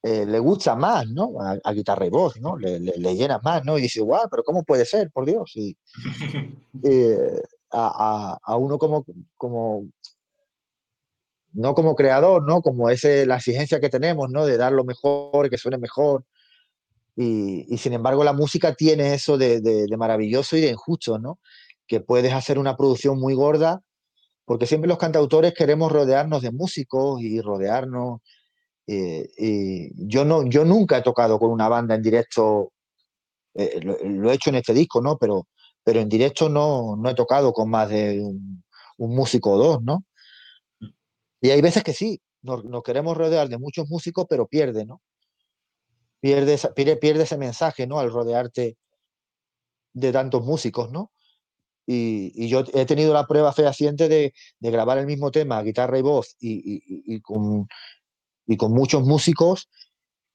eh, 0.06 0.26
le 0.26 0.38
gusta 0.40 0.76
más, 0.76 1.08
¿no? 1.08 1.36
A, 1.40 1.72
guitarra 1.72 2.06
y 2.06 2.10
voz, 2.10 2.38
¿no? 2.42 2.58
Le, 2.58 2.78
le, 2.78 3.16
llena 3.16 3.40
más, 3.42 3.64
¿no? 3.64 3.78
Y 3.78 3.84
dice, 3.84 4.02
guau, 4.02 4.28
pero 4.30 4.44
¿cómo 4.44 4.64
puede 4.64 4.84
ser, 4.84 5.10
por 5.10 5.26
Dios? 5.26 5.52
Y, 5.56 5.78
eh, 6.84 7.42
a, 7.72 8.38
a, 8.44 8.58
uno 8.58 8.78
como, 8.78 9.06
como, 9.38 9.88
no 11.54 11.74
como 11.74 11.96
creador, 11.96 12.44
¿no? 12.44 12.62
Como 12.62 12.90
ese, 12.90 13.26
la 13.26 13.38
exigencia 13.38 13.80
que 13.80 13.88
tenemos, 13.88 14.30
¿no? 14.30 14.46
De 14.46 14.58
dar 14.58 14.74
lo 14.74 14.84
mejor, 14.84 15.50
que 15.50 15.58
suene 15.58 15.78
mejor. 15.78 16.26
Y, 17.16 17.74
y 17.74 17.78
sin 17.78 17.94
embargo 17.94 18.26
la 18.26 18.34
música 18.34 18.74
tiene 18.76 19.14
eso 19.14 19.38
de, 19.38 19.62
de, 19.62 19.86
de, 19.86 19.98
maravilloso 19.98 20.58
y 20.58 20.62
de 20.62 20.70
injusto, 20.72 21.18
¿no? 21.18 21.40
Que 21.88 22.02
puedes 22.02 22.34
hacer 22.34 22.60
una 22.60 22.76
producción 22.76 23.20
muy 23.20 23.36
gorda, 23.36 23.82
porque 24.44 24.68
siempre 24.68 24.90
los 24.90 24.98
cantautores 24.98 25.54
queremos 25.54 25.94
rodearnos 25.94 26.42
de 26.42 26.52
músicos 26.52 27.22
y 27.22 27.40
rodearnos 27.40 28.20
eh, 28.86 29.92
yo, 29.96 30.26
no, 30.26 30.44
yo 30.50 30.66
nunca 30.66 30.98
he 30.98 31.02
tocado 31.02 31.40
con 31.40 31.52
una 31.52 31.70
banda 31.70 31.96
en 31.96 32.02
directo, 32.02 32.74
eh, 33.54 33.80
lo, 33.82 34.30
he 34.30 34.34
hecho 34.34 34.50
en 34.50 34.58
este 34.58 34.74
disco, 34.74 35.02
¿no? 35.02 35.18
Pero, 35.18 35.48
pero 35.84 36.00
en 36.00 36.10
directo 36.10 36.50
no, 36.50 36.96
no 36.98 37.10
he 37.10 37.16
tocado 37.16 37.54
con 37.54 37.70
más 37.70 37.90
de 37.90 38.20
un, 38.22 38.64
músico 38.98 39.52
o 39.52 39.58
dos, 39.58 39.84
¿no? 39.84 40.06
Y 41.42 41.50
hay 41.50 41.62
veces 41.62 41.84
que 41.84 41.94
sí, 41.94 42.22
nos, 42.42 42.64
queremos 42.84 43.18
rodear 43.18 43.50
de 43.50 43.58
muchos 43.58 43.90
músicos, 43.90 44.26
pero 44.30 44.48
pierde, 44.48 44.86
¿no? 44.86 45.02
Pierde, 46.22 46.58
pierde, 46.74 46.98
pierde, 46.98 47.24
ese 47.24 47.38
mensaje, 47.38 47.86
¿no? 47.86 48.00
Al 48.00 48.12
rodearte 48.12 48.78
de 49.94 50.12
tantos 50.12 50.46
músicos, 50.46 50.92
¿no? 50.92 51.12
Y, 51.86 52.48
yo 52.48 52.64
he 52.74 52.86
tenido 52.86 53.14
la 53.14 53.28
prueba 53.28 53.52
fehaciente 53.52 54.08
de, 54.08 54.34
grabar 54.62 54.98
el 55.00 55.06
mismo 55.06 55.32
tema, 55.32 55.62
guitarra 55.62 56.00
y 56.00 56.02
voz, 56.02 56.36
y 56.40 57.20
con, 57.22 57.68
y 58.46 58.58
con 58.58 58.74
muchos 58.74 59.04
músicos 59.04 59.70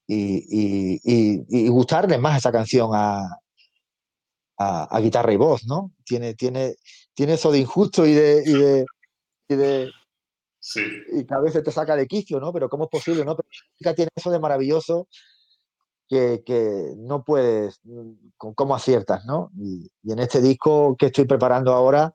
y, 0.07 1.01
y, 1.05 1.69
gustarles 1.69 2.19
más 2.19 2.39
esa 2.39 2.51
canción 2.51 2.91
a, 2.95 3.29
a, 4.59 5.01
guitarra 5.01 5.33
y 5.33 5.37
voz, 5.37 5.67
¿no? 5.67 5.93
Tiene, 6.05 6.35
tiene, 6.35 6.77
tiene 7.15 7.35
eso 7.35 7.53
de 7.53 7.59
injusto 7.59 8.07
y 8.07 8.15
de... 8.15 8.43
Y 8.47 8.53
de, 8.53 8.87
y 9.51 9.55
de 9.55 9.91
sí. 10.59 10.83
Y 11.13 11.25
que 11.25 11.35
a 11.35 11.41
veces 11.41 11.63
te 11.63 11.73
saca 11.73 11.95
de 11.95 12.07
quicio, 12.07 12.41
¿no? 12.41 12.53
Pero 12.53 12.69
¿cómo 12.69 12.85
es 12.85 12.91
posible, 12.91 13.25
no? 13.25 13.37
Pero 13.37 13.49
la 13.51 13.71
música 13.73 13.95
tiene 13.95 14.11
eso 14.15 14.31
de 14.31 14.39
maravilloso 14.39 15.09
que, 16.09 16.43
que 16.45 16.95
no 16.97 17.23
puedes, 17.23 17.81
con 18.37 18.55
cómo 18.55 18.75
aciertas, 18.75 19.27
¿no? 19.27 19.51
Y, 19.59 19.91
y, 20.03 20.13
en 20.13 20.19
este 20.21 20.41
disco 20.41 20.97
que 20.97 21.07
estoy 21.07 21.27
preparando 21.27 21.73
ahora, 21.73 22.15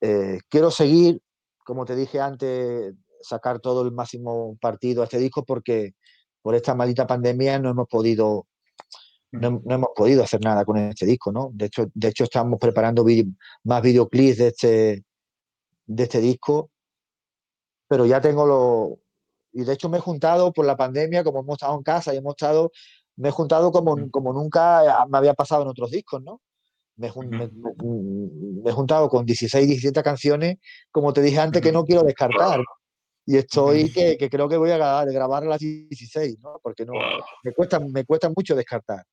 eh, 0.00 0.38
quiero 0.48 0.70
seguir, 0.70 1.20
como 1.64 1.84
te 1.84 1.96
dije 1.96 2.20
antes, 2.20 2.94
sacar 3.22 3.60
todo 3.60 3.82
el 3.82 3.92
máximo 3.92 4.56
partido 4.60 5.02
a 5.02 5.04
este 5.04 5.18
disco 5.18 5.44
porque 5.44 5.94
por 6.42 6.54
esta 6.54 6.74
maldita 6.74 7.06
pandemia 7.06 7.58
no 7.58 7.70
hemos 7.70 7.88
podido 7.88 8.46
no, 9.32 9.52
mm. 9.52 9.70
hemos 9.70 9.90
podido 9.94 10.22
hacer 10.22 10.40
nada 10.42 10.64
con 10.64 10.76
este 10.76 11.06
disco, 11.06 11.30
¿no? 11.32 11.50
De 11.52 11.66
hecho, 11.66 11.86
de 11.94 12.08
hecho 12.08 12.24
estamos 12.24 12.58
preparando 12.58 13.04
más 13.64 13.82
videoclips 13.82 14.38
de 14.38 14.48
este, 14.48 15.04
de 15.86 16.02
este 16.02 16.20
disco, 16.20 16.70
pero 17.88 18.06
ya 18.06 18.20
tengo 18.20 18.46
lo... 18.46 18.98
Y 19.52 19.64
de 19.64 19.72
hecho 19.72 19.88
me 19.88 19.98
he 19.98 20.00
juntado 20.00 20.52
por 20.52 20.64
la 20.64 20.76
pandemia, 20.76 21.24
como 21.24 21.40
hemos 21.40 21.54
estado 21.54 21.76
en 21.76 21.82
casa 21.82 22.14
y 22.14 22.18
hemos 22.18 22.32
estado, 22.32 22.70
me 23.16 23.30
he 23.30 23.32
juntado 23.32 23.72
como, 23.72 24.10
como 24.10 24.32
nunca 24.32 25.06
me 25.08 25.18
había 25.18 25.34
pasado 25.34 25.62
en 25.62 25.68
otros 25.68 25.90
discos, 25.90 26.22
¿no? 26.22 26.40
Me, 26.96 27.08
he 27.08 28.72
juntado 28.72 29.08
con 29.08 29.24
16, 29.24 29.66
17 29.66 30.02
canciones, 30.02 30.58
como 30.92 31.12
te 31.12 31.22
dije 31.22 31.40
antes, 31.40 31.62
que 31.62 31.72
no 31.72 31.84
quiero 31.84 32.02
descartar. 32.02 32.60
Y 33.30 33.36
estoy 33.36 33.92
que, 33.92 34.16
que, 34.18 34.28
creo 34.28 34.48
que 34.48 34.56
voy 34.56 34.72
a 34.72 34.76
grabar, 34.76 35.12
grabar 35.12 35.44
a 35.44 35.46
las 35.46 35.60
16, 35.60 36.40
¿no? 36.40 36.58
Porque 36.60 36.84
no, 36.84 36.94
me, 37.44 37.52
cuesta, 37.52 37.78
me 37.78 38.04
cuesta 38.04 38.28
mucho 38.28 38.56
descartar. 38.56 39.04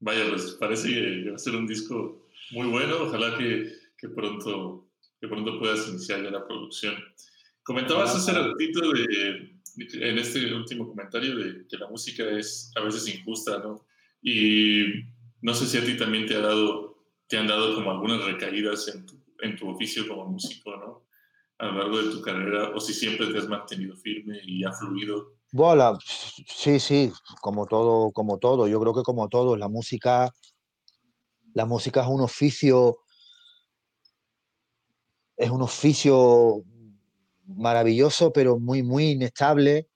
Vaya, 0.00 0.30
pues 0.30 0.56
parece 0.58 0.88
que 0.88 1.28
va 1.28 1.36
a 1.36 1.38
ser 1.38 1.54
un 1.54 1.66
disco 1.66 2.30
muy 2.52 2.68
bueno. 2.68 2.96
Ojalá 3.02 3.36
que, 3.36 3.70
que 3.98 4.08
pronto, 4.08 4.88
que 5.20 5.28
pronto 5.28 5.58
puedas 5.58 5.86
iniciar 5.86 6.22
ya 6.22 6.30
la 6.30 6.46
producción. 6.46 6.94
Comentabas 7.62 8.16
hace 8.16 8.32
ratito 8.32 8.80
de, 8.92 9.60
en 9.76 10.18
este 10.18 10.54
último 10.54 10.88
comentario 10.88 11.36
de 11.36 11.66
que 11.66 11.76
la 11.76 11.90
música 11.90 12.24
es 12.30 12.72
a 12.74 12.80
veces 12.80 13.06
injusta, 13.14 13.58
¿no? 13.58 13.86
Y 14.22 14.86
no 15.42 15.52
sé 15.52 15.66
si 15.66 15.76
a 15.76 15.84
ti 15.84 15.94
también 15.98 16.24
te, 16.24 16.36
ha 16.36 16.40
dado, 16.40 17.04
te 17.28 17.36
han 17.36 17.48
dado 17.48 17.74
como 17.74 17.90
algunas 17.90 18.24
recaídas 18.24 18.88
en 18.88 19.04
tu, 19.04 19.22
en 19.42 19.56
tu 19.56 19.68
oficio 19.68 20.08
como 20.08 20.24
músico, 20.24 20.74
¿no? 20.74 21.04
A 21.58 21.66
lo 21.66 21.78
largo 21.78 22.02
de 22.02 22.10
tu 22.10 22.20
carrera 22.20 22.70
o 22.74 22.80
si 22.80 22.92
siempre 22.92 23.32
te 23.32 23.38
has 23.38 23.48
mantenido 23.48 23.96
firme 23.96 24.38
y 24.44 24.64
ha 24.64 24.72
fluido? 24.72 25.34
Bueno, 25.52 25.98
sí, 26.46 26.80
sí, 26.80 27.12
como 27.40 27.66
todo, 27.66 28.10
como 28.12 28.38
todo. 28.38 28.66
Yo 28.66 28.80
creo 28.80 28.92
que 28.92 29.02
como 29.02 29.28
todo, 29.28 29.56
la 29.56 29.68
música, 29.68 30.32
la 31.52 31.64
música 31.64 32.02
es 32.02 32.08
un 32.08 32.22
oficio, 32.22 32.98
es 35.36 35.50
un 35.50 35.62
oficio 35.62 36.64
maravilloso, 37.46 38.32
pero 38.32 38.58
muy, 38.58 38.82
muy 38.82 39.10
inestable, 39.10 39.88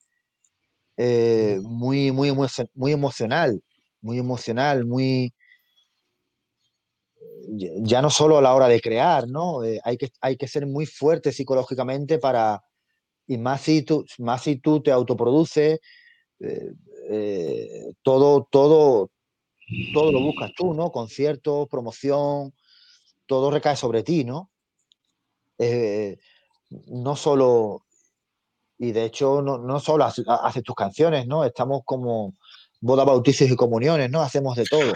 eh, 0.96 1.59
muy, 1.62 2.12
muy, 2.12 2.30
muy 2.74 2.92
emocional, 2.92 3.61
muy 4.00 4.18
emocional, 4.18 4.84
muy, 4.84 5.34
ya 7.47 8.03
no 8.03 8.11
solo 8.11 8.39
a 8.39 8.43
la 8.43 8.55
hora 8.55 8.68
de 8.68 8.80
crear, 8.80 9.28
¿no? 9.28 9.64
Eh, 9.64 9.80
hay, 9.84 9.97
que, 9.97 10.11
hay 10.20 10.36
que 10.36 10.49
ser 10.49 10.66
muy 10.66 10.86
fuerte 10.86 11.32
psicológicamente 11.32 12.18
para, 12.18 12.62
y 13.26 13.39
más 13.39 13.62
si 13.62 13.82
tú, 13.82 14.05
más 14.18 14.43
si 14.43 14.57
tú 14.57 14.82
te 14.82 14.91
autoproduces, 14.91 15.80
eh, 16.41 16.72
eh, 17.11 17.93
todo, 18.03 18.47
todo, 18.51 19.11
todo 19.93 20.12
lo 20.12 20.20
buscas 20.20 20.53
tú, 20.57 20.74
¿no? 20.74 20.91
Conciertos, 20.91 21.68
promoción, 21.68 22.55
todo 23.26 23.51
recae 23.51 23.76
sobre 23.76 24.03
ti, 24.03 24.24
¿no? 24.24 24.51
no 26.86 27.16
solo, 27.16 27.82
y 28.78 28.93
de 28.93 29.07
hecho 29.07 29.43
no, 29.43 29.59
no 29.59 29.80
solo 29.80 30.05
haces, 30.05 30.62
tus 30.62 30.76
canciones, 30.76 31.26
¿no? 31.26 31.45
Estamos 31.45 31.82
como 31.84 32.36
boda, 32.80 33.03
bautizos 33.03 33.51
y 33.51 33.57
comuniones, 33.57 34.09
¿no? 34.09 34.22
Hacemos 34.22 34.55
de 34.55 34.64
todo 34.64 34.93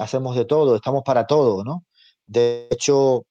hacemos 0.00 0.34
de 0.34 0.46
todo, 0.46 0.76
estamos 0.76 1.02
para 1.04 1.26
todo, 1.26 1.62
¿no? 1.62 1.84
De 2.26 2.68
hecho, 2.70 3.26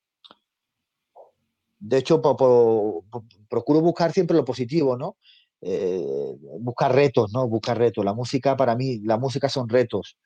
de 1.80 1.97
hecho 1.97 2.22
procuro 2.22 3.82
buscar 3.82 4.11
siempre 4.13 4.38
lo 4.38 4.45
positivo, 4.45 4.95
¿no? 4.95 5.17
Eh, 5.61 6.36
buscar 6.59 6.93
retos, 6.93 7.32
¿no? 7.34 7.47
Buscar 7.47 7.78
retos. 7.78 8.05
La 8.05 8.13
música, 8.13 8.55
para 8.55 8.76
mí, 8.76 8.99
la 8.99 9.17
música 9.17 9.49
son 9.49 9.67
retos, 9.67 10.17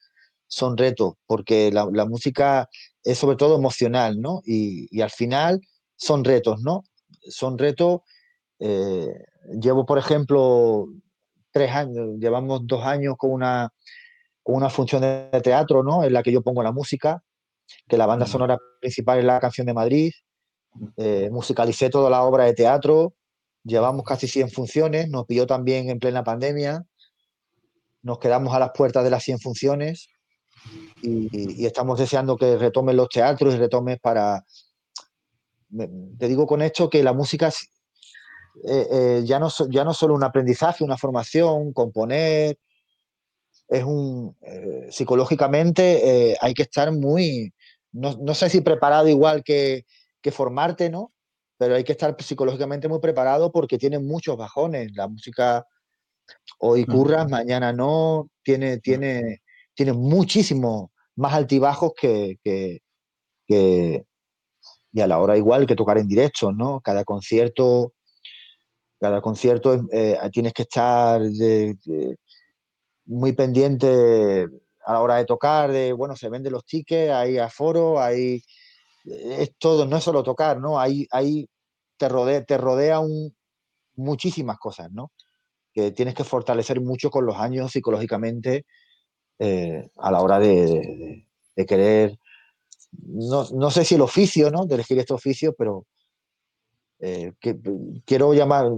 son 0.48 0.78
retos, 0.78 1.14
porque 1.26 1.72
la, 1.72 2.06
música 2.06 2.70
es 3.04 3.18
sobre 3.18 3.38
todo 3.38 3.56
emocional, 3.56 4.20
¿no? 4.20 4.41
Y, 4.46 5.02
al 5.02 5.12
final 5.12 5.62
son 5.96 6.24
retos, 6.26 6.62
¿no? 6.62 6.84
Son 7.30 7.58
retos. 7.58 8.02
Eh, 8.60 9.14
llevo, 9.62 9.86
por 9.86 9.98
ejemplo, 9.98 10.88
tres 11.52 11.72
años, 11.72 12.18
llevamos 12.20 12.68
dos 12.68 12.84
años 12.84 13.16
con 13.18 13.32
una 13.32 13.72
una 14.46 14.70
función 14.70 15.02
de 15.02 15.41
teatro, 15.44 15.84
¿no? 15.84 16.04
En 16.04 16.14
la 16.14 16.24
que 16.24 16.32
yo 16.32 16.41
pongo 16.41 16.64
la 16.64 16.72
música, 16.72 17.24
que 17.88 17.98
la 17.98 18.06
banda 18.06 18.26
sonora 18.26 18.58
principal 18.80 19.20
es 19.20 19.26
la 19.26 19.39
canción 19.39 19.68
de 19.68 19.74
Madrid. 19.74 20.12
Eh, 20.98 21.30
musicalicé 21.32 21.89
toda 21.89 22.10
la 22.10 22.24
obra 22.24 22.46
de 22.46 22.54
teatro. 22.54 23.14
Llevamos 23.64 24.04
casi 24.04 24.28
100 24.28 24.50
funciones. 24.50 25.10
Nos 25.10 25.26
pilló 25.26 25.48
también 25.48 25.89
en 25.89 26.00
plena 26.00 26.24
pandemia. 26.24 26.84
Nos 28.02 28.20
quedamos 28.20 28.54
a 28.54 28.60
las 28.60 28.72
puertas 28.72 29.04
de 29.04 29.10
las 29.10 29.24
100 29.24 29.39
funciones 29.39 30.10
y, 31.02 31.66
estamos 31.66 32.00
deseando 32.00 32.38
que 32.38 32.58
retomen 32.58 32.98
los 32.98 33.10
teatros 33.10 33.54
y 33.54 33.58
retomen 33.58 34.00
para... 34.02 34.46
Te 36.20 36.28
digo 36.28 36.46
con 36.46 36.62
esto 36.62 36.89
que 36.89 37.02
la 37.02 37.14
música 37.14 37.50
eh, 38.64 38.88
eh, 38.91 39.22
ya, 39.26 39.39
no, 39.39 39.50
ya 39.70 39.84
no 39.84 39.94
solo 39.94 40.14
un 40.14 40.24
aprendizaje, 40.24 40.84
una 40.84 40.98
formación, 40.98 41.74
componer, 41.74 42.58
es 43.68 43.84
un, 43.84 44.36
eh, 44.41 44.88
psicológicamente 44.91 46.32
eh, 46.32 46.38
hay 46.41 46.53
que 46.53 46.64
estar 46.64 46.91
muy, 46.91 47.53
no, 47.91 48.18
no, 48.22 48.34
sé 48.34 48.49
si 48.49 48.61
preparado 48.61 49.07
igual 49.07 49.43
que, 49.43 49.86
que 50.22 50.32
formarte, 50.32 50.89
¿no? 50.89 51.14
pero 51.64 51.76
hay 51.76 51.86
que 51.86 51.93
estar 51.93 52.14
psicológicamente 52.20 52.89
muy 52.89 52.99
preparado 52.99 53.49
porque 53.49 53.78
tiene 53.78 53.97
muchos 53.97 54.36
bajones. 54.36 54.91
La 54.95 55.07
música 55.07 55.66
hoy 56.59 56.86
curra, 56.86 57.26
mañana 57.26 57.72
no, 57.72 58.30
tiene, 58.43 58.80
tiene, 58.80 59.41
tiene 59.74 59.93
muchísimo 59.93 60.91
más 61.16 61.34
altibajos 61.34 61.93
que, 61.95 62.38
que, 62.43 62.82
y 64.91 65.01
a 65.01 65.07
la 65.07 65.20
hora 65.20 65.38
igual 65.38 65.66
que 65.66 65.76
tocar 65.76 65.97
en 65.97 66.07
directo, 66.09 66.51
¿no? 66.51 66.82
Cada 66.82 67.05
concierto, 67.05 67.93
cada 68.99 69.22
concierto 69.22 69.86
eh, 69.93 70.18
tienes 70.34 70.51
que 70.51 70.64
estar 70.64 71.22
muy 73.06 73.34
pendiente 73.34 74.47
a 74.86 74.93
la 74.93 75.01
hora 75.01 75.16
de 75.16 75.26
tocar, 75.26 75.72
de, 75.72 75.93
bueno, 75.93 76.16
se 76.16 76.30
venden 76.30 76.54
los 76.54 76.66
tickets, 76.66 77.12
hay 77.12 77.38
aforo, 77.38 78.01
hay, 78.01 78.41
es 79.06 79.56
todo, 79.58 79.86
no 79.86 79.97
es 79.97 80.04
solo 80.04 80.24
tocar, 80.24 80.60
¿no? 80.60 80.80
Hay, 80.80 81.08
hay 81.12 81.49
te 81.97 82.10
rodea, 82.10 82.43
te 82.43 82.58
rodea 82.58 82.99
un, 82.99 83.36
muchísimas 83.95 84.58
cosas, 84.58 84.91
¿no? 84.91 85.12
Que 85.74 85.91
tienes 85.91 86.16
que 86.16 86.24
fortalecer 86.24 86.82
mucho 86.82 87.10
con 87.10 87.26
los 87.26 87.38
años 87.38 87.72
psicológicamente 87.72 88.66
eh, 89.39 89.89
a 89.97 90.12
la 90.12 90.22
hora 90.22 90.39
de, 90.39 91.26
querer, 91.68 92.18
no, 92.91 93.72
sé 93.72 93.86
si 93.86 93.95
el 93.95 94.01
oficio, 94.01 94.51
¿no? 94.51 94.66
De 94.66 94.76
elegir 94.76 94.99
este 94.99 95.14
oficio, 95.14 95.54
pero 95.58 95.86
eh, 96.99 97.34
que, 97.39 97.58
quiero 98.06 98.34
llamar, 98.34 98.70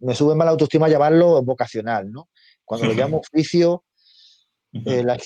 me 0.00 0.14
sube 0.14 0.34
mal 0.34 0.46
la 0.46 0.52
autoestima 0.52 0.88
llamarlo 0.88 1.42
vocacional, 1.42 2.10
¿no? 2.10 2.28
Cuando 2.64 2.86
lo 2.86 2.94
llamo 2.94 3.18
oficio, 3.18 3.84
eh, 4.72 5.02
la, 5.02 5.18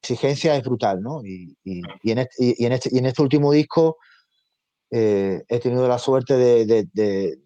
exigencia 0.00 0.54
es 0.54 0.62
brutal, 0.62 1.02
¿no? 1.02 1.24
Y, 1.24 1.56
en, 1.64 2.18
este, 2.18 2.54
y, 2.58 2.64
en, 2.64 2.72
este, 2.72 2.96
en 2.96 3.06
este 3.06 3.22
último 3.22 3.50
disco 3.52 3.98
he 4.90 5.60
tenido 5.60 5.86
la 5.86 5.98
suerte 5.98 6.36
de, 6.36 7.38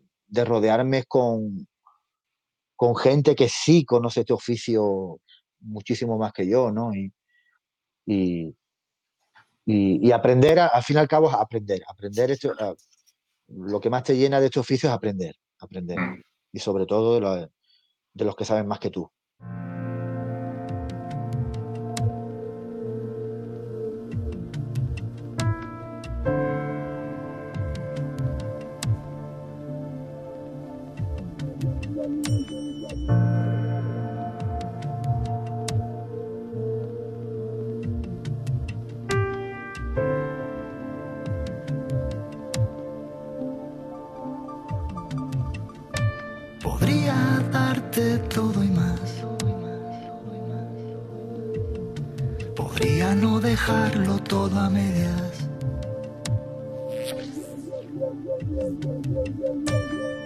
rodearme 0.44 1.04
con, 1.04 1.66
con 2.76 2.94
gente 2.96 3.34
que 3.34 3.48
sí 3.48 3.84
conoce 3.84 4.20
este 4.20 4.32
oficio 4.32 5.20
muchísimo 5.60 6.18
más 6.18 6.32
que 6.32 6.46
yo, 6.46 6.70
¿no? 6.70 6.90
Y, 6.94 7.12
aprender, 10.12 10.58
al 10.58 10.82
fin 10.82 10.96
y 10.96 10.98
al 10.98 11.08
cabo, 11.08 11.28
es 11.28 11.34
aprender. 11.34 11.82
Aprender 11.86 12.30
esto, 12.32 12.52
lo 13.48 13.80
que 13.80 13.90
más 13.90 14.02
te 14.02 14.16
llena 14.16 14.40
de 14.40 14.46
este 14.46 14.60
oficio 14.60 14.88
es 14.88 14.94
aprender, 14.94 15.36
aprender. 15.60 15.98
Y 16.52 16.60
sobre 16.60 16.86
todo 16.86 17.20
de 18.14 18.24
los 18.24 18.36
que 18.36 18.44
saben 18.44 18.66
más 18.68 18.78
que 18.78 18.90
tú. 18.90 19.10
Dejarlo 53.72 54.18
todo 54.18 54.58
a 54.58 54.68
medias. 54.68 55.48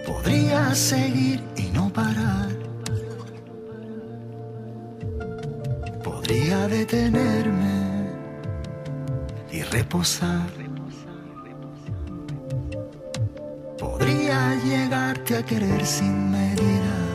Podría 0.05 0.75
seguir 0.75 1.41
y 1.55 1.63
no 1.71 1.91
parar. 1.91 2.49
Podría 6.03 6.67
detenerme 6.67 8.09
y 9.51 9.61
reposar. 9.63 10.49
Podría 13.77 14.55
llegarte 14.55 15.37
a 15.37 15.43
querer 15.43 15.85
sin 15.85 16.31
medida. 16.31 17.06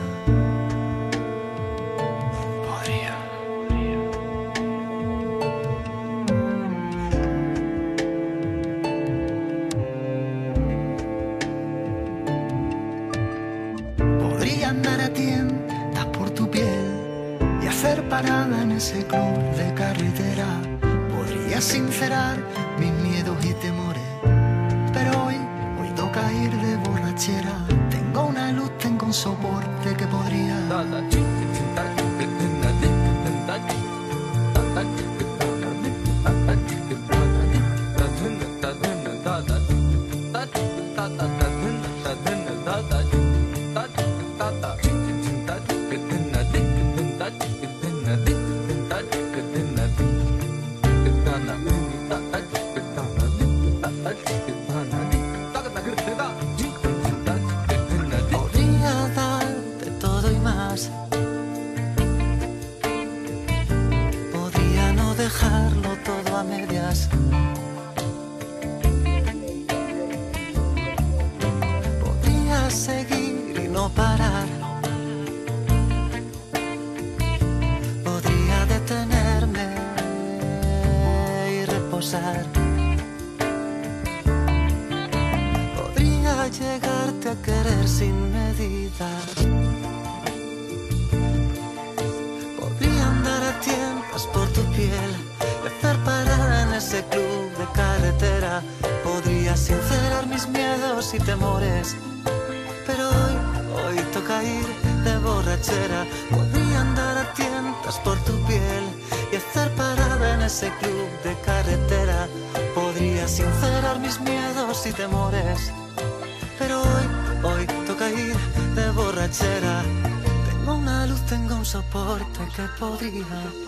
Andar 123.02 123.48
a 123.48 123.61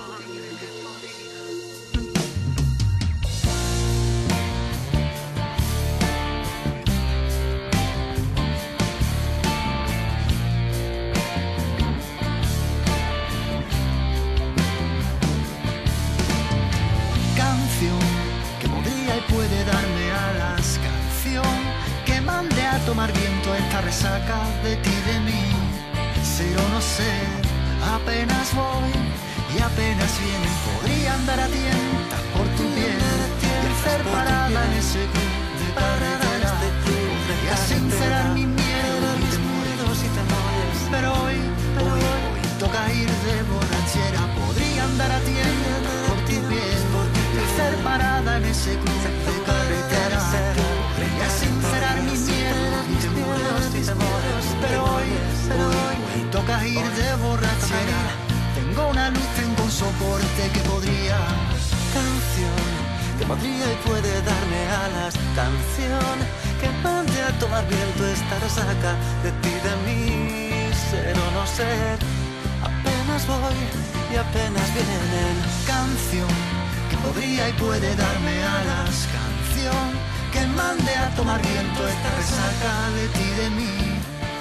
Que 76.91 76.97
podría 76.99 77.49
y 77.49 77.53
puede 77.55 77.95
darme 77.97 78.43
alas. 78.43 79.09
Canción 79.16 79.87
que 80.32 80.47
mande 80.47 80.95
a 80.97 81.14
tomar 81.14 81.41
viento 81.43 81.89
esta 81.89 82.11
resaca 82.16 82.91
de 82.97 83.09
ti, 83.09 83.28
de 83.43 83.51
mí, 83.51 83.76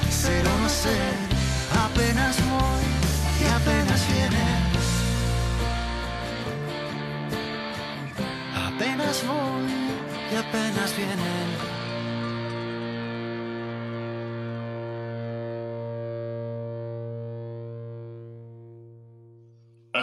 ser 0.10 0.44
no 0.46 0.70
ser. 0.70 1.16
Apenas 1.88 2.36
voy 2.50 2.86
y 3.42 3.46
apenas 3.60 4.02
vienen. 4.12 4.64
Apenas 8.68 9.24
voy 9.28 9.72
y 10.32 10.36
apenas 10.36 10.96
vienen. 10.96 11.73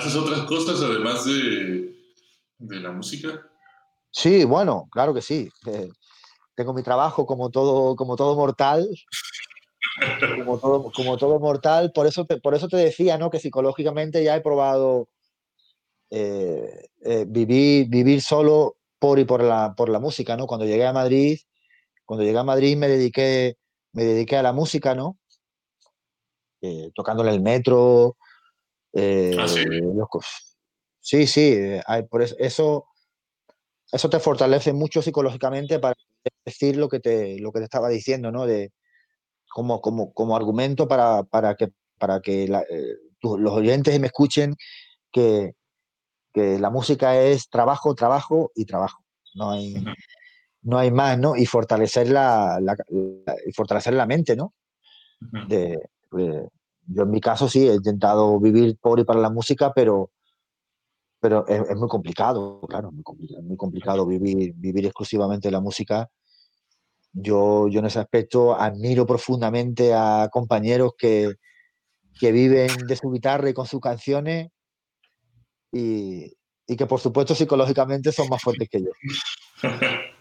¿Haces 0.00 0.16
otras 0.16 0.40
cosas 0.44 0.80
además 0.80 1.26
de, 1.26 1.94
de 2.56 2.80
la 2.80 2.90
música? 2.90 3.46
Sí, 4.10 4.44
bueno, 4.44 4.88
claro 4.90 5.12
que 5.12 5.20
sí. 5.20 5.50
Eh, 5.66 5.90
tengo 6.54 6.72
mi 6.72 6.82
trabajo 6.82 7.26
como 7.26 7.50
todo, 7.50 7.94
como 7.96 8.16
todo 8.16 8.34
mortal. 8.34 8.88
Como 10.38 10.58
todo, 10.58 10.90
como 10.90 11.18
todo 11.18 11.38
mortal. 11.38 11.92
Por 11.92 12.06
eso, 12.06 12.24
te, 12.24 12.38
por 12.38 12.54
eso 12.54 12.66
te 12.66 12.78
decía, 12.78 13.18
¿no? 13.18 13.28
Que 13.28 13.40
psicológicamente 13.40 14.24
ya 14.24 14.36
he 14.36 14.40
probado 14.40 15.10
eh, 16.08 16.88
eh, 17.02 17.26
vivir, 17.28 17.88
vivir 17.90 18.22
solo 18.22 18.78
por 18.98 19.18
y 19.18 19.26
por 19.26 19.42
la, 19.42 19.74
por 19.76 19.90
la 19.90 19.98
música, 19.98 20.34
¿no? 20.34 20.46
Cuando 20.46 20.64
llegué 20.64 20.86
a 20.86 20.94
Madrid, 20.94 21.38
cuando 22.06 22.24
llegué 22.24 22.38
a 22.38 22.44
Madrid 22.44 22.74
me 22.74 22.88
dediqué, 22.88 23.58
me 23.92 24.04
dediqué 24.04 24.38
a 24.38 24.42
la 24.42 24.54
música, 24.54 24.94
¿no? 24.94 25.18
Eh, 26.62 26.90
tocando 26.94 27.22
en 27.22 27.28
el 27.28 27.42
metro. 27.42 28.16
Eh, 28.92 29.36
Ah, 29.38 29.46
sí. 29.48 29.64
los 29.64 30.08
cos- 30.08 30.56
sí, 31.00 31.26
sí, 31.26 31.52
eh, 31.54 31.82
hay- 31.86 32.02
por 32.04 32.22
eso, 32.22 32.34
eso, 32.38 32.86
eso 33.92 34.10
te 34.10 34.20
fortalece 34.20 34.72
mucho 34.72 35.02
psicológicamente 35.02 35.78
para 35.78 35.94
decir 36.44 36.76
lo 36.76 36.88
que 36.88 37.00
te, 37.00 37.38
lo 37.38 37.52
que 37.52 37.60
te 37.60 37.64
estaba 37.64 37.88
diciendo, 37.88 38.30
¿no? 38.30 38.46
De, 38.46 38.72
como, 39.48 39.80
como, 39.80 40.12
como 40.12 40.36
argumento 40.36 40.86
para, 40.86 41.22
para 41.24 41.54
que, 41.56 41.72
para 41.98 42.20
que 42.20 42.46
la- 42.48 42.62
eh, 42.62 42.96
tu- 43.18 43.36
los 43.38 43.52
oyentes 43.52 43.98
me 44.00 44.06
escuchen 44.06 44.54
que, 45.12 45.54
que 46.32 46.58
la 46.58 46.70
música 46.70 47.20
es 47.20 47.48
trabajo, 47.48 47.94
trabajo 47.94 48.52
y 48.54 48.64
trabajo. 48.64 49.02
No 49.34 49.50
hay, 49.50 49.74
no 50.62 50.78
hay 50.78 50.90
más, 50.90 51.18
¿no? 51.18 51.36
Y 51.36 51.46
fortalecer 51.46 52.08
la, 52.10 52.58
la- 52.60 52.76
la- 52.88 53.36
y 53.46 53.52
fortalecer 53.52 53.94
la 53.94 54.06
mente, 54.06 54.36
¿no? 54.36 54.54
De- 55.48 55.80
yo 56.92 57.04
en 57.04 57.10
mi 57.10 57.20
caso 57.20 57.48
sí 57.48 57.68
he 57.68 57.74
intentado 57.74 58.38
vivir 58.40 58.76
por 58.78 58.98
y 58.98 59.04
para 59.04 59.20
la 59.20 59.30
música, 59.30 59.72
pero, 59.72 60.10
pero 61.20 61.46
es, 61.46 61.70
es 61.70 61.76
muy 61.76 61.88
complicado, 61.88 62.60
claro, 62.68 62.88
es 62.88 62.94
muy 62.94 63.02
complicado, 63.04 63.42
muy 63.42 63.56
complicado 63.56 64.06
vivir, 64.06 64.52
vivir 64.56 64.86
exclusivamente 64.86 65.48
de 65.48 65.52
la 65.52 65.60
música. 65.60 66.10
Yo, 67.12 67.68
yo 67.68 67.78
en 67.78 67.86
ese 67.86 68.00
aspecto 68.00 68.58
admiro 68.58 69.06
profundamente 69.06 69.94
a 69.94 70.28
compañeros 70.32 70.92
que, 70.98 71.34
que 72.18 72.32
viven 72.32 72.70
de 72.86 72.96
su 72.96 73.10
guitarra 73.10 73.50
y 73.50 73.54
con 73.54 73.66
sus 73.66 73.80
canciones 73.80 74.48
y, 75.72 76.32
y 76.66 76.76
que 76.76 76.86
por 76.86 76.98
supuesto 76.98 77.34
psicológicamente 77.34 78.10
son 78.10 78.28
más 78.28 78.42
fuertes 78.42 78.68
que 78.68 78.82
yo. 78.82 78.90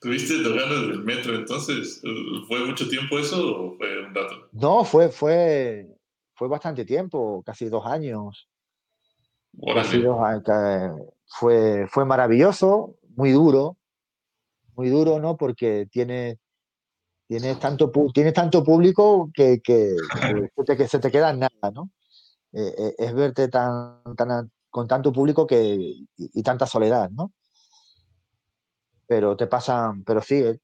¿Tuviste 0.00 0.42
tocando 0.42 0.80
desde 0.80 0.92
el 0.94 1.04
metro 1.04 1.34
entonces? 1.34 2.00
¿Fue 2.48 2.64
mucho 2.64 2.88
tiempo 2.88 3.18
eso 3.18 3.36
o 3.36 3.76
fue 3.76 4.06
un 4.06 4.14
rato? 4.14 4.48
No, 4.52 4.82
fue, 4.82 5.10
fue, 5.10 5.86
fue 6.34 6.48
bastante 6.48 6.86
tiempo, 6.86 7.42
casi 7.44 7.68
dos 7.68 7.84
años. 7.84 8.48
Casi 9.74 10.00
dos 10.00 10.18
años. 10.20 10.42
Fue, 11.26 11.86
fue 11.88 12.06
maravilloso, 12.06 12.96
muy 13.14 13.32
duro, 13.32 13.76
muy 14.74 14.88
duro, 14.88 15.20
¿no? 15.20 15.36
Porque 15.36 15.86
tiene, 15.92 16.38
tienes 17.28 17.60
tanto, 17.60 17.92
tienes 18.14 18.32
tanto 18.32 18.64
público 18.64 19.30
que, 19.34 19.60
que, 19.60 19.96
que 20.14 20.50
se 20.56 20.64
te, 20.64 20.76
que 20.78 20.88
se 20.88 20.98
te 20.98 21.10
queda 21.10 21.30
en 21.30 21.40
nada, 21.40 21.70
¿no? 21.74 21.90
Eh, 22.52 22.74
eh, 22.78 22.94
es 22.96 23.14
verte 23.14 23.48
tan, 23.48 24.02
tan 24.16 24.50
con 24.70 24.88
tanto 24.88 25.12
público 25.12 25.46
que, 25.46 25.62
y, 25.62 26.08
y 26.16 26.42
tanta 26.42 26.66
soledad, 26.66 27.10
¿no? 27.10 27.32
Pero 29.10 29.36
te 29.36 29.48
pasan, 29.48 30.04
pero 30.04 30.22
sí, 30.22 30.36
eh, 30.36 30.60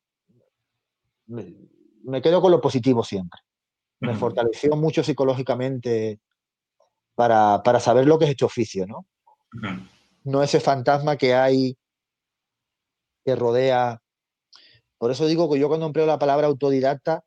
me, 1.26 1.52
me 2.04 2.22
quedo 2.22 2.40
con 2.40 2.52
lo 2.52 2.60
positivo 2.60 3.02
siempre. 3.02 3.40
Me 3.98 4.12
fortaleció 4.14 4.76
mucho 4.76 5.02
psicológicamente 5.02 6.20
para, 7.16 7.60
para 7.64 7.80
saber 7.80 8.06
lo 8.06 8.20
que 8.20 8.26
es 8.26 8.30
este 8.30 8.44
oficio, 8.44 8.86
¿no? 8.86 9.04
No 10.22 10.44
ese 10.44 10.60
fantasma 10.60 11.16
que 11.16 11.34
hay 11.34 11.76
que 13.24 13.34
rodea. 13.34 14.00
Por 14.96 15.10
eso 15.10 15.26
digo 15.26 15.50
que 15.50 15.58
yo 15.58 15.66
cuando 15.66 15.86
empleo 15.86 16.06
la 16.06 16.20
palabra 16.20 16.46
autodidacta, 16.46 17.24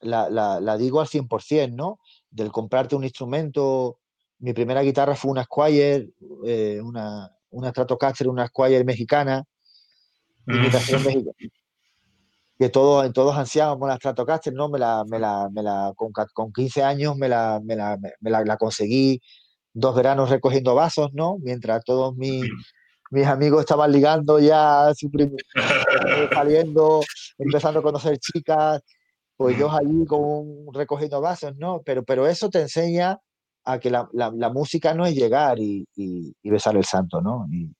la, 0.00 0.28
la- 0.28 0.58
la 0.58 0.76
digo 0.76 1.00
al 1.00 1.06
100%, 1.06 1.76
¿no? 1.76 2.00
Del 2.30 2.50
comprarte 2.50 2.96
un 2.96 3.04
instrumento. 3.04 4.00
Mi 4.40 4.52
primera 4.52 4.82
guitarra 4.82 5.14
fue 5.14 5.30
una 5.30 5.44
Squire, 5.44 6.10
eh, 6.44 6.80
una, 6.82 7.30
una 7.50 7.70
Stratocaster, 7.70 8.26
una 8.26 8.48
Squire 8.48 8.82
mexicana, 8.82 9.44
imitación 10.46 11.02
mexicana. 11.04 11.32
Que 12.58 12.68
todos, 12.68 13.12
todos 13.12 13.36
ansiábamos 13.36 13.88
la 13.88 13.96
Stratocaster, 13.96 14.52
¿no? 14.52 14.68
Me 14.68 14.78
la, 14.78 15.04
me 15.08 15.18
la, 15.18 15.48
me 15.52 15.62
la, 15.62 15.92
con, 15.96 16.12
con 16.32 16.52
15 16.52 16.82
años 16.84 17.16
me 17.16 17.28
la, 17.28 17.60
me 17.64 17.74
la, 17.74 17.98
me- 18.20 18.30
la- 18.30 18.44
la 18.44 18.56
conseguí 18.56 19.20
dos 19.72 19.96
veranos 19.96 20.30
recogiendo 20.30 20.74
vasos, 20.74 21.12
¿no? 21.12 21.38
Mientras 21.40 21.82
todos 21.84 22.14
mis, 22.14 22.44
mis 23.10 23.26
amigos 23.26 23.60
estaban 23.60 23.90
ligando 23.90 24.38
ya 24.38 24.90
eh, 24.90 26.28
saliendo, 26.32 27.00
empezando 27.38 27.80
a 27.80 27.82
conocer 27.82 28.18
chicas, 28.18 28.80
pues 29.36 29.58
yo 29.58 29.70
allí 29.72 30.04
con 30.06 30.20
un- 30.22 30.74
recogiendo 30.74 31.20
vasos, 31.20 31.56
¿no? 31.56 31.82
Pero, 31.84 32.04
pero 32.04 32.26
eso 32.28 32.48
te 32.48 32.60
enseña 32.60 33.18
a 33.64 33.78
que 33.80 33.90
la, 33.90 34.08
la- 34.12 34.30
la 34.36 34.50
música 34.50 34.94
no 34.94 35.04
es 35.06 35.14
llegar 35.16 35.58
y, 35.58 35.84
y- 35.96 36.32
y 36.42 36.50
besar 36.50 36.76
el 36.76 36.84
santo, 36.84 37.20
¿no? 37.20 37.46
Y, 37.50 37.72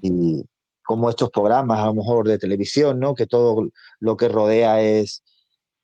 y 0.00 0.44
como 0.86 1.10
estos 1.10 1.30
programas, 1.30 1.80
a 1.80 1.86
lo 1.86 1.94
mejor 1.94 2.28
de 2.28 2.38
televisión, 2.38 3.00
¿no? 3.00 3.14
Que 3.14 3.26
todo 3.26 3.68
lo 4.00 4.16
que 4.16 4.28
rodea 4.28 4.80
es, 4.80 5.22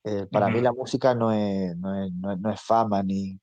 eh, 0.05 0.27
para 0.31 0.49
mí 0.49 0.61
la 0.61 0.73
música 0.73 1.15
no 1.15 1.33
es, 1.33 1.77
no 1.77 2.05
es, 2.05 2.13
no 2.15 2.33
es- 2.33 2.39
no 2.41 2.53
es 2.53 2.61
fama, 2.61 3.03
ni, 3.03 3.39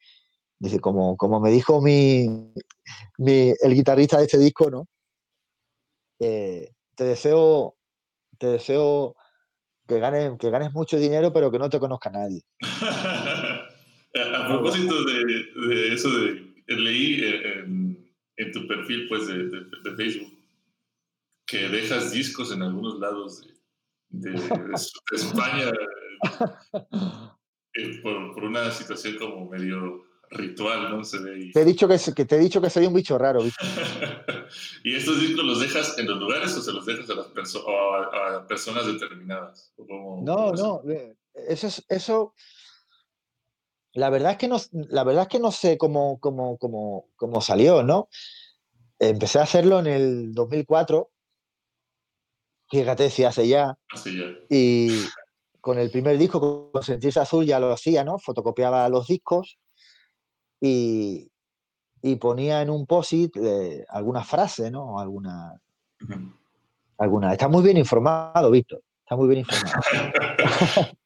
dice, 0.57 0.79
como, 0.79 1.17
como 1.17 1.39
me 1.41 1.51
dijo 1.51 1.81
mi, 1.81 2.27
mi- 3.17 3.53
el 3.61 3.73
guitarrista 3.73 4.17
de 4.17 4.23
este 4.23 4.37
disco, 4.37 4.69
¿no? 4.71 4.87
Eh, 6.19 6.71
te 6.95 7.03
deseo, 7.03 7.75
te 8.37 8.47
deseo 8.47 9.15
que 9.87 9.99
ganes, 9.99 10.37
que 10.39 10.49
ganes 10.49 10.71
mucho 10.73 10.97
dinero, 10.97 11.31
pero 11.33 11.51
que 11.51 11.59
no 11.59 11.69
te 11.69 11.79
conozca 11.79 12.09
nadie. 12.09 12.41
a, 12.61 14.43
a 14.43 14.47
propósito 14.47 15.03
de, 15.05 15.25
de 15.67 15.93
eso 15.93 16.09
de 16.09 16.47
leí 16.67 17.21
en, 17.23 18.11
en 18.37 18.51
tu 18.51 18.67
perfil 18.67 19.07
pues 19.09 19.27
de, 19.27 19.37
de- 19.45 19.65
de 19.83 19.95
Facebook 19.97 20.38
que 21.49 21.67
dejas 21.69 22.11
discos 22.11 22.51
en 22.51 22.61
algunos 22.61 22.99
lados 22.99 23.41
de, 24.09 24.31
de- 24.31 24.31
de 25.11 25.15
España 25.17 25.71
eh, 27.73 27.99
por, 28.01 28.33
por 28.33 28.43
una 28.43 28.71
situación 28.71 29.17
como 29.17 29.49
medio 29.49 30.03
ritual, 30.31 30.91
¿no? 30.91 31.03
Se 31.03 31.17
ve 31.19 31.39
y, 31.39 31.51
Te 31.51 31.61
he 31.61 31.65
dicho 31.65 31.87
que, 31.87 31.97
que 32.15 32.25
te 32.25 32.35
he 32.35 32.39
dicho 32.39 32.61
que 32.61 32.69
soy 32.69 32.85
un 32.85 32.93
bicho 32.93 33.17
raro, 33.17 33.41
¿viste? 33.41 33.65
¿Y 34.83 34.95
estos 34.95 35.19
discos 35.19 35.43
los 35.43 35.59
dejas 35.59 35.97
en 35.97 36.07
los 36.07 36.19
lugares 36.19 36.55
o 36.55 36.61
se 36.61 36.71
los 36.71 36.85
dejas 36.85 37.09
a, 37.09 37.15
las 37.15 37.27
perso 37.27 37.65
a, 37.67 38.35
a 38.37 38.47
personas 38.47 38.85
determinadas? 38.85 39.73
¿O 39.77 39.87
cómo- 39.87 40.21
No, 40.23 40.51
no, 40.51 40.81
eh, 40.91 41.15
eso 41.47 41.67
es, 41.67 41.83
eso. 41.89 42.33
La 43.93 44.09
verdad 44.11 44.33
es 44.33 44.37
que 44.37 44.47
no, 44.47 44.57
la 44.71 45.03
verdad 45.03 45.23
es 45.23 45.29
que 45.29 45.39
no 45.39 45.51
sé 45.51 45.77
cómo, 45.79 46.19
cómo, 46.19 46.57
cómo, 46.59 47.09
cómo 47.15 47.41
salió, 47.41 47.81
¿no? 47.81 48.07
Empecé 48.99 49.39
a 49.39 49.43
hacerlo 49.43 49.79
en 49.79 49.87
el 49.87 50.31
2004, 50.33 51.09
fíjate 52.69 53.09
si 53.09 53.23
hace 53.23 53.47
ya, 53.47 53.77
Así 53.93 54.17
ya. 54.17 54.25
y, 54.49 55.05
con 55.61 55.77
el 55.77 55.91
primer 55.91 56.17
disco, 56.17 56.71
con 56.71 56.83
Sentirse 56.83 57.19
Azul, 57.19 57.45
ya 57.45 57.59
lo 57.59 57.71
hacía, 57.71 58.03
¿no? 58.03 58.17
Fotocopiaba 58.19 58.87
los 58.89 59.07
discos 59.07 59.59
y, 60.61 61.31
y 62.01 62.15
ponía 62.15 62.61
en 62.61 62.69
un 62.69 62.85
posit 62.85 63.35
eh, 63.37 63.85
alguna 63.89 64.23
frase, 64.23 64.71
¿no? 64.71 64.99
Alguna, 64.99 65.59
alguna. 66.97 67.33
Está 67.33 67.47
muy 67.47 67.63
bien 67.63 67.77
informado, 67.77 68.49
Víctor. 68.51 68.81
Está 69.01 69.15
muy 69.15 69.27
bien 69.27 69.39
informado. 69.39 69.81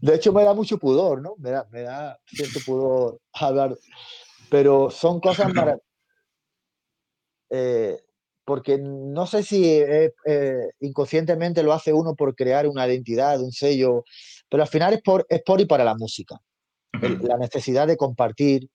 de 0.00 0.14
hecho, 0.14 0.32
me 0.32 0.44
da 0.44 0.54
mucho 0.54 0.78
pudor, 0.78 1.22
¿no? 1.22 1.34
Me 1.38 1.50
da, 1.50 1.66
me 1.70 1.82
da 1.82 2.18
cierto 2.26 2.60
pudor 2.64 3.20
hablar. 3.32 3.76
Pero 4.50 4.90
son 4.90 5.20
cosas 5.20 5.52
para. 5.52 5.78
Eh, 7.56 8.02
porque 8.44 8.78
no 8.78 9.26
sé 9.26 9.42
si 9.42 9.64
eh, 9.66 10.12
inconscientemente 10.80 11.62
lo 11.62 11.72
hace 11.72 11.92
uno 11.92 12.14
por 12.14 12.34
crear 12.34 12.68
una 12.68 12.86
identidad, 12.86 13.40
un 13.40 13.52
sello, 13.52 14.04
pero 14.48 14.62
al 14.62 14.68
final 14.68 14.94
es 14.94 15.02
por, 15.02 15.26
es 15.28 15.42
por 15.42 15.60
y 15.60 15.66
para 15.66 15.84
la 15.84 15.94
música. 15.94 16.38
la 16.92 17.38
necesidad 17.38 17.86
de 17.86 17.96
compartir, 17.96 18.68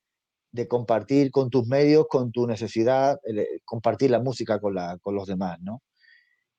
de 0.51 0.67
compartir 0.67 1.31
con 1.31 1.49
tus 1.49 1.67
medios, 1.67 2.07
con 2.09 2.31
tu 2.31 2.47
necesidad, 2.47 3.19
compartir 3.63 4.11
la 4.11 4.19
música 4.19 4.59
con, 4.59 4.75
la, 4.75 4.97
con 5.01 5.15
los 5.15 5.27
demás, 5.27 5.59
¿no? 5.61 5.81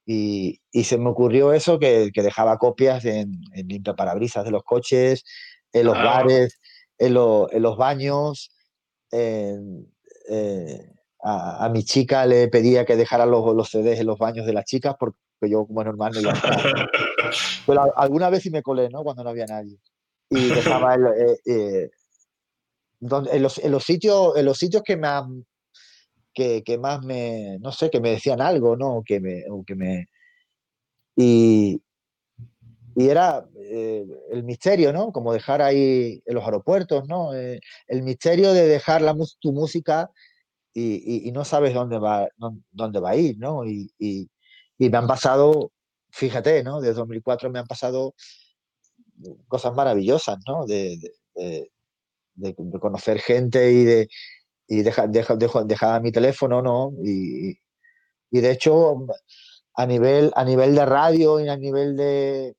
Y, 0.06 0.60
y, 0.72 0.84
se 0.84 0.98
me 0.98 1.10
ocurrió 1.10 1.52
eso, 1.52 1.78
que, 1.78 2.10
que 2.12 2.22
dejaba 2.22 2.58
copias 2.58 3.04
en, 3.04 3.32
en 3.52 3.68
limpiaparabrisas 3.68 4.44
de 4.44 4.50
los 4.50 4.64
coches, 4.64 5.24
en 5.72 5.86
los 5.86 5.94
bares, 5.94 6.58
en, 6.98 7.16
en, 7.16 7.62
los 7.62 7.76
baños. 7.76 8.50
Eh, 9.12 9.56
a, 11.22 11.64
a, 11.64 11.68
mi 11.68 11.84
chica 11.84 12.26
le 12.26 12.48
pedía 12.48 12.84
que 12.84 12.96
dejara 12.96 13.26
los, 13.26 13.54
los, 13.54 13.68
CDs 13.68 14.00
en 14.00 14.06
los 14.06 14.18
baños 14.18 14.46
de 14.46 14.52
las 14.52 14.64
chicas, 14.64 14.96
porque 14.98 15.18
yo 15.42 15.66
como 15.66 15.84
normal 15.84 16.12
no 16.14 16.20
iba 16.20 16.32
a 16.32 16.90
Pero 17.66 17.98
alguna 17.98 18.30
vez 18.30 18.42
sí 18.42 18.50
me 18.50 18.62
colé, 18.62 18.88
¿no? 18.88 19.02
Cuando 19.02 19.24
no 19.24 19.30
había 19.30 19.46
nadie. 19.46 19.78
Y 20.30 20.48
dejaba 20.48 20.94
el, 20.94 21.06
eh, 21.06 21.38
eh, 21.46 21.90
en, 23.00 23.42
los, 23.42 23.58
en, 23.58 23.72
los, 23.72 23.84
sitios, 23.84 24.36
en 24.36 24.44
los 24.44 24.58
sitios 24.58 24.82
que 24.82 24.96
más, 24.96 25.24
que, 26.32 26.62
que, 26.62 26.78
más 26.78 27.04
me, 27.04 27.58
no 27.60 27.72
sé, 27.72 27.90
que 27.90 28.00
me 28.00 28.10
decían 28.10 28.40
algo, 28.40 28.76
¿no? 28.76 29.02
Que 29.04 29.20
me, 29.20 29.44
que 29.66 29.74
me, 29.74 30.08
y, 31.16 31.82
y 32.96 33.08
era 33.08 33.46
eh, 33.56 34.06
el 34.30 34.42
misterio, 34.44 34.92
¿no? 34.92 35.12
Como 35.12 35.32
dejar 35.32 35.62
ahí 35.62 36.22
en 36.24 36.34
los 36.34 36.44
aeropuertos, 36.44 37.06
¿no? 37.08 37.34
Eh, 37.34 37.60
el 37.86 38.02
misterio 38.02 38.52
de 38.52 38.66
dejar 38.66 39.02
la, 39.02 39.14
tu 39.40 39.52
música 39.52 40.10
y, 40.72 41.26
y, 41.26 41.28
y, 41.28 41.32
no 41.32 41.44
sabes 41.44 41.74
dónde 41.74 41.98
va, 41.98 42.28
dónde 42.70 43.00
va 43.00 43.10
a 43.10 43.16
ir, 43.16 43.36
¿no? 43.38 43.64
Y, 43.66 43.92
y, 43.98 44.28
me 44.78 44.96
han 44.96 45.06
pasado, 45.06 45.72
fíjate, 46.10 46.62
¿no? 46.64 46.80
Desde 46.80 46.94
2004 46.94 47.50
me 47.50 47.58
han 47.58 47.66
pasado 47.66 48.14
cosas 49.48 49.74
maravillosas, 49.74 50.38
¿no? 50.46 50.66
De, 50.66 50.96
de, 51.34 51.70
de, 52.34 52.54
de 52.56 52.80
conocer 52.80 53.20
gente 53.20 53.72
y 53.72 53.84
de 53.84 54.08
y 54.70 54.82
deja, 54.82 55.08
deja, 55.08 55.34
deja, 55.34 55.64
dejaba 55.64 56.00
mi 56.00 56.12
teléfono, 56.12 56.62
¿no? 56.62 56.92
Y, 57.02 57.58
y, 58.30 58.40
de 58.40 58.52
hecho, 58.52 59.04
a 59.74 59.84
nivel, 59.84 60.32
a 60.36 60.44
nivel 60.44 60.76
de 60.76 60.86
radio 60.86 61.40
y 61.40 61.48
a 61.48 61.56
nivel 61.56 61.96
de, 61.96 62.54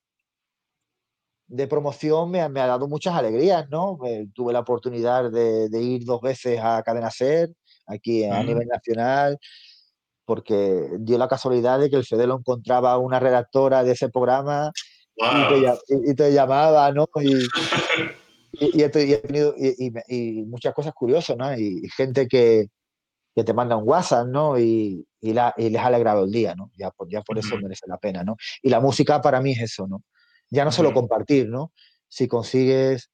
de 1.47 1.67
promoción 1.67 2.29
me, 2.29 2.47
me 2.49 2.59
ha 2.59 2.67
dado 2.67 2.89
muchas 2.89 3.15
alegrías, 3.15 3.69
¿no? 3.69 3.97
Eh, 4.05 4.27
tuve 4.33 4.51
la 4.51 4.59
oportunidad 4.59 5.31
de, 5.31 5.69
de, 5.69 5.81
ir 5.81 6.03
dos 6.03 6.19
veces 6.21 6.59
a 6.61 6.83
Cadena 6.83 7.09
Ser, 7.09 7.49
aquí 7.87 8.23
a 8.23 8.43
nivel 8.43 8.67
nacional, 8.67 9.37
porque 10.25 10.89
dio 10.99 11.17
la 11.17 11.27
casualidad 11.27 11.79
de 11.79 11.89
que 11.89 11.97
el 11.97 12.05
CD 12.05 12.27
lo 12.27 12.37
encontraba 12.37 12.97
una 12.97 13.19
redactora 13.19 13.83
de 13.83 13.91
ese 13.91 14.09
programa 14.09 14.71
wow. 15.17 15.57
y, 15.57 15.61
te, 15.61 16.11
y, 16.11 16.15
te, 16.15 16.33
llamaba, 16.33 16.91
¿no? 16.91 17.07
Y, 17.21 17.43
y, 18.53 18.81
he 18.81 18.89
tenido 18.89 19.55
y, 19.57 20.43
muchas 20.43 20.73
cosas 20.73 20.93
curiosas, 20.93 21.37
¿no? 21.37 21.57
Y, 21.57 21.87
gente 21.95 22.27
que, 22.27 22.67
que, 23.35 23.43
te 23.43 23.53
manda 23.53 23.75
un 23.75 23.87
WhatsApp, 23.87 24.27
¿no? 24.27 24.59
Y, 24.59 25.05
la, 25.21 25.53
les 25.57 25.75
ha 25.75 25.87
alegrado 25.87 26.25
el 26.25 26.31
día, 26.31 26.55
¿no? 26.55 26.71
Ya 26.77 26.91
por, 26.91 27.09
ya 27.09 27.21
por 27.21 27.37
eso 27.37 27.57
merece 27.57 27.85
la 27.87 27.97
pena, 27.97 28.23
¿no? 28.23 28.35
Y 28.61 28.69
la 28.69 28.79
música 28.79 29.21
para 29.21 29.41
mí 29.41 29.51
es 29.51 29.61
eso, 29.61 29.87
¿no? 29.87 30.03
Ya 30.49 30.65
no 30.65 30.71
solo 30.71 30.93
compartir, 30.93 31.47
¿no? 31.47 31.71
Si 32.07 32.27
consigues 32.27 33.09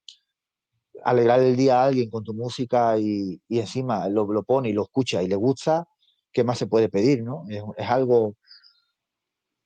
alegrar 1.10 1.40
el 1.42 1.56
día 1.56 1.82
a 1.82 1.86
alguien 1.86 2.10
con 2.10 2.24
tu 2.24 2.34
música 2.34 2.98
y, 3.00 3.40
encima 3.50 4.10
lo, 4.10 4.32
lo, 4.32 4.44
pone 4.44 4.70
y 4.70 4.74
lo 4.74 4.84
escucha 4.84 5.24
y 5.24 5.28
le 5.28 5.36
gusta, 5.36 5.88
¿qué 6.32 6.44
más 6.44 6.58
se 6.58 6.68
puede 6.68 6.90
pedir, 6.90 7.24
¿no? 7.24 7.46
Es, 7.50 7.64
es 7.78 7.90
algo 7.90 8.36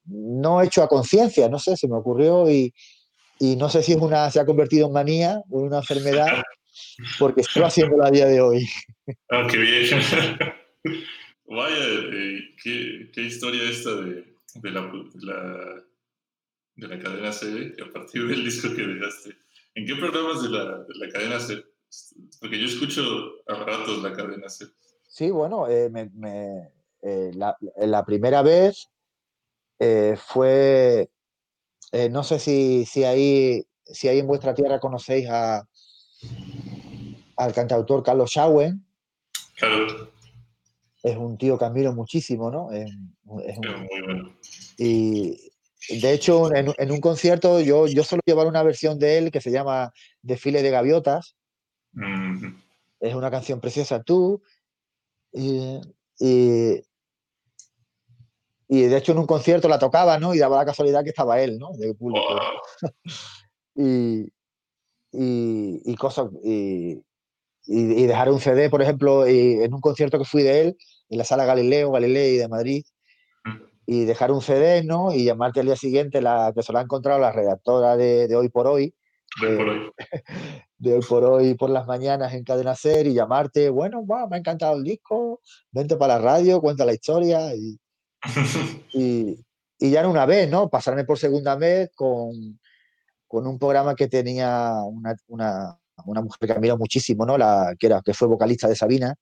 no 0.06 0.62
hecho 0.62 0.84
a 0.84 0.88
conciencia, 0.88 1.50
no 1.50 1.60
sé, 1.60 1.78
se 1.78 1.88
me 1.88 1.96
ocurrió 1.96 2.50
y, 2.50 2.74
y 3.40 3.56
no 3.56 3.70
sé 3.70 3.82
si 3.84 3.94
es 3.94 3.98
una, 3.98 4.30
se 4.30 4.40
ha 4.40 4.46
convertido 4.46 4.88
en 4.88 4.94
manía 4.94 5.42
o 5.50 5.62
en 5.62 5.68
una 5.68 5.78
enfermedad, 5.78 6.44
porque 7.20 7.42
estoy 7.42 7.64
haciéndolo 7.64 8.06
a 8.06 8.12
día 8.12 8.28
de 8.28 8.42
hoy. 8.42 8.68
Ah, 9.30 9.46
qué 9.50 9.58
bien. 9.58 9.90
Vaya, 11.48 11.76
eh, 11.76 12.56
qué, 12.64 13.10
qué, 13.12 13.22
historia 13.24 13.70
esta 13.70 13.96
de, 13.96 14.36
de, 14.56 14.72
la, 14.72 14.82
de, 14.82 15.26
la, 15.26 15.84
de 16.76 16.88
la 16.88 17.00
cadena 17.00 17.34
C, 17.34 17.74
a 17.84 17.92
partir 17.92 18.26
del 18.28 18.46
disco 18.46 18.74
que 18.74 18.84
dejaste. 18.84 19.41
¿En 19.76 19.86
qué 19.86 19.96
programas 19.96 20.44
de 20.44 20.50
la, 20.50 20.80
de 20.80 20.96
la 20.96 21.10
cadena 21.10 21.40
C? 21.40 21.64
Porque 22.40 22.60
yo 22.60 22.66
escucho 22.66 23.02
a 23.48 23.56
ratos 23.56 24.02
la 24.02 24.14
cadena 24.14 24.50
C. 24.50 24.66
Sí, 25.08 25.30
bueno, 25.30 25.68
eh, 25.68 25.90
me, 25.90 26.10
me, 26.14 26.72
eh, 27.02 27.32
la, 27.34 27.58
la, 27.78 28.06
primera 28.06 28.42
vez 28.42 28.90
eh, 29.80 30.16
fue 30.18 31.10
eh, 31.92 32.10
no 32.10 32.24
sé 32.24 32.40
si, 32.40 32.86
si, 32.86 33.04
ahí, 33.04 33.66
si 33.84 34.08
ahí 34.08 34.20
en 34.20 34.28
vuestra 34.28 34.54
tierra 34.54 34.80
conocéis 34.80 35.28
a, 35.30 35.68
al 37.36 37.54
cantautor 37.54 38.02
Carlos 38.02 38.32
Schauen. 38.32 38.86
Claro. 39.58 40.12
Es 41.04 41.18
un 41.18 41.38
tío 41.38 41.58
que 41.58 41.66
admiro 41.66 41.94
muchísimo, 41.94 42.50
¿no? 42.50 42.72
Es, 42.72 42.90
es 43.46 43.58
un, 43.58 43.82
muy 43.82 44.02
bueno. 44.06 44.36
Y 44.78 45.51
de 45.90 46.14
hecho, 46.14 46.54
en, 46.54 46.74
en, 46.78 46.92
un 46.92 47.00
concierto 47.02 47.60
yo, 47.60 47.88
yo 47.88 48.04
suelo 48.04 48.22
llevar 48.26 48.48
una 48.48 48.64
versión 48.64 49.00
de 49.00 49.18
él 49.18 49.32
que 49.32 49.42
se 49.42 49.52
llama 49.52 49.92
Desfile 50.22 50.62
de 50.62 50.70
Gaviotas. 50.70 51.36
Mm 51.94 52.38
-hmm. 52.38 52.64
Es 53.00 53.16
una 53.16 53.32
canción 53.32 53.60
preciosa, 53.60 54.04
tú. 54.04 54.42
Y, 55.34 55.80
y, 56.20 56.82
y 58.68 58.82
de 58.84 58.98
hecho 58.98 59.12
en 59.12 59.18
un 59.18 59.26
concierto 59.26 59.68
la 59.68 59.80
tocaba, 59.80 60.20
¿no? 60.20 60.34
Y 60.36 60.40
daba 60.40 60.58
la 60.58 60.66
casualidad 60.66 61.04
que 61.04 61.10
estaba 61.10 61.42
él, 61.42 61.58
¿no? 61.58 61.72
De 61.74 61.94
público. 61.94 62.28
Y, 63.74 64.24
y, 65.14 65.82
y, 65.86 65.96
cosas. 65.96 66.30
Y, 66.44 67.02
y, 67.66 68.06
dejar 68.06 68.30
un 68.30 68.40
CD, 68.42 68.70
por 68.70 68.82
ejemplo, 68.82 69.26
en 69.26 69.74
un 69.74 69.80
concierto 69.80 70.20
que 70.20 70.26
fui 70.26 70.44
de 70.44 70.62
él, 70.62 70.78
en 71.10 71.18
la 71.18 71.24
sala 71.24 71.46
Galileo, 71.46 71.92
Galilei 71.92 72.38
de 72.38 72.48
Madrid, 72.50 72.84
y 73.92 74.06
dejar 74.06 74.32
un 74.32 74.42
CD, 74.42 74.86
¿no? 74.86 75.12
Y 75.12 75.26
llamarte 75.26 75.60
al 75.60 75.66
día 75.66 75.76
siguiente, 75.76 76.22
la 76.22 76.54
que 76.56 76.64
se 76.64 76.72
lo 76.72 76.80
ha 76.80 76.82
encontrado 76.82 77.20
la 77.20 77.34
redactora 77.34 77.98
de, 77.98 78.26
de 78.30 78.36
Hoy 78.38 78.48
por 78.48 78.66
Hoy, 78.66 78.96
de, 79.42 79.58
por 79.58 79.68
hoy. 79.68 79.92
de, 80.78 80.94
hoy 80.94 81.02
por 81.02 81.26
hoy 81.26 81.54
por 81.56 81.70
las 81.70 81.86
mañanas 81.86 82.34
en 82.34 82.46
Cadena 82.46 82.74
Ser 82.74 83.06
y 83.06 83.14
llamarte, 83.14 83.70
bueno, 83.70 84.02
wow, 84.02 84.30
me 84.30 84.38
ha 84.38 84.40
encantado 84.40 84.78
el 84.78 84.86
disco, 84.86 85.42
vente 85.74 85.98
para 85.98 86.16
la 86.16 86.22
radio, 86.22 86.62
cuenta 86.62 86.86
la 86.86 86.94
historia 86.94 87.54
y, 87.54 87.78
y, 88.94 89.46
y, 89.78 89.92
ya 89.92 90.00
en 90.00 90.08
una 90.08 90.26
vez, 90.26 90.50
¿no? 90.50 90.70
Pasarme 90.70 91.04
por 91.04 91.20
segunda 91.20 91.58
vez 91.58 91.92
con, 91.94 92.62
con 93.28 93.46
un 93.46 93.60
programa 93.60 93.94
que 93.94 94.08
tenía 94.08 94.72
una, 94.86 95.18
una, 95.28 95.78
una, 96.06 96.22
mujer 96.22 96.48
que 96.48 96.54
admiro 96.54 96.78
muchísimo, 96.78 97.26
¿no? 97.26 97.38
La, 97.38 97.76
que, 97.78 97.88
era, 97.88 98.02
que 98.02 98.14
fue 98.14 98.30
vocalista 98.30 98.70
de 98.70 98.76
Sabina, 98.78 99.16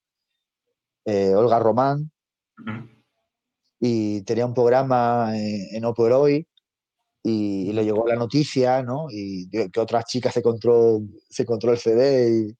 eh, 1.05 1.33
Olga 1.33 1.57
Román, 1.57 2.11
Uh 2.59 2.65
-huh. 2.65 2.98
Y 3.79 4.21
tenía 4.23 4.45
un 4.45 4.53
programa 4.53 5.31
en, 5.37 5.75
en 5.75 5.85
Hoy 5.85 6.47
y, 7.23 7.69
y, 7.69 7.73
le 7.73 7.83
llegó 7.83 8.07
la 8.07 8.15
noticia, 8.15 8.83
¿no? 8.83 9.07
Y 9.09 9.49
que 9.49 9.79
otras 9.79 10.05
chicas 10.05 10.33
se 10.33 10.39
encontró, 10.39 11.01
se 11.29 11.43
encontró 11.43 11.71
el 11.71 11.77
CD 11.77 12.55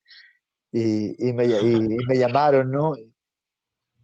y, 0.72 0.80
y, 0.80 1.30
y 1.30 1.34
me, 1.34 1.47
me, 2.07 2.17
llamaron, 2.17 2.72
¿no? 2.72 2.93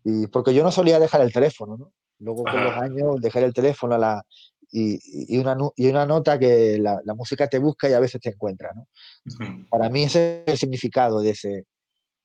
Y 0.03 0.27
porque 0.27 0.53
yo 0.53 0.63
no 0.63 0.71
solía 0.71 0.99
dejar 0.99 1.21
el 1.21 1.33
teléfono, 1.33 1.77
¿no? 1.77 1.93
Luego 2.19 2.43
con 2.43 2.63
los 2.63 2.73
años 2.77 3.19
dejar 3.19 3.43
el 3.43 3.53
teléfono 3.53 3.95
a 3.95 3.97
la, 3.97 4.25
y, 4.71 4.99
y, 5.35 5.37
una, 5.37 5.57
y 5.75 5.89
una 5.89 6.05
nota 6.05 6.39
que 6.39 6.77
la, 6.77 7.01
la, 7.03 7.13
música 7.13 7.47
te 7.47 7.59
busca 7.59 7.89
y 7.89 7.93
a 7.93 7.99
veces 7.99 8.21
te 8.21 8.29
encuentra, 8.29 8.73
¿no? 8.73 8.87
Uh 9.25 9.29
-huh. 9.29 9.69
Para 9.69 9.89
mí 9.89 10.03
ese 10.03 10.43
es 10.45 10.53
el 10.53 10.57
significado 10.57 11.21
de, 11.21 11.31
ese, 11.31 11.65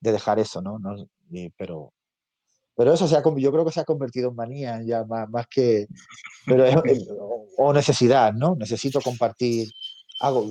de 0.01 0.12
dejar 0.12 0.38
eso, 0.38 0.62
¿no? 0.62 0.78
¿no? 0.78 1.09
Pero, 1.57 1.93
pero 2.81 2.95
eso 2.95 3.07
se 3.07 3.14
ha, 3.14 3.22
yo 3.37 3.53
creo 3.53 3.62
que 3.66 3.72
se 3.72 3.81
ha 3.81 3.85
convertido 3.85 4.31
en 4.31 4.37
manía 4.37 4.81
ya 4.83 5.05
más, 5.05 5.28
más 5.28 5.47
que, 5.49 5.87
pero 6.47 6.64
es, 6.64 7.07
o 7.59 7.74
necesidad, 7.74 8.33
¿no? 8.33 8.57
Necesito 8.57 9.03
compartir 9.03 9.68
algo, 10.18 10.47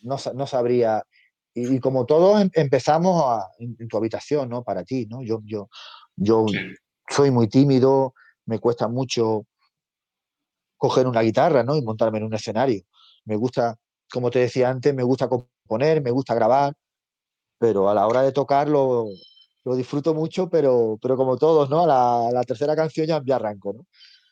no, 0.00 0.16
no 0.34 0.46
sabría, 0.46 1.04
y, 1.52 1.74
y, 1.74 1.78
como 1.78 2.06
todos 2.06 2.40
em, 2.40 2.48
empezamos 2.54 3.22
a, 3.26 3.50
en, 3.58 3.76
en, 3.78 3.86
tu 3.86 3.98
habitación, 3.98 4.48
¿no? 4.48 4.64
Para 4.64 4.82
ti, 4.82 5.04
¿no? 5.04 5.22
Yo, 5.22 5.42
yo, 5.44 5.68
yo 6.16 6.46
soy 7.10 7.30
muy 7.30 7.48
tímido, 7.48 8.14
me 8.46 8.58
cuesta 8.58 8.88
mucho 8.88 9.44
coger 10.78 11.06
una 11.06 11.20
guitarra, 11.20 11.62
¿no? 11.62 11.76
Y 11.76 11.82
montarme 11.82 12.16
en 12.16 12.24
un 12.24 12.32
escenario. 12.32 12.82
me 13.26 13.36
gusta, 13.36 13.76
como 14.10 14.30
te 14.30 14.38
decía 14.38 14.70
antes, 14.70 14.94
me 14.94 15.02
gusta 15.02 15.28
componer, 15.28 16.00
me 16.00 16.12
gusta 16.12 16.34
grabar, 16.34 16.72
pero 17.58 17.90
a 17.90 17.94
la 17.94 18.06
hora 18.06 18.22
de 18.22 18.32
tocarlo 18.32 19.04
lo 19.64 19.76
disfruto 19.76 20.14
mucho, 20.14 20.48
pero, 20.48 20.98
pero 21.00 21.16
como 21.16 21.36
todos, 21.36 21.70
¿no? 21.70 21.84
A 21.84 22.32
la, 22.32 22.44
tercera 22.44 22.74
canción 22.74 23.06
ya, 23.06 23.22
ya 23.24 23.36
arranco, 23.36 23.72
¿no? 23.72 23.86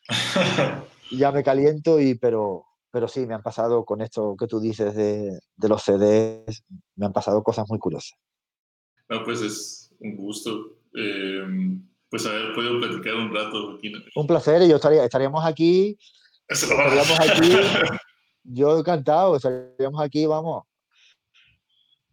ya 1.10 1.30
me 1.32 1.44
caliento, 1.44 2.00
y, 2.00 2.14
pero, 2.14 2.64
pero 2.90 3.06
sí, 3.06 3.26
me 3.26 3.34
han 3.34 3.42
pasado 3.42 3.84
con 3.84 4.00
esto 4.00 4.36
que 4.38 4.46
tú 4.46 4.60
dices 4.60 4.94
de, 4.94 5.38
de 5.56 5.68
los 5.68 5.82
CDs, 5.82 6.64
me 6.96 7.06
han 7.06 7.12
pasado 7.12 7.42
cosas 7.42 7.66
muy 7.68 7.78
curiosas. 7.78 8.18
No, 9.08 9.24
pues 9.24 9.40
es 9.42 9.92
un 10.00 10.16
gusto. 10.16 10.76
Eh, 10.94 11.42
pues 12.10 12.26
haber 12.26 12.52
podido 12.54 12.80
platicar 12.80 13.14
un 13.14 13.34
rato. 13.34 13.76
Aquí. 13.76 13.92
Un 14.16 14.26
placer, 14.26 14.62
y 14.62 14.68
yo 14.68 14.76
estaría, 14.76 15.04
estaríamos 15.04 15.44
aquí. 15.44 15.96
Estaríamos 16.48 17.20
aquí. 17.20 17.52
yo 18.44 18.78
encantado, 18.78 19.36
estaríamos 19.36 20.00
aquí, 20.00 20.26
vamos. 20.26 20.64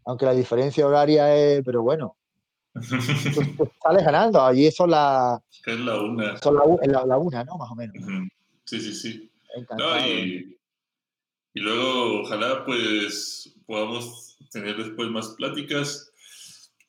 Aunque 0.05 0.25
la 0.25 0.33
diferencia 0.33 0.87
horaria 0.87 1.35
es, 1.35 1.63
pero 1.65 1.81
bueno, 1.81 2.15
sales 2.81 4.05
ganando. 4.05 4.41
Allí 4.41 4.71
son 4.71 4.91
las. 4.91 5.41
Es 5.65 5.79
la 5.79 6.01
una. 6.01 6.37
Son 6.37 6.55
la, 6.55 7.05
la, 7.05 7.17
una, 7.17 7.43
¿no? 7.43 7.57
Más 7.57 7.69
o 7.69 7.75
menos. 7.75 7.95
Sí, 8.63 8.79
sí, 8.79 8.93
sí. 8.93 9.31
y, 10.07 10.57
y, 11.53 11.59
luego, 11.59 12.21
ojalá, 12.21 12.63
pues, 12.63 13.53
podamos 13.65 14.37
tener 14.49 14.77
después 14.77 15.09
más 15.09 15.27
pláticas 15.29 16.09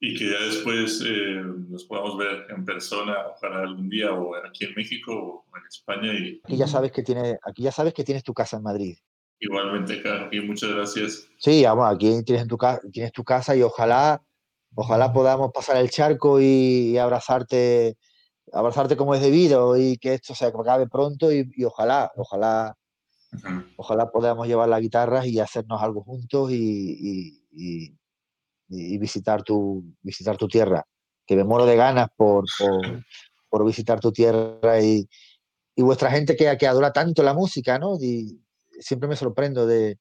y 0.01 0.17
que 0.17 0.31
ya 0.31 0.41
después 0.41 1.03
eh, 1.05 1.43
nos 1.69 1.85
podamos 1.85 2.17
ver 2.19 2.47
en 2.51 2.65
persona, 2.65 3.17
ojalá 3.35 3.63
algún 3.63 3.89
día, 3.89 4.13
o 4.13 4.35
aquí 4.37 4.65
en 4.65 4.75
México 4.77 5.45
o 5.51 5.57
en 5.57 5.67
España. 5.67 6.13
Y... 6.13 6.41
Aquí 6.45 6.57
ya 6.57 6.69
sabes 6.69 6.93
que, 6.93 7.03
tiene, 7.03 7.39
aquí 7.43 7.63
ya 7.63 7.73
sabes 7.73 7.93
que 7.95 8.05
tienes 8.05 8.23
tu 8.23 8.33
casa 8.33 8.59
en 8.59 8.63
Madrid. 8.63 8.97
Igualmente, 9.41 10.03
aquí 10.09 10.41
muchas 10.41 10.71
gracias. 10.71 11.29
Sí, 11.39 11.65
vamos, 11.65 11.93
aquí 11.93 12.23
tienes 12.25 12.47
tu, 12.47 12.59
tienes 12.93 13.13
tu 13.13 13.25
casa 13.25 13.57
y 13.57 13.63
ojalá 13.63 14.23
Ojalá 14.75 15.13
podamos 15.13 15.51
pasar 15.53 15.77
el 15.79 15.91
charco 15.91 16.41
y, 16.41 16.97
abrazarte, 16.99 17.97
abrazarte 18.53 18.97
como 18.97 19.15
es 19.15 19.21
debido 19.21 19.77
y 19.77 19.99
que 19.99 20.15
esto 20.15 20.35
se 20.35 20.47
acabe 20.47 20.87
pronto 20.89 21.33
y, 21.33 21.51
ojalá, 21.65 22.13
ojalá, 22.17 22.77
ojalá 23.77 24.11
podamos 24.11 24.47
llevar 24.47 24.69
la 24.69 24.81
guitarra 24.81 25.27
y 25.27 25.41
hacernos 25.41 25.83
algo 25.83 26.03
juntos 26.05 26.51
y, 26.53 27.45
visitar 28.99 29.43
tu 29.43 29.85
visitar 30.03 30.37
tu 30.37 30.49
tierra. 30.49 30.85
Que 31.27 31.37
me 31.37 31.45
muero 31.45 31.67
de 31.67 31.77
ganas 31.77 32.09
por, 32.17 32.45
por, 33.51 33.65
visitar 33.67 34.01
tu 34.01 34.13
tierra 34.13 34.81
y, 34.81 35.09
vuestra 35.77 36.11
gente 36.11 36.37
que, 36.37 36.57
que 36.57 36.67
adora 36.67 36.93
tanto 36.93 37.23
la 37.23 37.35
música, 37.35 37.79
¿no? 37.79 37.97
Y 38.01 38.41
siempre 38.81 39.09
me 39.09 39.17
sorprendo 39.17 39.67
de, 39.67 39.99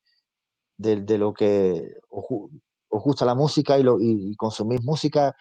de, 0.78 1.18
lo 1.18 1.34
que 1.34 1.96
os 2.90 3.04
gusta 3.04 3.26
la 3.26 3.36
música 3.36 3.78
y, 3.78 3.84
lo, 3.84 3.98
y, 4.00 4.36
consumís 4.36 4.84
música 4.84 5.36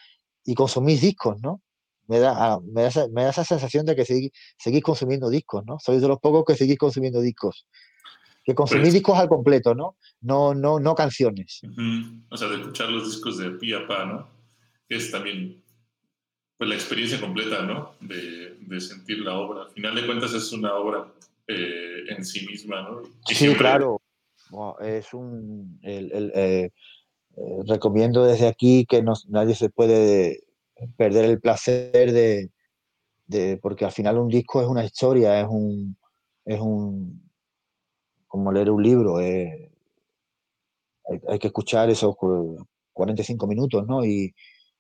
y 0.44 0.54
consumís 0.54 1.00
discos, 1.00 1.40
¿no? 1.42 1.62
Me 2.08 2.20
da, 2.20 2.34
ah, 2.36 2.60
me 2.62 2.82
da, 2.82 2.90
me 3.12 3.24
da 3.24 3.30
esa 3.30 3.44
sensación 3.44 3.84
de 3.84 3.96
que 3.96 4.04
seguís, 4.04 4.30
seguís, 4.58 4.82
consumiendo 4.82 5.28
discos, 5.28 5.64
¿no? 5.66 5.78
Sois 5.80 6.00
de 6.00 6.08
los 6.08 6.20
pocos 6.20 6.44
que 6.46 6.54
seguís 6.54 6.78
consumiendo 6.78 7.20
discos. 7.20 7.66
Que 8.44 8.54
consumís 8.54 8.84
pues 8.84 8.94
discos 8.94 9.18
al 9.18 9.28
completo, 9.28 9.74
¿no? 9.74 9.96
No, 10.20 10.54
no, 10.54 10.78
no 10.78 10.94
canciones. 10.94 11.60
O 12.30 12.36
sea, 12.36 12.48
de 12.48 12.56
escuchar 12.56 12.90
los 12.90 13.06
discos 13.06 13.38
de 13.38 13.50
pi 13.50 13.74
a 13.74 13.86
pa, 13.88 14.04
¿no? 14.04 14.28
Es 14.88 15.10
también 15.10 15.64
pues, 16.56 16.70
la 16.70 16.76
experiencia 16.76 17.20
completa, 17.20 17.62
¿no? 17.62 17.94
De, 18.00 18.56
de, 18.60 18.80
sentir 18.80 19.18
la 19.18 19.34
obra. 19.34 19.64
Al 19.64 19.70
final 19.70 19.94
de 19.96 20.06
cuentas 20.06 20.32
es 20.32 20.52
una 20.52 20.74
obra 20.74 21.12
eh, 21.48 22.04
en 22.08 22.24
sí 22.24 22.46
misma, 22.46 22.82
¿no? 22.82 23.02
sí, 23.26 23.54
claro. 23.54 24.00
es 24.80 25.12
un... 25.12 25.78
El, 25.82 26.12
el, 26.12 26.32
eh, 26.34 26.70
eh, 27.36 27.62
recomiendo 27.66 28.24
desde 28.24 28.48
aquí 28.48 28.86
que 28.86 29.04
nadie 29.28 29.54
se 29.54 29.68
puede 29.68 30.44
perder 30.96 31.26
el 31.26 31.40
placer 31.40 32.12
de, 32.12 32.50
porque 33.60 33.84
al 33.84 33.92
final 33.92 34.16
un 34.18 34.28
disco 34.28 34.62
es 34.62 34.68
una 34.68 34.84
historia, 34.84 35.40
es 35.40 35.46
un, 35.48 35.98
es 36.44 36.60
un 36.60 37.30
como 38.26 38.52
leer 38.52 38.70
un 38.70 38.82
libro, 38.82 39.18
hay, 39.18 39.68
que 41.38 41.46
escuchar 41.46 41.90
esos 41.90 42.16
45 42.92 43.46
minutos, 43.46 43.86
¿no? 43.86 44.04
Y, 44.04 44.34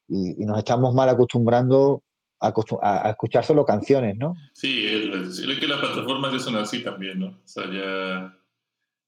nos 0.08 0.58
estamos 0.58 0.94
mal 0.94 1.08
acostumbrando 1.08 2.04
a, 2.40 3.10
escuchar 3.10 3.44
solo 3.44 3.64
canciones, 3.64 4.16
¿no? 4.16 4.34
Sí, 4.54 4.86
es, 4.86 5.40
que 5.58 5.66
las 5.66 5.80
plataformas 5.80 6.32
ya 6.32 6.38
son 6.38 6.56
así 6.56 6.82
también, 6.82 7.18
¿no? 7.18 7.26
O 7.26 7.40
sea, 7.44 7.64
ya 7.70 8.38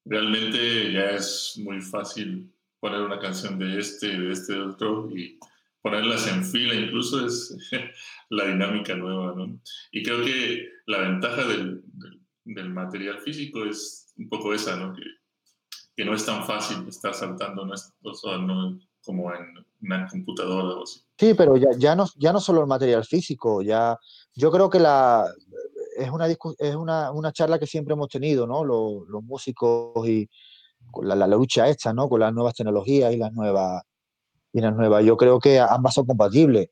realmente 0.05 0.92
ya 0.92 1.11
es 1.11 1.59
muy 1.62 1.80
fácil 1.80 2.53
poner 2.81 3.03
una 3.03 3.18
canción 3.18 3.59
de 3.59 3.79
este, 3.79 4.07
de 4.18 4.33
este 4.33 4.59
otro 4.59 5.11
y 5.11 5.39
ponerlas 5.83 6.26
en 6.29 6.45
fila, 6.45 6.74
incluso 6.74 7.24
es 7.26 7.57
la 8.31 8.47
dinámica 8.47 8.95
nueva, 8.95 9.35
¿no? 9.37 9.59
Y 9.93 10.03
creo 10.03 10.24
que 10.24 10.68
la 10.87 10.99
ventaja 10.99 11.45
del, 11.45 11.83
del, 12.45 12.70
material 12.70 13.20
físico 13.20 13.64
es 13.64 14.12
un 14.16 14.29
poco 14.29 14.55
esa, 14.55 14.76
¿no? 14.76 14.95
Que, 14.95 15.03
que 15.97 16.05
no 16.05 16.14
es 16.14 16.24
tan 16.24 16.45
fácil 16.47 16.87
estar 16.89 17.14
saltando, 17.14 17.64
no 17.64 17.74
es, 17.74 17.93
no, 18.03 18.79
como 19.03 19.33
en 19.33 19.66
una 19.81 20.07
computadora 20.09 20.76
o 20.76 20.83
así. 20.83 21.01
Sí, 21.18 21.35
pero 21.35 21.57
ya, 21.57 21.70
ya, 21.76 21.95
no, 21.95 22.07
ya 22.17 22.33
no 22.33 22.41
solo 22.41 22.61
el 22.61 22.67
material 22.67 23.05
físico, 23.05 23.63
ya 23.63 23.99
yo 24.34 24.50
creo 24.50 24.68
que 24.68 24.79
la, 24.79 25.25
es, 25.96 26.11
una, 26.11 26.26
es 26.29 26.75
una, 26.76 27.11
una 27.11 27.33
charla 27.33 27.59
que 27.59 27.67
siempre 27.67 27.95
hemos 27.95 28.09
tenido, 28.09 28.46
¿no? 28.46 28.64
Los, 28.64 29.09
los 29.09 29.22
músicos 29.22 30.07
y, 30.09 30.29
la, 31.03 31.14
la, 31.14 31.26
lucha 31.26 31.68
esta, 31.68 31.92
¿no? 31.92 32.09
Con 32.09 32.21
las 32.21 32.33
nuevas 32.33 32.55
tecnologías 32.55 33.13
y 33.13 33.17
las 33.17 33.33
nuevas. 33.33 33.83
Y 34.53 34.61
las 34.61 34.75
nuevas. 34.75 35.05
Yo 35.05 35.17
creo 35.17 35.38
que 35.38 35.59
ambas 35.59 35.95
son 35.95 36.07
compatibles. 36.07 36.68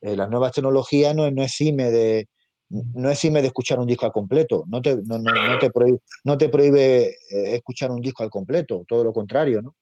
Eh, 0.00 0.16
las 0.16 0.30
nuevas 0.30 0.52
tecnologías 0.52 1.14
no, 1.14 1.30
no 1.30 1.42
exime 1.42 1.90
de 1.90 2.28
no 2.70 3.10
exime 3.10 3.40
de 3.40 3.48
escuchar 3.48 3.78
un 3.78 3.86
disco 3.86 4.04
al 4.04 4.12
completo, 4.12 4.64
no 4.66 4.82
te, 4.82 4.96
no, 4.96 5.18
no, 5.18 5.32
no 5.32 5.58
te 5.58 5.70
prohíbe, 5.70 6.00
no 6.24 6.36
te 6.36 6.48
prohíbe 6.50 7.08
eh, 7.30 7.54
escuchar 7.54 7.90
un 7.90 8.00
disco 8.00 8.22
al 8.22 8.30
completo, 8.30 8.84
todo 8.86 9.04
lo 9.04 9.12
contrario, 9.12 9.62
¿no? 9.62 9.74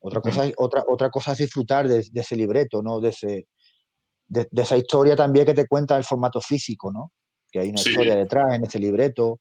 Otra 0.00 0.20
cosa, 0.20 0.44
otra, 0.58 0.84
otra 0.86 1.10
cosa 1.10 1.32
es 1.32 1.38
disfrutar 1.38 1.88
de, 1.88 2.06
de 2.10 2.20
ese 2.20 2.36
libreto, 2.36 2.82
¿no? 2.82 3.00
De, 3.00 3.08
ese, 3.08 3.46
de, 4.28 4.46
de, 4.50 4.62
esa 4.62 4.76
historia 4.76 5.16
también 5.16 5.46
que 5.46 5.54
te 5.54 5.66
cuenta 5.66 5.96
el 5.96 6.04
formato 6.04 6.42
físico, 6.42 6.92
¿no? 6.92 7.10
Que 7.50 7.60
hay 7.60 7.70
una 7.70 7.80
historia 7.80 8.14
detrás 8.14 8.52
en 8.54 8.64
ese 8.64 8.78
libreto, 8.78 9.40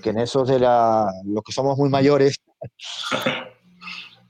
que, 0.00 0.10
en 0.10 0.18
esos 0.18 0.48
de 0.48 0.58
la, 0.58 1.10
los 1.24 1.42
que 1.42 1.52
somos 1.52 1.76
muy 1.76 1.88
mayores, 1.88 2.40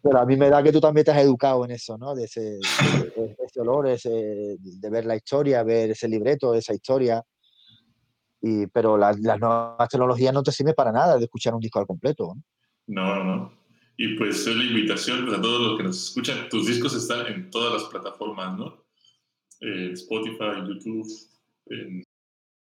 pero 0.02 0.18
a 0.18 0.26
mí 0.26 0.36
me 0.36 0.50
da 0.50 0.62
que 0.62 0.72
tú 0.72 0.80
también 0.80 1.04
te 1.04 1.10
has 1.10 1.22
educado 1.22 1.64
en 1.64 1.72
eso, 1.72 1.96
¿no? 1.96 2.14
De 2.14 2.24
ese, 2.24 2.58
ese 2.58 3.60
olor, 3.60 3.88
ese, 3.88 4.10
de 4.58 4.90
ver 4.90 5.04
la 5.04 5.16
historia, 5.16 5.62
ver 5.62 5.90
ese 5.90 6.08
libreto, 6.08 6.54
esa 6.54 6.74
historia. 6.74 7.22
Y, 8.40 8.66
pero 8.66 8.98
las, 8.98 9.20
las 9.20 9.38
nuevas 9.38 9.88
tecnologías 9.88 10.34
no 10.34 10.42
te 10.42 10.50
sirven 10.50 10.74
para 10.74 10.90
nada 10.90 11.16
de 11.16 11.24
escuchar 11.24 11.54
un 11.54 11.60
disco 11.60 11.78
al 11.78 11.86
completo. 11.86 12.34
No, 12.88 13.14
no, 13.14 13.24
no. 13.24 13.62
Y 13.96 14.16
pues 14.16 14.44
es 14.46 14.56
la 14.56 14.64
invitación 14.64 15.32
a 15.32 15.40
todos 15.40 15.60
los 15.60 15.78
que 15.78 15.84
nos 15.84 16.08
escuchan. 16.08 16.48
Tus 16.48 16.66
discos 16.66 16.94
están 16.94 17.26
en 17.26 17.50
todas 17.50 17.72
las 17.74 17.84
plataformas, 17.84 18.58
¿no? 18.58 18.84
En 19.60 19.92
Spotify, 19.92 20.66
YouTube. 20.66 21.06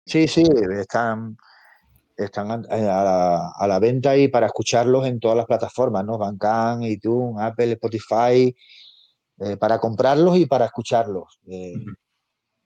Sí, 0.06 0.26
sí, 0.26 0.42
están 0.72 1.36
están 2.24 2.66
eh, 2.70 2.88
a 2.88 3.66
la, 3.66 3.78
venta 3.78 4.16
y 4.16 4.28
para 4.28 4.46
escucharlos 4.46 5.06
en 5.06 5.20
todas 5.20 5.36
las 5.36 5.46
plataformas, 5.46 6.04
¿no? 6.04 6.18
Bandcamp, 6.18 6.84
iTunes, 6.84 7.36
Apple, 7.40 7.72
Spotify, 7.72 8.54
eh, 9.38 9.56
para 9.56 9.78
comprarlos 9.78 10.36
y 10.36 10.46
para 10.46 10.66
escucharlos. 10.66 11.40
Eh, 11.46 11.74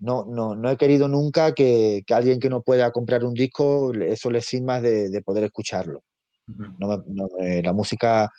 no, 0.01 0.24
no, 0.26 0.55
no 0.55 0.70
he 0.70 0.76
querido 0.76 1.09
nunca 1.09 1.52
que, 1.55 2.02
que, 2.06 2.14
alguien 2.14 2.40
que 2.40 2.51
no 2.51 2.62
pueda 2.62 2.90
comprar 2.90 3.24
un 3.24 3.35
disco, 3.35 3.93
eso 3.94 4.31
le 4.31 4.40
más 4.62 4.82
de, 4.82 5.09
de 5.09 5.22
poder 5.22 5.44
escucharlo. 5.44 6.02
la 6.47 7.72
música 7.72 8.31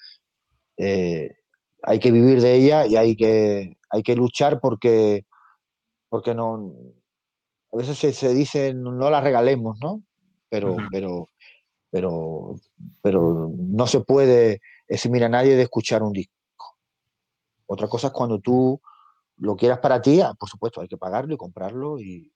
hay 0.78 2.00
que 2.00 2.12
vivir 2.12 2.42
de 2.42 2.56
ella 2.56 2.86
y 2.86 2.96
hay 2.98 3.16
que, 3.16 3.78
hay 3.90 4.04
que 4.04 4.16
luchar 4.16 4.60
porque, 4.60 5.26
porque 6.10 6.36
no, 6.36 6.74
a 7.72 7.78
veces 7.78 7.98
se, 7.98 8.12
se 8.12 8.34
dice 8.34 8.74
no 8.74 9.10
la 9.10 9.22
regalemos, 9.22 9.78
¿no? 9.82 10.04
Pero, 10.50 10.78
pero, 10.92 11.30
pero, 11.90 12.56
pero 13.02 13.52
no 13.56 13.88
se 13.88 14.02
puede 14.02 14.62
eximir 14.88 15.24
a 15.24 15.30
nadie 15.30 15.56
de 15.56 15.64
escuchar 15.64 16.04
un 16.04 16.14
disco. 16.14 16.34
Otra 17.68 17.88
cosa 17.88 18.08
es 18.08 18.14
cuando 18.14 18.40
tú 18.40 18.80
lo 19.38 19.56
quieras 19.56 19.80
para 19.80 20.02
ti, 20.02 20.22
ah, 20.22 20.34
por 20.38 20.50
supuesto, 20.50 20.82
hay 20.82 20.88
que 20.88 20.98
pagarlo 20.98 21.34
y 21.34 21.38
comprarlo 21.38 22.00
y 22.00 22.32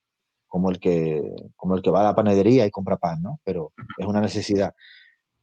como 0.48 0.72
el 0.72 0.80
que, 0.80 1.22
como 1.56 1.76
el 1.76 1.82
que 1.82 1.92
va 1.92 2.02
a 2.02 2.06
la 2.06 2.16
panadería 2.16 2.66
y 2.66 2.72
compra 2.72 2.98
pan, 2.98 3.22
¿no? 3.22 3.40
Pero 3.44 3.72
es 3.98 4.06
una 4.06 4.20
necesidad. 4.20 4.74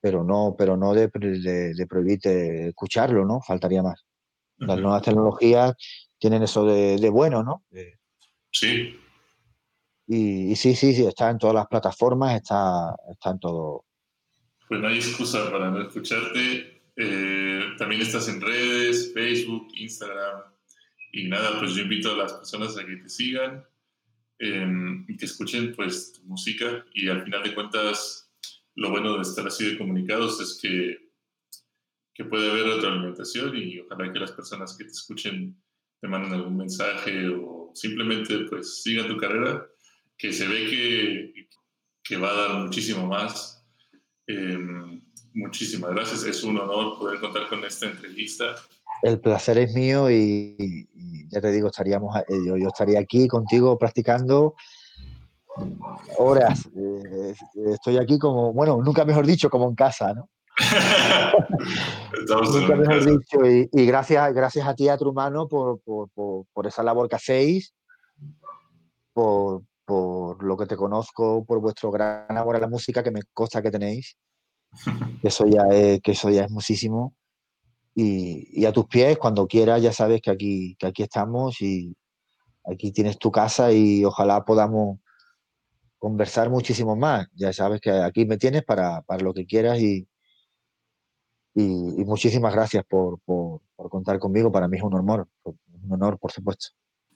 Pero 0.00 0.24
no, 0.24 0.54
pero 0.58 0.76
no 0.76 0.92
de, 0.92 1.08
de, 1.08 1.86
prohibirte 1.86 2.68
escucharlo, 2.68 3.24
¿no? 3.24 3.40
Faltaría 3.40 3.82
más. 3.82 4.04
Las 4.58 4.78
nuevas 4.78 5.02
tecnologías 5.02 5.74
tienen 6.18 6.42
eso 6.42 6.64
de, 6.64 6.96
de 6.96 7.10
bueno, 7.10 7.42
¿no? 7.42 7.62
sí, 8.50 8.98
y, 10.06 10.54
sí, 10.54 10.74
sí, 10.74 10.94
sí, 10.94 11.04
está 11.04 11.30
en 11.30 11.38
todas 11.38 11.54
las 11.54 11.66
plataformas, 11.66 12.36
está, 12.36 12.94
está 13.10 13.30
en 13.30 13.40
todo. 13.40 13.84
pues 14.68 14.80
no 14.80 14.88
hay 14.88 14.96
excusa 14.96 15.50
para 15.50 15.70
no 15.70 15.82
escucharte. 15.82 16.82
Eh, 16.96 17.60
también 17.76 18.00
estás 18.00 18.28
en 18.28 18.40
redes, 18.40 19.12
Facebook, 19.12 19.68
Instagram. 19.76 20.42
Y 21.12 21.28
nada, 21.28 21.58
pues 21.58 21.74
yo 21.74 21.82
invito 21.82 22.12
a 22.12 22.16
las 22.16 22.32
personas 22.34 22.76
a 22.78 22.84
que 22.84 22.96
te 22.96 23.08
sigan 23.08 23.64
em, 24.38 25.04
y 25.08 25.16
que 25.16 25.24
escuchen 25.24 25.74
pues 25.74 26.12
tu 26.12 26.22
música. 26.22 26.84
Y 26.94 27.08
al 27.08 27.24
final 27.24 27.42
de 27.42 27.54
cuentas, 27.54 28.30
lo 28.76 28.90
bueno 28.90 29.16
de 29.16 29.22
estar 29.22 29.46
así 29.46 29.70
de 29.70 29.78
comunicados 29.78 30.40
es 30.40 30.58
que, 30.60 31.10
que 32.14 32.24
puede 32.24 32.50
haber 32.50 32.66
otra 32.66 32.92
alimentación 32.92 33.56
y 33.56 33.80
ojalá 33.80 34.12
que 34.12 34.20
las 34.20 34.32
personas 34.32 34.76
que 34.76 34.84
te 34.84 34.90
escuchen 34.90 35.60
te 36.00 36.08
manden 36.08 36.34
algún 36.34 36.56
mensaje 36.56 37.28
o 37.28 37.72
simplemente 37.74 38.38
pues 38.48 38.82
sigan 38.82 39.08
tu 39.08 39.16
carrera, 39.16 39.66
que 40.18 40.32
se 40.32 40.46
ve 40.46 40.66
que, 40.66 41.48
que 42.02 42.16
va 42.16 42.30
a 42.30 42.34
dar 42.34 42.58
muchísimo 42.58 43.06
más. 43.06 43.64
Em, 44.26 45.02
muchísimas 45.34 45.90
gracias, 45.90 46.24
es 46.24 46.42
un 46.42 46.58
honor 46.58 46.98
poder 46.98 47.20
contar 47.20 47.48
con 47.48 47.64
esta 47.64 47.86
entrevista. 47.86 48.54
El 49.02 49.20
placer 49.20 49.58
es 49.58 49.74
mío 49.74 50.10
y, 50.10 50.88
ya 51.28 51.40
te 51.40 51.52
digo, 51.52 51.68
estaríamos, 51.68 52.16
eh, 52.16 52.22
yo, 52.46 52.56
yo, 52.56 52.68
estaría 52.68 52.98
aquí 52.98 53.28
contigo 53.28 53.78
practicando 53.78 54.54
horas. 56.18 56.66
Eh, 56.74 57.34
estoy 57.72 57.98
aquí 57.98 58.18
como, 58.18 58.52
bueno, 58.52 58.80
nunca 58.82 59.04
mejor 59.04 59.26
dicho, 59.26 59.50
como 59.50 59.68
en 59.68 59.74
casa, 59.74 60.14
¿no? 60.14 60.28
nunca 62.52 62.76
mejor 62.76 63.04
dicho. 63.04 63.38
Y, 63.44 63.86
gracias, 63.86 64.32
gracias 64.32 64.66
a 64.66 64.74
ti, 64.74 64.88
a 64.88 64.96
tu 64.96 65.08
hermano, 65.08 65.46
por, 65.46 65.80
por, 65.80 66.08
por 66.52 66.66
esa 66.66 66.82
labor 66.82 67.08
que 67.08 67.16
hacéis, 67.16 67.74
por, 69.12 69.62
por 69.86 70.42
lo 70.42 70.56
que 70.56 70.66
te 70.66 70.76
conozco, 70.76 71.44
por 71.44 71.60
vuestro 71.60 71.90
gran 71.90 72.36
amor 72.36 72.56
a 72.56 72.60
la 72.60 72.68
música 72.68 73.02
que 73.02 73.12
me 73.12 73.20
consta 73.32 73.62
que 73.62 73.70
tenéis. 73.70 74.16
Eso 75.22 75.46
ya 75.46 75.62
es, 75.70 76.00
que 76.02 76.12
eso 76.12 76.28
ya 76.28 76.44
es 76.44 76.50
muchísimo. 76.50 77.14
Y, 77.94 78.66
a 78.66 78.72
tus 78.72 78.86
pies, 78.86 79.16
cuando 79.16 79.46
quieras, 79.46 79.80
ya 79.80 79.90
sabes 79.90 80.20
que 80.20 80.30
aquí, 80.30 80.76
que 80.78 80.86
aquí 80.86 81.02
estamos 81.02 81.62
y 81.62 81.96
aquí 82.64 82.92
tienes 82.92 83.18
tu 83.18 83.30
casa 83.30 83.72
y 83.72 84.04
ojalá 84.04 84.44
podamos 84.44 84.98
conversar 85.96 86.50
muchísimo 86.50 86.94
más. 86.94 87.26
Ya 87.34 87.54
sabes 87.54 87.80
que 87.80 87.90
aquí 87.90 88.26
me 88.26 88.36
tienes 88.36 88.64
para, 88.64 89.02
lo 89.20 89.32
que 89.32 89.46
quieras 89.46 89.80
y, 89.80 90.06
y, 91.54 92.04
muchísimas 92.04 92.52
gracias 92.52 92.84
por, 92.86 93.18
por, 93.20 93.62
contar 93.88 94.18
conmigo. 94.18 94.52
Para 94.52 94.68
mí 94.68 94.76
es 94.76 94.82
un 94.82 94.92
honor, 94.92 95.26
un 95.44 95.92
honor, 95.92 96.18
por 96.18 96.32
supuesto. 96.32 96.68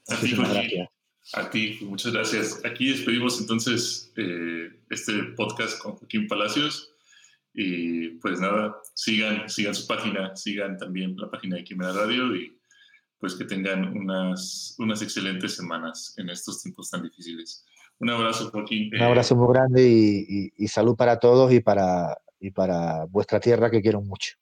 Muchísimas 0.09 0.55
gracias. 0.55 0.89
A 1.35 1.49
ti, 1.49 1.79
muchas 1.83 2.13
gracias. 2.13 2.61
Aquí 2.65 2.91
despedimos 2.91 3.41
entonces 3.41 4.13
eh, 4.17 4.71
este 4.91 5.13
podcast 5.37 5.81
con 5.81 5.93
Joaquín 5.93 6.27
Palacios. 6.27 6.93
Y 7.55 8.11
pues 8.21 8.41
nada, 8.41 8.77
sigan, 8.95 9.49
sigan 9.49 9.75
su 9.75 9.87
página, 9.87 10.35
sigan 10.37 10.77
también 10.77 11.17
la 11.17 11.31
página 11.31 11.57
de 11.57 11.65
Quimera 11.65 11.93
Radio 11.93 12.35
y 12.35 12.57
pues 13.19 13.35
que 13.35 13.45
tengan 13.45 13.97
unas, 13.97 14.75
unas 14.79 15.03
excelentes 15.03 15.57
semanas 15.57 16.15
en 16.17 16.31
estos 16.31 16.63
tiempos 16.63 16.91
tan 16.91 17.03
difíciles. 17.03 17.65
Un 17.99 18.11
abrazo, 18.11 18.51
Joaquín. 18.51 18.91
Un 18.95 19.03
abrazo 19.03 19.37
muy 19.37 19.53
grande 19.53 19.87
y, 19.87 20.53
y 20.57 20.69
salud 20.69 20.97
para 20.97 21.19
todos 21.19 21.53
y 21.53 21.61
para, 21.61 22.17
y 22.41 22.51
para 22.51 23.05
vuestra 23.05 23.39
tierra 23.39 23.71
que 23.71 23.83
quiero 23.83 24.01
mucho. 24.01 24.37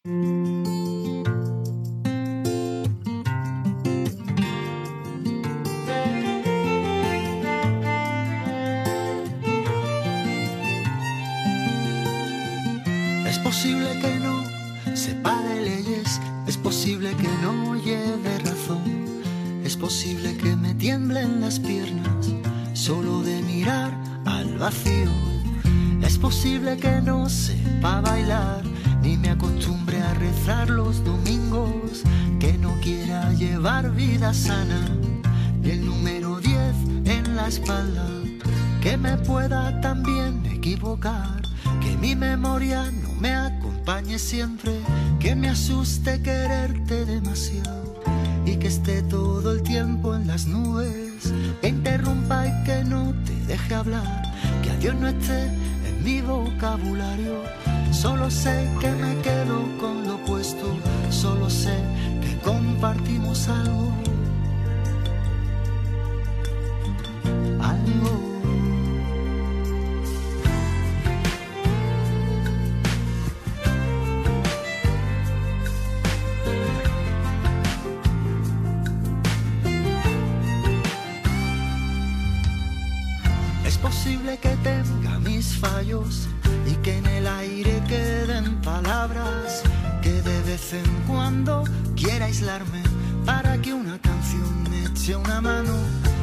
De 15.25 15.61
leyes, 15.63 16.21
es 16.47 16.57
posible 16.57 17.15
que 17.17 17.29
no 17.43 17.75
lleve 17.77 18.39
razón, 18.39 18.83
es 19.65 19.77
posible 19.77 20.37
que 20.37 20.55
me 20.57 20.75
tiemblen 20.75 21.41
las 21.41 21.59
piernas 21.59 22.33
solo 22.73 23.23
de 23.23 23.43
mirar 23.43 23.93
al 24.25 24.59
vacío, 24.59 25.11
es 26.03 26.17
posible 26.19 26.77
que 26.77 27.01
no 27.01 27.29
sepa 27.29 28.01
bailar 28.01 28.63
ni 29.03 29.17
me 29.17 29.31
acostumbre 29.31 30.01
a 30.01 30.15
rezar 30.15 30.71
los 30.71 31.05
domingos, 31.05 32.03
que 32.39 32.53
no 32.55 32.75
quiera 32.81 33.33
llevar 33.33 33.91
vida 33.95 34.33
sana, 34.33 34.89
ni 35.63 35.71
el 35.71 35.85
número 35.85 36.41
10 36.41 36.59
en 37.05 37.37
la 37.37 37.49
espalda, 37.49 38.07
que 38.81 38.97
me 38.97 39.17
pueda 39.19 39.81
también 39.81 40.45
equivocar, 40.47 41.43
que 41.81 41.97
mi 41.97 42.15
memoria 42.15 42.91
no 43.03 43.13
me 43.21 43.35
acompañe 43.35 43.78
siempre, 44.19 44.73
que 45.19 45.35
me 45.35 45.49
asuste 45.49 46.21
quererte 46.21 47.07
demasiado 47.07 48.03
y 48.45 48.57
que 48.57 48.69
esté 48.69 49.03
todo 49.03 49.53
el 49.53 49.63
tiempo 49.63 50.15
en 50.15 50.27
las 50.27 50.47
nubes, 50.47 51.33
que 51.63 51.69
interrumpa 51.69 52.47
y 52.47 52.65
que 52.65 52.85
no 52.85 53.15
te 53.25 53.35
deje 53.47 53.75
hablar, 53.75 54.23
que 54.63 54.71
adiós 54.73 54.95
no 54.95 55.09
esté 55.09 55.45
en 55.87 56.05
mi 56.05 56.21
vocabulario. 56.21 57.43
Solo 57.91 58.31
sé 58.31 58.69
que 58.79 58.91
me 58.91 59.17
quedo 59.23 59.65
con 59.81 60.07
lo 60.07 60.17
opuesto, 60.17 60.67
solo 61.09 61.49
sé 61.49 61.77
que 62.21 62.39
compartimos 62.45 63.49
algo. 63.49 63.95
Algo. 67.63 68.38
Mano. 95.41 95.75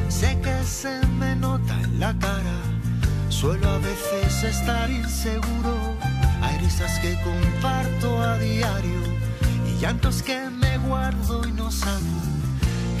Sé 0.08 0.38
que 0.40 0.64
se 0.64 1.00
me 1.18 1.34
nota 1.36 1.74
en 1.82 2.00
la 2.00 2.14
cara, 2.18 2.58
suelo 3.28 3.68
a 3.68 3.78
veces 3.78 4.42
estar 4.42 4.90
inseguro. 4.90 5.96
Hay 6.42 6.58
risas 6.58 6.98
que 7.00 7.18
comparto 7.22 8.22
a 8.22 8.38
diario 8.38 9.00
y 9.66 9.80
llantos 9.80 10.22
que 10.22 10.38
me 10.50 10.78
guardo 10.78 11.46
y 11.46 11.52
no 11.52 11.70
salgo, 11.70 12.20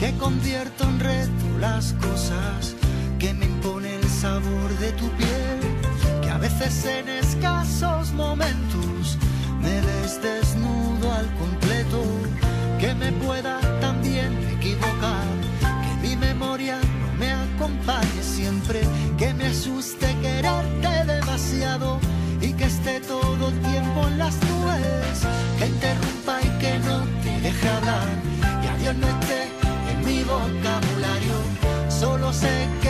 que 0.00 0.16
convierto 0.16 0.84
en 0.84 1.00
reto 1.00 1.46
las 1.60 1.92
cosas 1.94 2.74
que 3.18 3.32
me 3.32 3.46
impone 3.46 3.96
el 3.96 4.08
sabor 4.08 4.70
de 4.78 4.92
tu 4.92 5.08
piel, 5.10 5.60
que 6.22 6.30
a 6.30 6.38
veces 6.38 6.84
en 6.84 7.08
escasos 7.08 8.12
momentos 8.12 9.18
me 9.60 9.80
des 9.80 10.20
desnudo 10.22 11.12
al 11.12 11.26
completo, 11.36 12.02
que 12.78 12.94
me 12.94 13.12
pueda 13.12 13.60
también 13.60 13.65
acompañe 17.66 18.22
siempre, 18.22 18.80
que 19.18 19.34
me 19.34 19.46
asuste 19.46 20.06
quererte 20.22 21.04
demasiado 21.12 21.98
y 22.40 22.52
que 22.52 22.64
esté 22.64 23.00
todo 23.00 23.48
el 23.48 23.60
tiempo 23.60 24.06
en 24.06 24.18
las 24.18 24.34
nubes, 24.34 25.26
que 25.58 25.66
interrumpa 25.66 26.40
y 26.42 26.48
que 26.60 26.78
no 26.78 26.98
te 27.24 27.40
deje 27.40 27.68
hablar, 27.68 28.08
y 28.62 28.66
adiós 28.68 28.96
no 28.96 29.08
esté 29.08 29.42
en 29.90 30.04
mi 30.06 30.22
vocabulario, 30.22 31.36
solo 31.88 32.32
sé 32.32 32.68
que 32.82 32.85